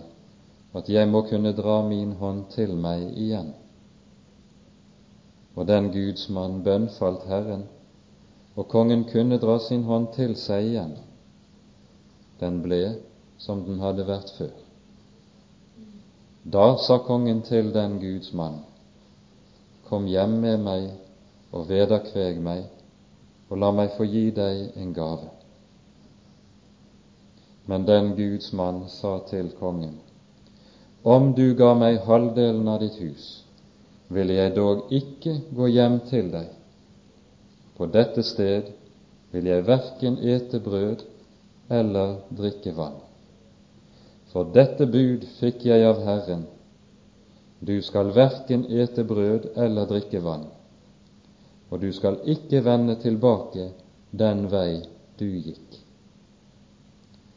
at 0.74 0.90
jeg 0.90 1.10
må 1.10 1.22
kunne 1.30 1.54
dra 1.58 1.82
min 1.86 2.14
hånd 2.22 2.46
til 2.54 2.76
meg 2.78 3.06
igjen. 3.18 3.54
Og 5.56 5.68
den 5.68 5.92
Guds 5.94 6.30
mann 6.30 6.62
bønnfalt 6.66 7.26
Herren, 7.30 7.66
og 8.56 8.68
kongen 8.70 9.04
kunne 9.10 9.38
dra 9.42 9.60
sin 9.60 9.84
hånd 9.84 10.08
til 10.16 10.36
seg 10.38 10.70
igjen. 10.70 10.94
Den 12.40 12.62
ble 12.66 12.82
som 13.38 13.66
den 13.66 13.82
hadde 13.82 14.06
vært 14.08 14.34
før. 14.38 14.54
Da 16.44 16.76
sa 16.78 16.98
kongen 17.06 17.42
til 17.42 17.74
den 17.74 18.00
Guds 18.02 18.34
mann, 18.34 18.62
Kom 19.94 20.08
hjem 20.10 20.40
med 20.42 20.62
meg 20.66 20.86
og 21.54 21.68
vederkveg 21.70 22.40
meg, 22.42 22.64
og 23.46 23.60
la 23.62 23.68
meg 23.78 23.92
få 23.94 24.08
gi 24.10 24.24
deg 24.34 24.80
en 24.82 24.94
gave. 24.96 25.28
Men 27.70 27.86
den 27.86 28.10
Guds 28.18 28.48
mann 28.58 28.80
sa 28.90 29.12
til 29.30 29.52
kongen, 29.60 30.00
om 31.04 31.30
du 31.38 31.54
ga 31.60 31.76
meg 31.78 32.00
halvdelen 32.08 32.72
av 32.74 32.80
ditt 32.82 32.98
hus, 33.04 33.28
ville 34.10 34.40
jeg 34.40 34.56
dog 34.56 34.90
ikke 34.98 35.36
gå 35.54 35.70
hjem 35.76 36.00
til 36.10 36.34
deg. 36.34 36.50
På 37.78 37.86
dette 37.86 38.26
sted 38.26 38.74
vil 39.30 39.52
jeg 39.52 39.68
verken 39.70 40.18
ete 40.18 40.58
brød 40.72 41.06
eller 41.70 42.16
drikke 42.34 42.74
vann. 42.82 42.98
For 44.34 44.50
dette 44.58 44.90
bud 44.90 45.30
fikk 45.38 45.68
jeg 45.70 45.86
av 45.86 46.02
Herren, 46.02 46.48
du 47.64 47.78
skal 47.82 48.12
verken 48.16 48.68
ete 48.70 49.06
brød 49.08 49.54
eller 49.56 49.88
drikke 49.90 50.20
vann 50.24 50.50
og 51.74 51.80
du 51.82 51.90
skal 51.92 52.20
ikke 52.30 52.60
vende 52.66 52.94
tilbake 53.02 53.72
den 54.12 54.44
vei 54.52 54.84
du 55.18 55.26
gikk. 55.26 55.80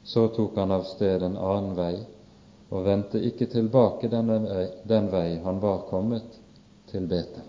Så 0.05 0.27
tok 0.37 0.59
han 0.61 0.75
av 0.77 0.85
sted 0.91 1.25
en 1.25 1.39
annen 1.41 1.73
vei 1.79 1.95
og 2.69 2.85
vendte 2.85 3.23
ikke 3.25 3.49
tilbake 3.49 4.11
den 4.13 4.29
vei, 4.29 4.67
den 4.85 5.09
vei 5.09 5.39
han 5.41 5.63
var 5.63 5.87
kommet 5.89 6.37
til 6.93 7.09
Betel. 7.09 7.49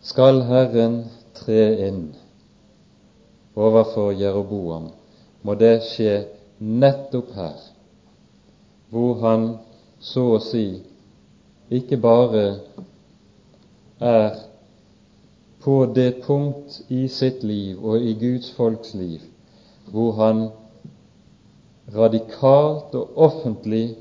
Skal 0.00 0.40
Herren 0.48 1.02
tre 1.36 1.62
inn 1.90 2.04
overfor 3.58 4.14
Jeroboam, 4.16 4.88
må 5.44 5.54
det 5.60 5.82
skje 5.84 6.14
nettopp 6.64 7.34
her, 7.36 7.58
hvor 8.90 9.20
han 9.22 9.48
så 10.00 10.24
å 10.36 10.42
si 10.42 10.66
ikke 11.74 11.98
bare 12.00 12.44
er 14.00 14.38
på 15.64 15.80
det 15.94 16.22
punkt 16.24 16.80
i 16.88 17.02
sitt 17.12 17.42
liv 17.44 17.82
og 17.84 18.00
i 18.00 18.14
Guds 18.20 18.52
folks 18.56 18.94
liv 18.94 19.24
hvor 19.92 20.12
han 20.20 20.48
radikalt 21.94 22.94
og 22.94 23.16
offentlig 23.16 23.96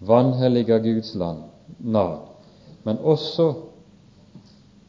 vanhelliger 0.00 0.78
Guds 0.78 1.14
land, 1.14 1.38
navn, 1.78 2.20
men 2.84 2.98
også 2.98 3.52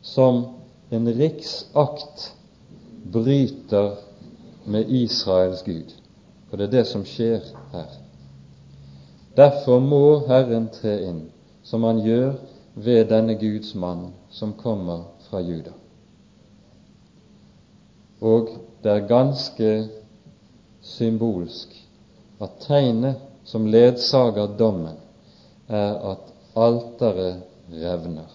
som 0.01 0.43
en 0.91 1.07
riksakt 1.19 2.33
bryter 3.11 3.95
med 4.65 4.89
Israels 4.89 5.63
Gud. 5.63 5.95
For 6.49 6.57
det 6.57 6.67
er 6.67 6.75
det 6.77 6.87
som 6.87 7.05
skjer 7.07 7.41
her. 7.73 7.89
Derfor 9.37 9.79
må 9.79 10.03
Herren 10.25 10.69
tre 10.73 10.95
inn, 11.05 11.27
som 11.63 11.83
han 11.85 11.99
gjør 12.01 12.31
ved 12.73 13.03
denne 13.11 13.35
Guds 13.37 13.75
mann 13.77 14.07
som 14.33 14.55
kommer 14.57 15.03
fra 15.27 15.41
Juda. 15.45 15.75
Og 18.21 18.49
det 18.81 18.91
er 18.91 19.09
ganske 19.09 19.69
symbolsk 20.81 21.75
at 22.41 22.57
tegnet 22.65 23.21
som 23.45 23.69
ledsager 23.69 24.57
dommen, 24.57 24.97
er 25.67 25.93
at 26.11 26.33
alteret 26.57 27.43
revner. 27.71 28.31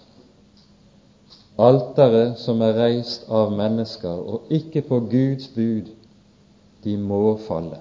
Alteret 1.59 2.39
som 2.41 2.63
er 2.63 2.79
reist 2.79 3.27
av 3.29 3.53
mennesker 3.53 4.23
og 4.23 4.53
ikke 4.55 4.85
på 4.87 5.01
Guds 5.11 5.51
bud, 5.55 5.91
de 6.85 6.97
må 6.99 7.37
falle. 7.47 7.81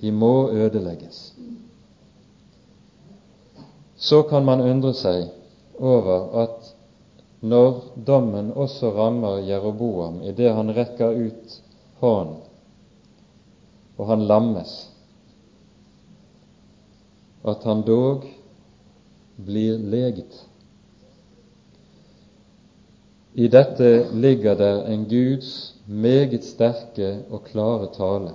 De 0.00 0.12
må 0.12 0.50
ødelegges. 0.50 1.30
Så 3.96 4.22
kan 4.22 4.44
man 4.44 4.60
undre 4.60 4.92
seg 4.94 5.28
over 5.80 6.42
at 6.42 6.72
når 7.40 7.80
dommen 8.06 8.52
også 8.52 8.90
rammer 8.96 9.40
Jeroboam 9.44 10.22
idet 10.24 10.54
han 10.56 10.72
rekker 10.76 11.16
ut 11.28 11.56
hånden 12.00 12.42
og 13.96 14.10
han 14.10 14.26
lammes, 14.28 14.72
at 17.48 17.64
han 17.64 17.82
dog 17.86 18.26
blir 19.46 19.78
leget. 19.78 20.42
I 23.36 23.48
dette 23.52 23.88
ligger 24.16 24.56
der 24.56 24.86
en 24.92 25.04
Guds 25.08 25.76
meget 25.86 26.44
sterke 26.44 27.22
og 27.30 27.44
klare 27.48 27.88
tale 27.96 28.32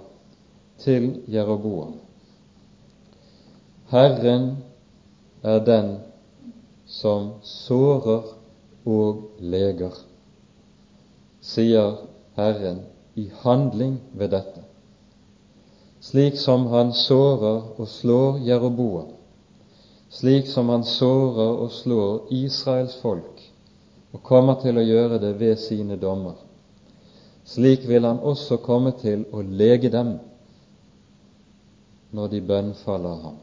til 0.81 1.23
Jeroboam. 1.29 1.95
Herren 3.89 4.57
er 5.43 5.59
den 5.65 5.93
som 6.85 7.33
sårer 7.41 8.33
og 8.85 9.37
leger, 9.39 9.93
sier 11.41 12.01
Herren 12.37 12.83
i 13.15 13.29
handling 13.43 13.97
ved 14.13 14.35
dette 14.35 14.71
slik 16.01 16.37
som 16.37 16.65
han 16.67 16.93
sårer 16.93 17.77
og 17.77 17.87
slår 17.87 18.39
Jeroboam, 18.45 19.11
slik 20.09 20.47
som 20.49 20.69
han 20.73 20.83
sårer 20.83 21.59
og 21.61 21.69
slår 21.71 22.31
Israels 22.33 22.97
folk 23.03 23.43
og 24.11 24.23
kommer 24.25 24.57
til 24.63 24.79
å 24.81 24.83
gjøre 24.83 25.21
det 25.21 25.35
ved 25.39 25.59
sine 25.61 25.95
dommer. 25.95 26.35
Slik 27.47 27.85
vil 27.87 28.03
han 28.05 28.19
også 28.19 28.57
komme 28.65 28.91
til 28.99 29.23
å 29.31 29.43
lege 29.45 29.91
dem 29.93 30.17
når 32.11 32.33
de 32.33 32.41
bønnfaller 32.49 33.21
ham. 33.23 33.37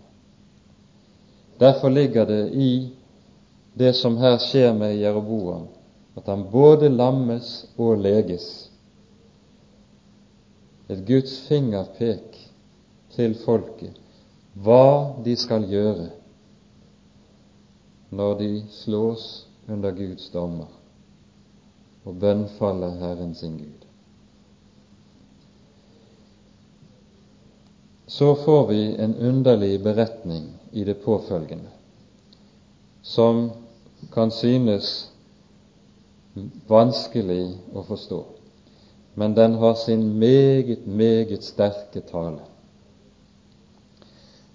Derfor 1.59 1.91
ligger 1.91 2.27
det 2.27 2.49
i 2.55 2.91
det 3.75 3.93
som 3.95 4.17
her 4.17 4.39
skjer 4.39 4.75
med 4.75 4.97
Jeroboam, 4.99 5.67
at 6.15 6.27
han 6.27 6.47
både 6.51 6.89
lammes 6.89 7.67
og 7.77 7.99
leges. 8.03 8.71
Et 10.89 11.03
Guds 11.07 11.35
fingerpek 11.49 12.39
til 13.15 13.35
folket 13.45 13.99
hva 14.59 15.15
de 15.25 15.35
skal 15.39 15.67
gjøre 15.71 16.09
når 18.11 18.39
de 18.39 18.51
slås 18.73 19.27
under 19.69 19.93
Guds 19.95 20.31
dommer 20.33 20.71
og 22.09 22.17
bønnfaller 22.23 22.97
Herren 23.03 23.35
sin 23.35 23.59
Gud. 23.59 23.85
Så 28.09 28.33
får 28.35 28.67
vi 28.71 28.81
en 28.97 29.15
underlig 29.29 29.83
beretning 29.85 30.58
i 30.73 30.85
det 30.85 30.95
påfølgende, 31.05 31.71
som 33.03 33.51
kan 34.13 34.31
synes 34.31 35.11
vanskelig 36.69 37.57
å 37.75 37.83
forstå, 37.89 38.21
men 39.19 39.35
den 39.35 39.57
har 39.59 39.75
sin 39.75 40.05
meget, 40.19 40.87
meget 40.87 41.45
sterke 41.45 42.01
tale. 42.07 42.45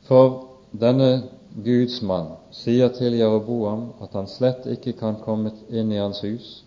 For 0.07 0.47
denne 0.71 1.23
Guds 1.63 2.01
mann 2.01 2.33
sier 2.55 2.89
til 2.95 3.17
Jeroboam 3.17 3.91
at 4.01 4.15
han 4.17 4.27
slett 4.27 4.65
ikke 4.69 4.95
kan 4.99 5.19
komme 5.21 5.51
inn 5.69 5.91
i 5.93 5.99
hans 6.01 6.23
hus 6.25 6.63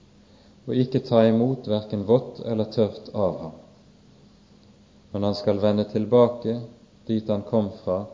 og 0.67 0.79
ikke 0.79 1.03
ta 1.07 1.25
imot 1.27 1.67
verken 1.71 2.05
vått 2.07 2.41
eller 2.47 2.71
tørt 2.75 3.11
av 3.15 3.39
ham. 3.41 3.57
Men 5.13 5.27
han 5.27 5.35
skal 5.39 5.61
vende 5.63 5.87
tilbake 5.91 6.59
dit 7.07 7.29
han 7.31 7.45
kom 7.47 7.71
fra, 7.85 8.05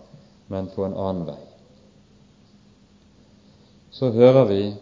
men 0.52 0.66
på 0.66 0.84
en 0.84 0.94
annen 0.94 1.24
vei. 1.24 1.38
Så 3.90 4.10
hører 4.10 4.44
vi, 4.44 4.74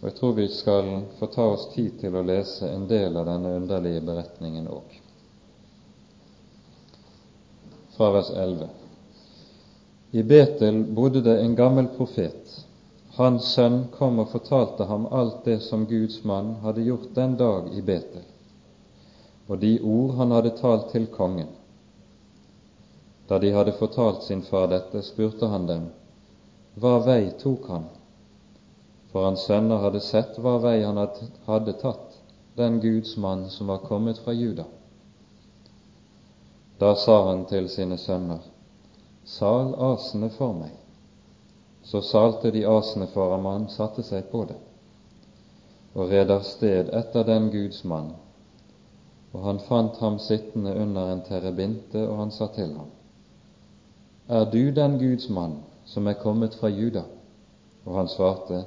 og 0.00 0.08
jeg 0.08 0.16
tror 0.18 0.32
vi 0.34 0.48
skal 0.50 0.88
få 1.18 1.28
ta 1.30 1.46
oss 1.52 1.68
tid 1.76 2.00
til 2.00 2.16
å 2.18 2.22
lese 2.26 2.66
en 2.74 2.88
del 2.90 3.14
av 3.20 3.28
denne 3.30 3.52
underlige 3.60 4.02
beretningen 4.02 4.66
òg, 4.74 4.98
fra 7.94 8.10
vers 8.18 8.34
11. 8.34 8.68
I 10.18 10.26
Betel 10.34 10.82
bodde 10.98 11.22
det 11.22 11.38
en 11.44 11.54
gammel 11.54 11.92
profet. 11.94 12.58
Hans 13.14 13.54
sønn 13.54 13.84
kom 13.94 14.18
og 14.24 14.32
fortalte 14.34 14.90
ham 14.90 15.06
alt 15.14 15.44
det 15.46 15.60
som 15.62 15.86
Guds 15.86 16.24
mann 16.26 16.56
hadde 16.66 16.82
gjort 16.82 17.12
den 17.14 17.38
dag 17.38 17.70
i 17.70 17.82
Betel, 17.82 18.26
og 19.46 19.62
de 19.62 19.76
ord 19.78 20.18
han 20.18 20.34
hadde 20.34 20.58
talt 20.58 20.90
til 20.90 21.06
kongen. 21.14 21.54
Da 23.28 23.38
de 23.38 23.52
hadde 23.52 23.72
fortalt 23.72 24.22
sin 24.22 24.42
far 24.42 24.66
dette, 24.68 25.02
spurte 25.02 25.46
han 25.46 25.66
dem, 25.66 25.86
hva 26.74 26.98
vei 27.06 27.30
tok 27.40 27.68
han? 27.68 27.84
For 29.12 29.24
hans 29.24 29.46
sønner 29.48 29.80
hadde 29.80 30.00
sett 30.02 30.38
hva 30.42 30.58
vei 30.58 30.80
han 30.82 30.98
hadde 31.46 31.76
tatt, 31.80 32.18
den 32.58 32.80
Guds 32.82 33.16
mann 33.16 33.46
som 33.50 33.70
var 33.72 33.84
kommet 33.86 34.18
fra 34.18 34.32
Juda. 34.32 34.64
Da 36.78 36.94
sa 36.94 37.28
han 37.28 37.44
til 37.46 37.68
sine 37.70 37.98
sønner, 37.98 38.42
Sal 39.24 39.72
asene 39.80 40.28
for 40.30 40.52
meg. 40.52 40.74
Så 41.82 42.02
salte 42.02 42.50
de 42.50 42.64
asene 42.68 43.06
for 43.12 43.30
ham, 43.32 43.46
og 43.46 43.52
han 43.52 43.68
satte 43.72 44.02
seg 44.04 44.26
på 44.32 44.42
det, 44.50 44.58
og 45.94 46.10
red 46.10 46.32
av 46.34 46.42
sted 46.48 46.90
etter 46.92 47.24
den 47.24 47.48
Guds 47.54 47.84
mann. 47.88 48.10
Og 49.32 49.46
han 49.46 49.62
fant 49.68 49.96
ham 50.02 50.18
sittende 50.18 50.74
under 50.74 51.12
en 51.12 51.24
terebinte, 51.24 52.02
og 52.08 52.18
han 52.18 52.34
sa 52.34 52.50
til 52.52 52.74
ham, 52.76 52.90
Er 54.28 54.44
du 54.44 54.70
den 54.70 54.98
Guds 54.98 55.28
mann 55.28 55.58
som 55.84 56.06
er 56.06 56.20
kommet 56.20 56.54
fra 56.54 56.68
Juda? 56.68 57.02
Og 57.84 57.96
han 57.96 58.08
svarte, 58.08 58.64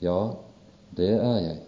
Ja, 0.00 0.34
det 0.96 1.14
er 1.18 1.38
jeg. 1.40 1.60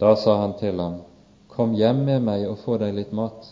Da 0.00 0.16
sa 0.16 0.40
han 0.40 0.58
til 0.58 0.80
ham, 0.80 1.02
Kom 1.48 1.72
hjem 1.74 2.02
med 2.04 2.20
meg 2.20 2.48
og 2.50 2.58
få 2.58 2.76
deg 2.76 2.94
litt 2.94 3.12
mat. 3.16 3.46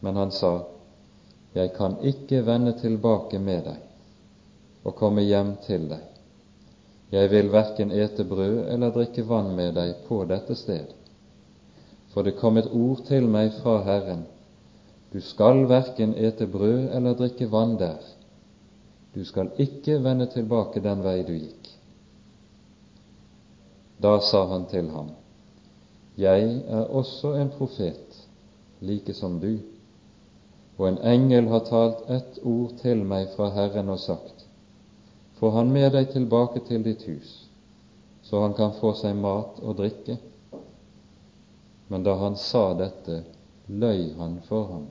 Men 0.00 0.16
han 0.16 0.32
sa, 0.34 0.64
jeg 1.54 1.70
kan 1.76 1.96
ikke 2.02 2.42
vende 2.46 2.72
tilbake 2.80 3.38
med 3.38 3.62
deg 3.64 3.82
og 4.86 4.94
komme 4.98 5.22
hjem 5.22 5.54
til 5.66 5.88
deg. 5.90 6.02
Jeg 7.10 7.30
vil 7.30 7.52
verken 7.52 7.92
ete 7.94 8.24
brød 8.26 8.66
eller 8.72 8.92
drikke 8.94 9.22
vann 9.28 9.54
med 9.56 9.74
deg 9.78 10.02
på 10.08 10.24
dette 10.26 10.54
sted. 10.58 10.90
For 12.12 12.26
det 12.26 12.36
kom 12.40 12.58
et 12.58 12.68
ord 12.72 13.04
til 13.06 13.28
meg 13.30 13.54
fra 13.62 13.80
Herren. 13.86 14.26
Du 15.12 15.20
skal 15.20 15.68
verken 15.68 16.14
ete 16.14 16.46
brød 16.46 16.90
eller 16.96 17.14
drikke 17.14 17.50
vann 17.52 17.78
der. 17.78 18.02
Du 19.14 19.24
skal 19.24 19.50
ikke 19.58 20.02
vende 20.04 20.26
tilbake 20.26 20.82
den 20.84 21.04
vei 21.04 21.22
du 21.22 21.32
gikk. 21.32 21.70
Da 24.02 24.18
sa 24.20 24.46
han 24.46 24.66
til 24.70 24.90
ham, 24.90 25.10
Jeg 26.18 26.62
er 26.68 26.84
også 26.84 27.34
en 27.34 27.50
profet, 27.50 28.28
like 28.80 29.14
som 29.14 29.40
du 29.40 29.58
og 30.78 30.88
en 30.88 30.98
engel 30.98 31.48
har 31.48 31.64
talt 31.64 32.04
ett 32.12 32.38
ord 32.44 32.74
til 32.82 33.04
meg 33.08 33.30
fra 33.36 33.48
Herren 33.54 33.88
og 33.88 33.98
sagt:" 33.98 34.44
Få 35.36 35.50
han 35.50 35.72
med 35.72 35.92
deg 35.92 36.10
tilbake 36.12 36.60
til 36.68 36.84
ditt 36.84 37.02
hus, 37.04 37.48
så 38.22 38.40
han 38.40 38.54
kan 38.54 38.72
få 38.80 38.92
seg 38.96 39.16
mat 39.16 39.60
og 39.62 39.76
drikke. 39.76 40.18
men 41.88 42.02
da 42.02 42.14
han 42.14 42.36
sa 42.36 42.74
dette, 42.74 43.22
løy 43.68 44.12
han 44.18 44.40
for 44.48 44.66
ham. 44.72 44.86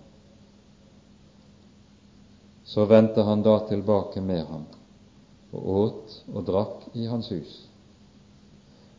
Så 2.63 2.85
vendte 2.85 3.21
han 3.21 3.43
da 3.43 3.59
tilbake 3.69 4.21
med 4.21 4.45
ham 4.45 4.65
og 5.55 5.67
åt 5.79 6.15
og 6.33 6.45
drakk 6.47 6.87
i 6.93 7.05
hans 7.07 7.29
hus. 7.31 7.53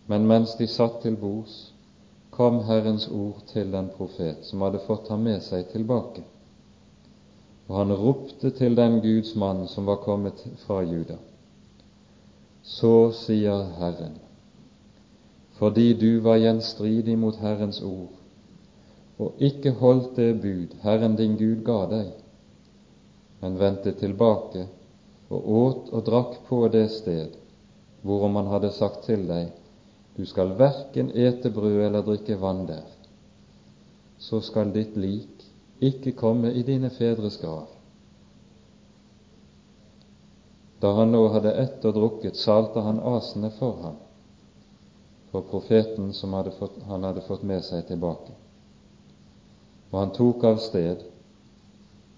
Men 0.06 0.26
mens 0.26 0.54
de 0.56 0.68
satt 0.70 1.02
til 1.02 1.16
bords, 1.20 1.72
kom 2.30 2.60
Herrens 2.68 3.08
ord 3.08 3.42
til 3.50 3.72
den 3.72 3.88
profet 3.96 4.44
som 4.46 4.62
hadde 4.64 4.82
fått 4.86 5.08
ham 5.12 5.24
med 5.26 5.42
seg 5.44 5.70
tilbake. 5.72 6.22
Og 7.66 7.78
han 7.80 7.94
ropte 7.96 8.52
til 8.54 8.76
den 8.78 9.00
Guds 9.02 9.34
mann 9.34 9.64
som 9.68 9.88
var 9.88 10.02
kommet 10.04 10.44
fra 10.66 10.82
Juda. 10.84 11.16
Så 12.62 13.10
sier 13.14 13.64
Herren, 13.78 14.18
fordi 15.58 15.92
du 15.94 16.20
var 16.20 16.38
gjenstridig 16.42 17.16
mot 17.18 17.36
Herrens 17.40 17.80
ord, 17.82 18.12
og 19.18 19.42
ikke 19.48 19.72
holdt 19.80 20.16
det 20.16 20.32
bud 20.42 20.76
Herren 20.82 21.16
din 21.16 21.36
Gud 21.40 21.62
ga 21.64 21.78
deg, 21.90 22.10
men 23.40 23.58
vendte 23.60 23.94
tilbake 23.96 24.66
og 25.32 25.48
åt 25.60 25.92
og 25.92 26.04
drakk 26.06 26.36
på 26.48 26.60
det 26.72 26.88
sted 26.92 27.36
hvorom 28.06 28.36
han 28.38 28.50
hadde 28.52 28.70
sagt 28.70 29.06
til 29.08 29.24
deg, 29.26 29.48
du 30.16 30.24
skal 30.28 30.54
verken 30.58 31.10
ete 31.10 31.50
brød 31.50 31.80
eller 31.88 32.04
drikke 32.06 32.36
vann 32.40 32.66
der, 32.68 32.84
så 34.18 34.40
skal 34.40 34.70
ditt 34.72 34.94
lik 34.96 35.42
ikke 35.82 36.14
komme 36.16 36.52
i 36.52 36.62
dine 36.62 36.90
fedres 36.90 37.36
grav. 37.42 37.66
Da 40.80 40.92
han 40.96 41.12
nå 41.12 41.26
hadde 41.32 41.52
ett 41.56 41.84
og 41.88 41.96
drukket, 41.96 42.36
salte 42.36 42.80
han 42.84 43.00
asene 43.00 43.50
for 43.58 43.76
ham, 43.82 44.00
for 45.32 45.44
profeten 45.50 46.12
som 46.14 46.36
hadde 46.36 46.52
fått, 46.56 46.78
han 46.86 47.04
hadde 47.04 47.24
fått 47.26 47.44
med 47.48 47.64
seg 47.64 47.86
tilbake. 47.88 48.32
Og 49.90 49.98
han 50.00 50.14
tok 50.16 50.44
av 50.44 50.58
sted, 50.62 51.04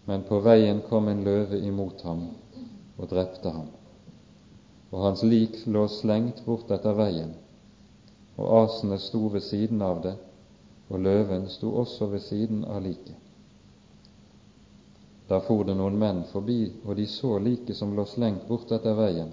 men 0.09 0.23
på 0.29 0.41
veien 0.41 0.81
kom 0.89 1.09
en 1.09 1.25
løve 1.25 1.59
imot 1.61 2.01
ham 2.09 2.25
og 2.97 3.11
drepte 3.11 3.53
ham. 3.53 3.69
Og 4.89 5.03
hans 5.05 5.23
lik 5.23 5.61
lå 5.67 5.85
slengt 5.93 6.41
bort 6.47 6.71
etter 6.73 6.97
veien, 6.97 7.35
og 8.39 8.55
asene 8.63 8.97
sto 9.03 9.27
ved 9.35 9.45
siden 9.45 9.83
av 9.85 10.01
det, 10.07 10.15
og 10.89 11.03
løven 11.05 11.45
sto 11.53 11.75
også 11.83 12.09
ved 12.15 12.25
siden 12.25 12.65
av 12.65 12.81
liket. 12.83 13.17
Da 15.29 15.43
for 15.45 15.67
det 15.69 15.75
noen 15.77 15.99
menn 16.01 16.23
forbi, 16.31 16.63
og 16.87 16.97
de 16.97 17.05
så 17.07 17.35
liket 17.43 17.77
som 17.77 17.93
lå 17.97 18.07
slengt 18.09 18.47
bort 18.49 18.73
etter 18.73 18.97
veien, 18.97 19.29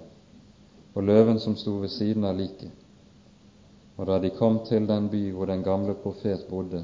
og 0.92 1.08
løven 1.08 1.40
som 1.40 1.56
sto 1.56 1.78
ved 1.80 1.92
siden 1.94 2.28
av 2.28 2.36
liket. 2.36 2.72
Og 3.96 4.04
da 4.10 4.18
de 4.20 4.28
kom 4.36 4.60
til 4.68 4.84
den 4.88 5.08
by 5.08 5.22
hvor 5.32 5.48
den 5.48 5.64
gamle 5.64 5.96
profet 6.02 6.44
bodde, 6.50 6.82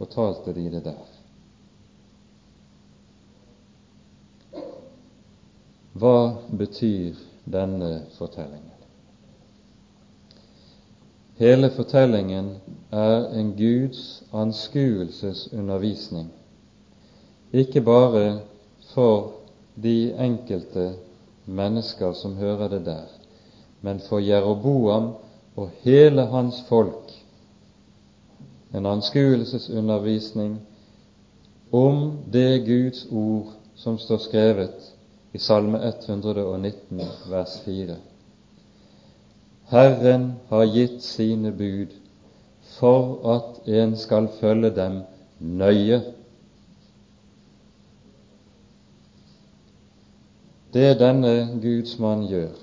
fortalte 0.00 0.54
de 0.56 0.70
det 0.72 0.84
der. 0.84 1.08
Hva 6.00 6.16
betyr 6.56 7.18
denne 7.44 7.90
fortellingen? 8.16 8.78
Hele 11.40 11.70
fortellingen 11.76 12.48
er 12.92 13.28
en 13.36 13.52
Guds 13.58 14.22
anskuelsesundervisning, 14.32 16.30
ikke 17.52 17.84
bare 17.84 18.40
for 18.94 19.32
de 19.76 20.12
enkelte 20.16 20.94
mennesker 21.44 22.12
som 22.16 22.36
hører 22.40 22.68
det 22.72 22.84
der, 22.88 23.08
men 23.80 24.00
for 24.08 24.18
Jeroboam 24.24 25.12
og 25.56 25.70
hele 25.84 26.26
hans 26.32 26.64
folk. 26.68 27.19
En 28.72 28.86
anskuelsesundervisning 28.86 30.58
om 31.70 32.18
det 32.30 32.58
Guds 32.58 33.06
ord 33.10 33.46
som 33.74 33.98
står 33.98 34.18
skrevet 34.18 34.92
i 35.32 35.38
Salme 35.38 35.78
119, 35.78 37.00
vers 37.30 37.60
4. 37.64 37.96
Herren 39.70 40.32
har 40.48 40.64
gitt 40.64 41.02
sine 41.02 41.52
bud 41.52 41.94
for 42.78 43.18
at 43.34 43.68
en 43.68 43.96
skal 43.96 44.28
følge 44.40 44.70
dem 44.74 45.02
nøye. 45.38 46.00
Det 50.74 50.94
denne 50.98 51.34
Guds 51.62 51.98
mann 51.98 52.26
gjør 52.30 52.54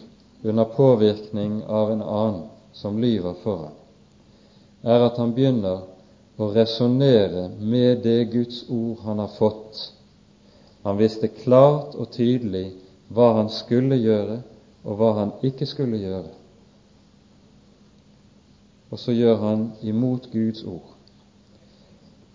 under 0.44 0.72
påvirkning 0.76 1.62
av 1.68 1.92
en 1.92 2.02
annen 2.02 2.44
som 2.72 3.00
lyver 3.00 3.36
for 3.44 3.68
ham, 3.68 3.78
er 4.84 5.08
at 5.10 5.20
han 5.20 5.36
begynner 5.36 5.84
å 6.38 6.50
resonnere 6.54 7.48
med 7.60 8.04
det 8.06 8.32
Guds 8.34 8.64
ord 8.70 9.04
han 9.06 9.20
har 9.20 9.34
fått. 9.38 9.80
Han 10.86 11.00
visste 11.00 11.28
klart 11.28 11.96
og 11.98 12.12
tydelig 12.14 12.70
hva 13.14 13.34
han 13.40 13.50
skulle 13.50 13.98
gjøre, 13.98 14.42
og 14.88 15.00
hva 15.00 15.14
han 15.18 15.32
ikke 15.48 15.66
skulle 15.68 16.00
gjøre 16.00 16.38
og 18.90 19.00
så 19.00 19.12
gjør 19.12 19.36
han 19.42 19.72
imot 19.82 20.30
Guds 20.32 20.64
ord. 20.64 20.94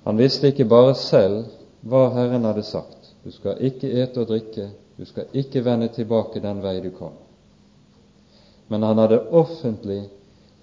Han 0.05 0.19
visste 0.19 0.51
ikke 0.51 0.69
bare 0.69 0.95
selv 0.99 1.47
hva 1.87 2.09
Herren 2.15 2.45
hadde 2.45 2.65
sagt. 2.67 3.13
Du 3.25 3.31
skal 3.33 3.61
ikke 3.65 3.91
ete 4.03 4.21
og 4.21 4.29
drikke, 4.33 4.69
du 4.99 5.05
skal 5.07 5.31
ikke 5.33 5.63
vende 5.65 5.89
tilbake 5.95 6.43
den 6.43 6.63
vei 6.63 6.81
du 6.83 6.91
kom. 6.97 7.15
Men 8.69 8.83
han 8.83 8.99
hadde 8.99 9.23
offentlig, 9.31 10.03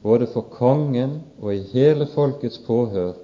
både 0.03 0.27
for 0.31 0.47
kongen 0.51 1.19
og 1.39 1.53
i 1.55 1.63
hele 1.73 2.07
folkets 2.13 2.59
påhør, 2.67 3.15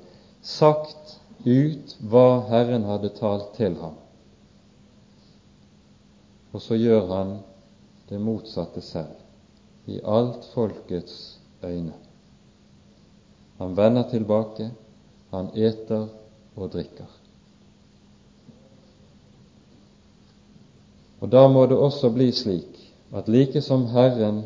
sagt 0.45 1.17
ut 1.45 1.95
hva 2.05 2.45
Herren 2.49 2.85
hadde 2.85 3.09
talt 3.17 3.55
til 3.57 3.75
ham. 3.81 3.97
Og 6.53 6.61
så 6.61 6.77
gjør 6.77 7.09
han 7.09 7.37
det 8.09 8.21
motsatte 8.21 8.81
selv, 8.85 9.17
i 9.89 9.99
alt 10.05 10.45
folkets 10.53 11.39
øyne. 11.65 11.97
Han 13.57 13.75
vender 13.77 14.05
tilbake, 14.09 14.69
han 15.33 15.49
eter 15.55 16.07
og 16.55 16.71
drikker. 16.71 17.09
Og 21.19 21.31
Da 21.31 21.47
må 21.47 21.65
det 21.65 21.77
også 21.77 22.11
bli 22.13 22.31
slik 22.31 22.81
at 23.15 23.27
like 23.27 23.61
som 23.61 23.87
Herren 23.89 24.43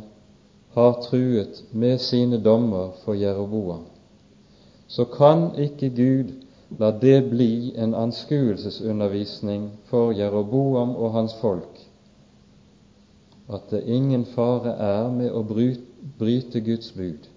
har 0.73 1.01
truet 1.03 1.63
med 1.71 1.97
sine 1.99 2.37
dommer 2.43 2.91
for 3.03 3.13
Jeroboam, 3.13 3.85
så 4.89 5.05
kan 5.13 5.51
ikke 5.61 5.89
Gud 5.95 6.33
la 6.79 6.91
det 7.01 7.29
bli 7.29 7.73
en 7.77 7.95
anskuelsesundervisning 7.97 9.69
for 9.89 10.13
Jeroboam 10.17 10.95
og 10.95 11.13
hans 11.13 11.35
folk 11.41 11.85
at 13.49 13.71
det 13.71 13.83
ingen 13.89 14.27
fare 14.35 14.75
er 14.77 15.09
med 15.13 15.33
å 15.33 15.41
bryte 15.45 16.61
Guds 16.61 16.91
bud 16.97 17.29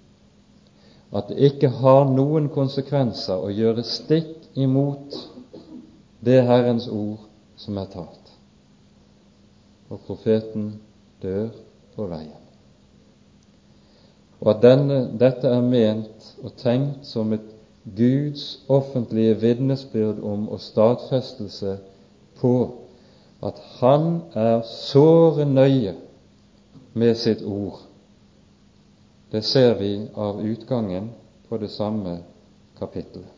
at 1.13 1.29
det 1.29 1.53
ikke 1.53 1.69
har 1.83 2.07
noen 2.09 2.49
konsekvenser 2.53 3.41
å 3.45 3.53
gjøre 3.53 3.85
stikk 3.85 4.57
imot 4.57 5.17
det 6.25 6.41
Herrens 6.47 6.89
ord 6.89 7.27
som 7.61 7.79
er 7.79 7.91
talt. 7.93 8.31
Og 9.93 10.01
profeten 10.07 10.71
dør 11.23 11.51
på 11.97 12.07
veien. 12.09 12.41
Og 14.43 14.51
at 14.57 14.62
denne, 14.62 14.99
dette 15.20 15.49
er 15.49 15.62
ment 15.62 16.28
og 16.43 16.57
tenkt 16.59 17.07
som 17.07 17.32
et 17.32 17.47
Guds 17.97 18.62
offentlige 18.70 19.38
vitnesbyrd 19.43 20.18
om 20.22 20.49
og 20.49 20.61
stadfestelse 20.62 21.76
på 22.38 22.55
at 23.43 23.59
Han 23.78 24.20
er 24.38 24.61
såre 24.66 25.47
nøye 25.47 25.95
med 26.95 27.16
sitt 27.18 27.43
ord 27.43 27.80
det 29.32 29.43
ser 29.43 29.74
vi 29.74 30.09
av 30.14 30.40
utgangen 30.45 31.11
på 31.49 31.59
det 31.59 31.70
samme 31.72 32.18
kapittelet. 32.78 33.28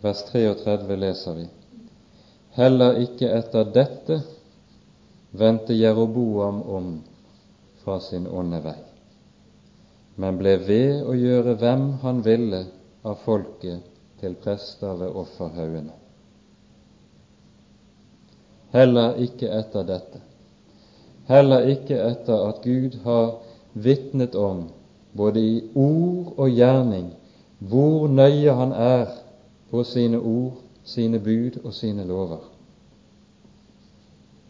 Vers 0.00 0.22
33 0.30 0.96
leser 0.96 1.36
vi 1.36 1.44
Heller 2.56 2.96
ikke 3.02 3.28
etter 3.28 3.68
dette 3.76 4.18
vendte 5.38 5.74
Jeroboam 5.74 6.62
om 6.62 6.92
fra 7.84 7.98
sin 8.00 8.26
onde 8.26 8.60
vei, 8.64 8.78
men 10.16 10.38
ble 10.40 10.56
ved 10.66 11.02
å 11.06 11.16
gjøre 11.16 11.56
hvem 11.60 11.88
han 12.02 12.22
ville 12.24 12.64
av 13.06 13.20
folket 13.24 13.84
til 14.20 14.38
prester 14.42 14.96
ved 15.00 15.18
offerhaugene. 15.24 15.92
Heller 18.72 19.20
ikke 19.22 19.52
etter 19.52 19.84
dette 19.86 20.26
heller 21.26 21.66
ikke 21.70 21.98
etter 21.98 22.48
at 22.48 22.62
Gud 22.64 22.98
har 23.04 23.38
vitnet 23.72 24.34
om, 24.34 24.66
både 25.12 25.40
i 25.40 25.54
ord 25.74 26.34
og 26.36 26.50
gjerning, 26.50 27.10
hvor 27.58 28.08
nøye 28.08 28.52
Han 28.54 28.72
er 28.72 29.06
på 29.70 29.82
sine 29.84 30.18
ord, 30.18 30.60
sine 30.84 31.18
bud 31.18 31.58
og 31.64 31.74
sine 31.74 32.04
lover. 32.04 32.44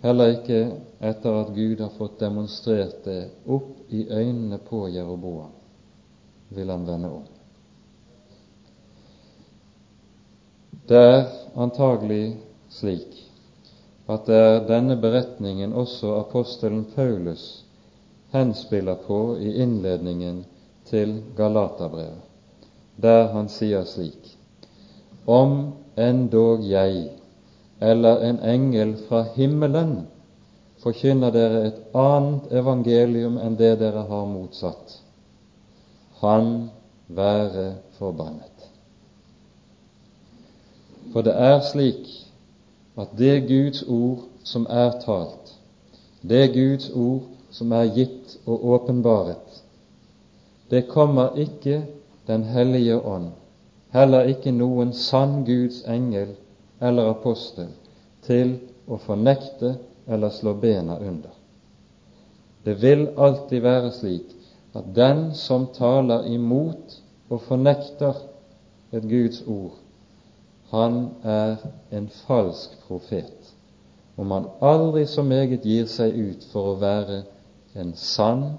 Heller 0.03 0.35
ikke 0.37 0.61
etter 1.01 1.41
at 1.41 1.55
Gud 1.55 1.81
har 1.81 1.93
fått 1.97 2.19
demonstrert 2.21 3.05
det 3.05 3.21
opp 3.47 3.93
i 3.93 4.07
øynene 4.11 4.59
på 4.59 4.87
Jeroboam, 4.89 5.53
vil 6.49 6.71
han 6.71 6.87
vende 6.87 7.11
om. 7.11 7.25
Det 10.87 10.99
er 11.03 11.25
antagelig 11.59 12.37
slik 12.71 13.23
at 14.07 14.29
det 14.29 14.37
er 14.39 14.67
denne 14.69 14.95
beretningen 15.03 15.73
også 15.75 16.13
apostelen 16.21 16.85
Paulus 16.95 17.65
henspiller 18.31 18.95
på 19.07 19.37
i 19.43 19.57
innledningen 19.63 20.45
til 20.87 21.17
Galaterbrevet, 21.37 22.23
der 23.03 23.33
han 23.35 23.49
sier 23.51 23.83
slik 23.89 24.35
Om 25.27 25.73
endog 25.99 26.63
jeg 26.63 27.09
eller 27.81 28.21
en 28.25 28.39
engel 28.41 28.97
fra 29.09 29.23
himmelen 29.35 30.07
forkynner 30.83 31.33
dere 31.33 31.65
et 31.69 31.81
annet 31.97 32.53
evangelium 32.53 33.39
enn 33.43 33.57
det 33.59 33.75
dere 33.81 34.05
har 34.09 34.27
motsatt, 34.29 34.99
han 36.21 36.71
være 37.09 37.67
forbannet. 37.99 38.69
For 41.13 41.25
det 41.27 41.35
er 41.35 41.61
slik 41.65 42.09
at 42.97 43.13
det 43.19 43.47
Guds 43.49 43.83
ord 43.83 44.27
som 44.45 44.67
er 44.71 44.97
talt, 45.05 45.53
det 46.23 46.53
Guds 46.55 46.91
ord 46.91 47.27
som 47.51 47.73
er 47.73 47.93
gitt 47.97 48.39
og 48.47 48.65
åpenbaret, 48.77 49.63
det 50.71 50.89
kommer 50.89 51.37
ikke 51.39 51.85
Den 52.27 52.43
hellige 52.43 52.97
ånd, 53.07 53.29
heller 53.95 54.27
ikke 54.27 54.51
noen 54.51 54.89
sann 54.99 55.45
Guds 55.47 55.85
engel 55.87 56.33
eller 56.81 57.11
apostel, 57.11 57.69
til 58.27 58.57
å 58.87 58.99
fornekte 59.03 59.77
eller 60.07 60.31
slå 60.31 60.55
bena 60.61 60.99
under. 60.99 61.33
Det 62.65 62.75
vil 62.83 63.09
alltid 63.17 63.63
være 63.63 63.93
slik 63.95 64.33
at 64.77 64.89
den 64.95 65.31
som 65.35 65.69
taler 65.75 66.27
imot 66.29 66.99
og 67.31 67.43
fornekter 67.47 68.19
et 68.93 69.07
Guds 69.09 69.43
ord, 69.47 69.79
han 70.71 70.99
er 71.23 71.63
en 71.95 72.09
falsk 72.27 72.75
profet, 72.89 73.53
om 74.17 74.31
han 74.35 74.49
aldri 74.65 75.05
så 75.07 75.23
meget 75.23 75.65
gir 75.67 75.87
seg 75.91 76.15
ut 76.17 76.47
for 76.51 76.73
å 76.73 76.79
være 76.81 77.23
en 77.79 77.93
sann, 77.99 78.57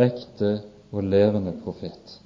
ekte 0.00 0.56
og 0.94 1.04
levende 1.04 1.52
profet. 1.64 2.18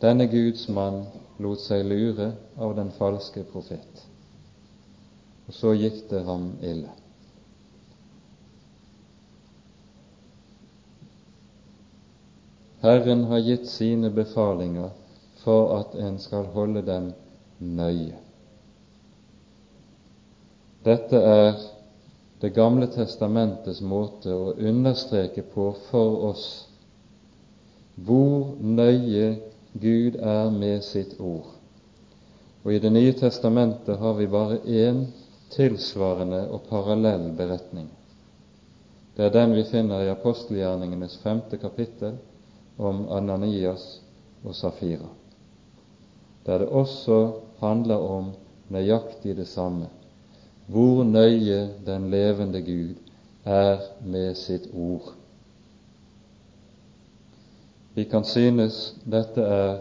Denne 0.00 0.26
Guds 0.28 0.68
mann 0.68 1.06
lot 1.40 1.60
seg 1.64 1.86
lure 1.88 2.32
av 2.60 2.74
den 2.76 2.90
falske 2.98 3.44
profet, 3.48 4.02
og 5.48 5.56
så 5.56 5.72
gikk 5.72 6.02
det 6.10 6.20
ham 6.26 6.50
ille. 6.60 6.92
Herren 12.84 13.24
har 13.30 13.40
gitt 13.42 13.64
sine 13.72 14.12
befalinger 14.14 14.92
for 15.42 15.72
at 15.78 15.96
en 15.96 16.20
skal 16.22 16.44
holde 16.52 16.84
dem 16.86 17.08
nøye. 17.58 18.20
Dette 20.84 21.22
er 21.22 21.56
Det 22.36 22.50
gamle 22.52 22.84
testamentets 22.92 23.78
måte 23.80 24.28
å 24.28 24.50
understreke 24.60 25.40
på 25.54 25.70
for 25.86 26.18
oss 26.28 26.42
hvor 27.96 28.50
nøye 28.60 29.30
Gud 29.80 30.16
er 30.16 30.50
med 30.50 30.84
sitt 30.84 31.20
ord. 31.20 31.52
Og 32.64 32.72
I 32.74 32.78
Det 32.78 32.92
nye 32.92 33.12
testamentet 33.12 33.98
har 33.98 34.14
vi 34.14 34.26
bare 34.26 34.58
én 34.64 35.04
tilsvarende 35.50 36.48
og 36.50 36.66
parallell 36.70 37.30
beretning. 37.36 37.90
Det 39.16 39.24
er 39.24 39.36
den 39.36 39.54
vi 39.54 39.64
finner 39.64 40.02
i 40.02 40.10
apostelgjerningenes 40.12 41.18
femte 41.22 41.56
kapittel 41.56 42.18
om 42.78 43.06
Ananias 43.08 44.00
og 44.44 44.54
Safira 44.54 45.08
der 46.46 46.58
det 46.58 46.68
også 46.68 47.32
handler 47.58 47.94
om 47.94 48.30
nøyaktig 48.68 49.36
det 49.36 49.48
samme 49.48 49.88
hvor 50.66 51.04
nøye 51.04 51.68
den 51.86 52.10
levende 52.10 52.62
Gud 52.62 52.94
er 53.44 53.78
med 54.02 54.34
sitt 54.34 54.66
ord. 54.74 55.12
Vi 57.96 58.04
kan 58.04 58.24
synes 58.28 58.94
dette 59.08 59.40
er 59.40 59.78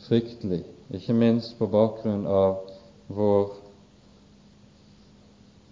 fryktelig, 0.00 0.62
ikke 0.96 1.12
minst 1.12 1.58
på 1.58 1.66
bakgrunn 1.68 2.22
av 2.24 2.62
vår 3.12 3.50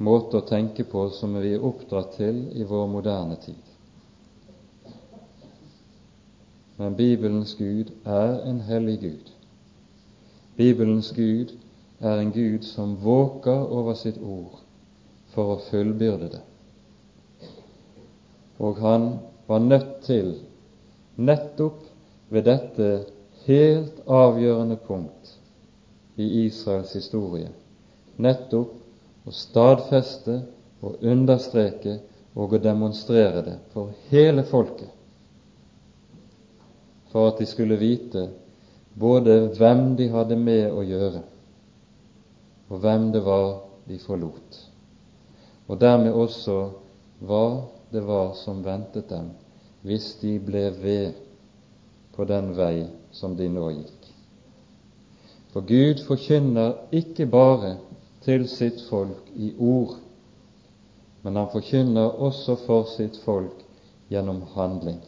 måte 0.04 0.36
å 0.36 0.44
tenke 0.44 0.84
på 0.84 1.06
som 1.16 1.38
vi 1.40 1.54
er 1.56 1.64
oppdratt 1.64 2.18
til 2.18 2.42
i 2.52 2.66
vår 2.68 2.90
moderne 2.92 3.38
tid. 3.40 3.62
Men 6.76 6.98
Bibelens 6.98 7.54
Gud 7.56 7.94
er 8.04 8.42
en 8.44 8.60
hellig 8.66 8.98
Gud. 9.00 9.30
Bibelens 10.60 11.08
Gud 11.16 11.54
er 12.00 12.20
en 12.20 12.32
Gud 12.34 12.68
som 12.68 12.98
våker 13.00 13.72
over 13.72 13.96
sitt 13.96 14.18
ord 14.20 14.60
for 15.32 15.54
å 15.54 15.62
fullbyrde 15.70 16.28
det. 16.34 16.42
Og 18.60 18.84
han 18.84 19.08
var 19.48 19.64
nødt 19.64 19.96
til, 20.04 20.34
nettopp 21.16 21.84
ved 22.28 22.44
dette 22.44 22.88
helt 23.46 24.02
avgjørende 24.06 24.76
punkt 24.86 25.36
i 26.16 26.26
Israels 26.46 26.92
historie, 26.96 27.48
nettopp 28.16 29.26
å 29.26 29.34
stadfeste 29.34 30.40
og 30.84 31.02
understreke 31.04 31.98
og 32.36 32.56
å 32.56 32.60
demonstrere 32.62 33.42
det 33.46 33.56
for 33.72 33.92
hele 34.10 34.44
folket, 34.48 34.90
for 37.12 37.30
at 37.30 37.40
de 37.40 37.48
skulle 37.48 37.78
vite 37.80 38.26
både 38.96 39.38
hvem 39.56 39.94
de 39.96 40.10
hadde 40.12 40.36
med 40.40 40.72
å 40.72 40.84
gjøre, 40.84 41.22
og 42.68 42.82
hvem 42.82 43.10
det 43.14 43.22
var 43.24 43.48
de 43.86 43.98
forlot, 44.02 44.60
og 45.68 45.80
dermed 45.80 46.12
også 46.12 46.60
hva 47.24 47.46
det 47.92 48.02
var 48.04 48.34
som 48.36 48.64
ventet 48.64 49.08
dem 49.08 49.30
hvis 49.86 50.16
de 50.20 50.38
ble 50.42 50.64
ved 50.82 51.12
på 52.16 52.24
den 52.26 52.50
vei 52.56 52.88
som 53.14 53.36
de 53.38 53.46
nå 53.48 53.68
gikk. 53.70 54.08
For 55.52 55.62
Gud 55.68 56.02
forkynner 56.08 56.72
ikke 56.92 57.28
bare 57.30 57.76
til 58.26 58.48
sitt 58.50 58.82
folk 58.88 59.28
i 59.36 59.52
ord, 59.62 59.94
men 61.22 61.38
han 61.38 61.52
forkynner 61.52 62.18
også 62.26 62.56
for 62.64 62.90
sitt 62.96 63.20
folk 63.22 63.62
gjennom 64.10 64.42
handling. 64.56 64.98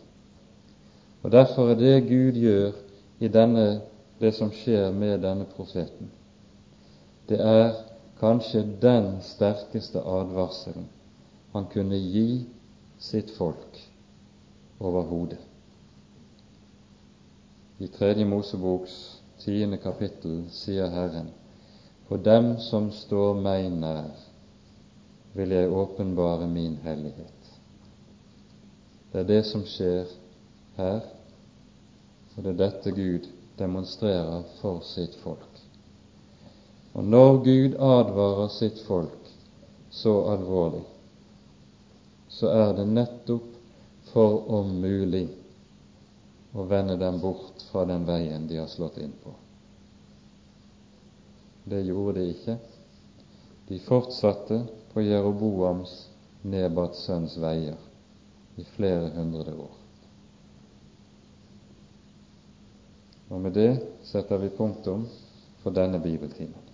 Og 1.22 1.32
Derfor 1.34 1.72
er 1.72 1.80
det 1.82 2.06
Gud 2.06 2.38
gjør 2.38 2.70
i 3.18 3.28
denne, 3.28 3.80
det 4.20 4.32
som 4.34 4.54
skjer 4.54 4.92
med 4.94 5.18
denne 5.26 5.46
profeten. 5.56 6.10
Det 7.28 7.40
er 7.42 7.74
kanskje 8.20 8.62
den 8.82 9.18
sterkeste 9.22 10.00
advarselen 10.00 10.86
han 11.52 11.66
kunne 11.72 11.98
gi 11.98 12.44
sitt 12.98 13.30
folk 13.34 13.87
overhodet. 14.80 15.38
I 17.78 17.88
Tredje 17.88 18.24
Moseboks 18.24 18.94
tiende 19.38 19.76
kapittel 19.76 20.44
sier 20.50 20.88
Herren:" 20.90 21.30
For 22.08 22.16
dem 22.16 22.54
som 22.58 22.90
står 22.90 23.34
meg 23.36 23.68
nær, 23.72 24.14
vil 25.34 25.50
jeg 25.52 25.72
åpenbare 25.72 26.46
min 26.48 26.78
hellighet. 26.82 27.52
Det 29.12 29.20
er 29.20 29.28
det 29.28 29.44
som 29.46 29.66
skjer 29.68 30.08
her 30.76 31.02
og 32.38 32.44
det 32.44 32.50
er 32.52 32.58
dette 32.58 32.90
Gud 32.94 33.24
demonstrerer 33.58 34.44
for 34.60 34.78
sitt 34.86 35.16
folk. 35.24 35.62
Og 36.94 37.02
når 37.04 37.40
Gud 37.42 37.74
advarer 37.82 38.52
sitt 38.54 38.78
folk 38.86 39.32
så 39.90 40.12
alvorlig, 40.30 40.84
så 42.30 42.52
er 42.54 42.76
det 42.78 42.86
nettopp 42.92 43.57
for 44.12 44.44
om 44.58 44.72
mulig 44.80 45.26
å 46.52 46.64
vende 46.68 46.96
dem 46.96 47.20
bort 47.20 47.62
fra 47.70 47.84
den 47.88 48.06
veien 48.08 48.46
de 48.48 48.58
har 48.60 48.70
slått 48.72 48.98
inn 49.02 49.14
på. 49.22 49.34
Det 51.68 51.82
gjorde 51.84 52.20
de 52.20 52.28
ikke. 52.32 52.56
De 53.68 53.78
fortsatte 53.84 54.62
på 54.92 55.04
Jeroboams 55.04 56.06
Nebats 56.48 57.02
sønns 57.04 57.34
veier 57.42 57.76
i 58.56 58.64
flere 58.76 59.10
hundre 59.16 59.52
år. 59.52 59.74
Og 63.28 63.42
med 63.44 63.52
det 63.58 63.72
setter 64.08 64.40
vi 64.40 64.48
punktum 64.54 65.04
for 65.60 65.74
denne 65.74 66.00
bibeltimen. 66.00 66.67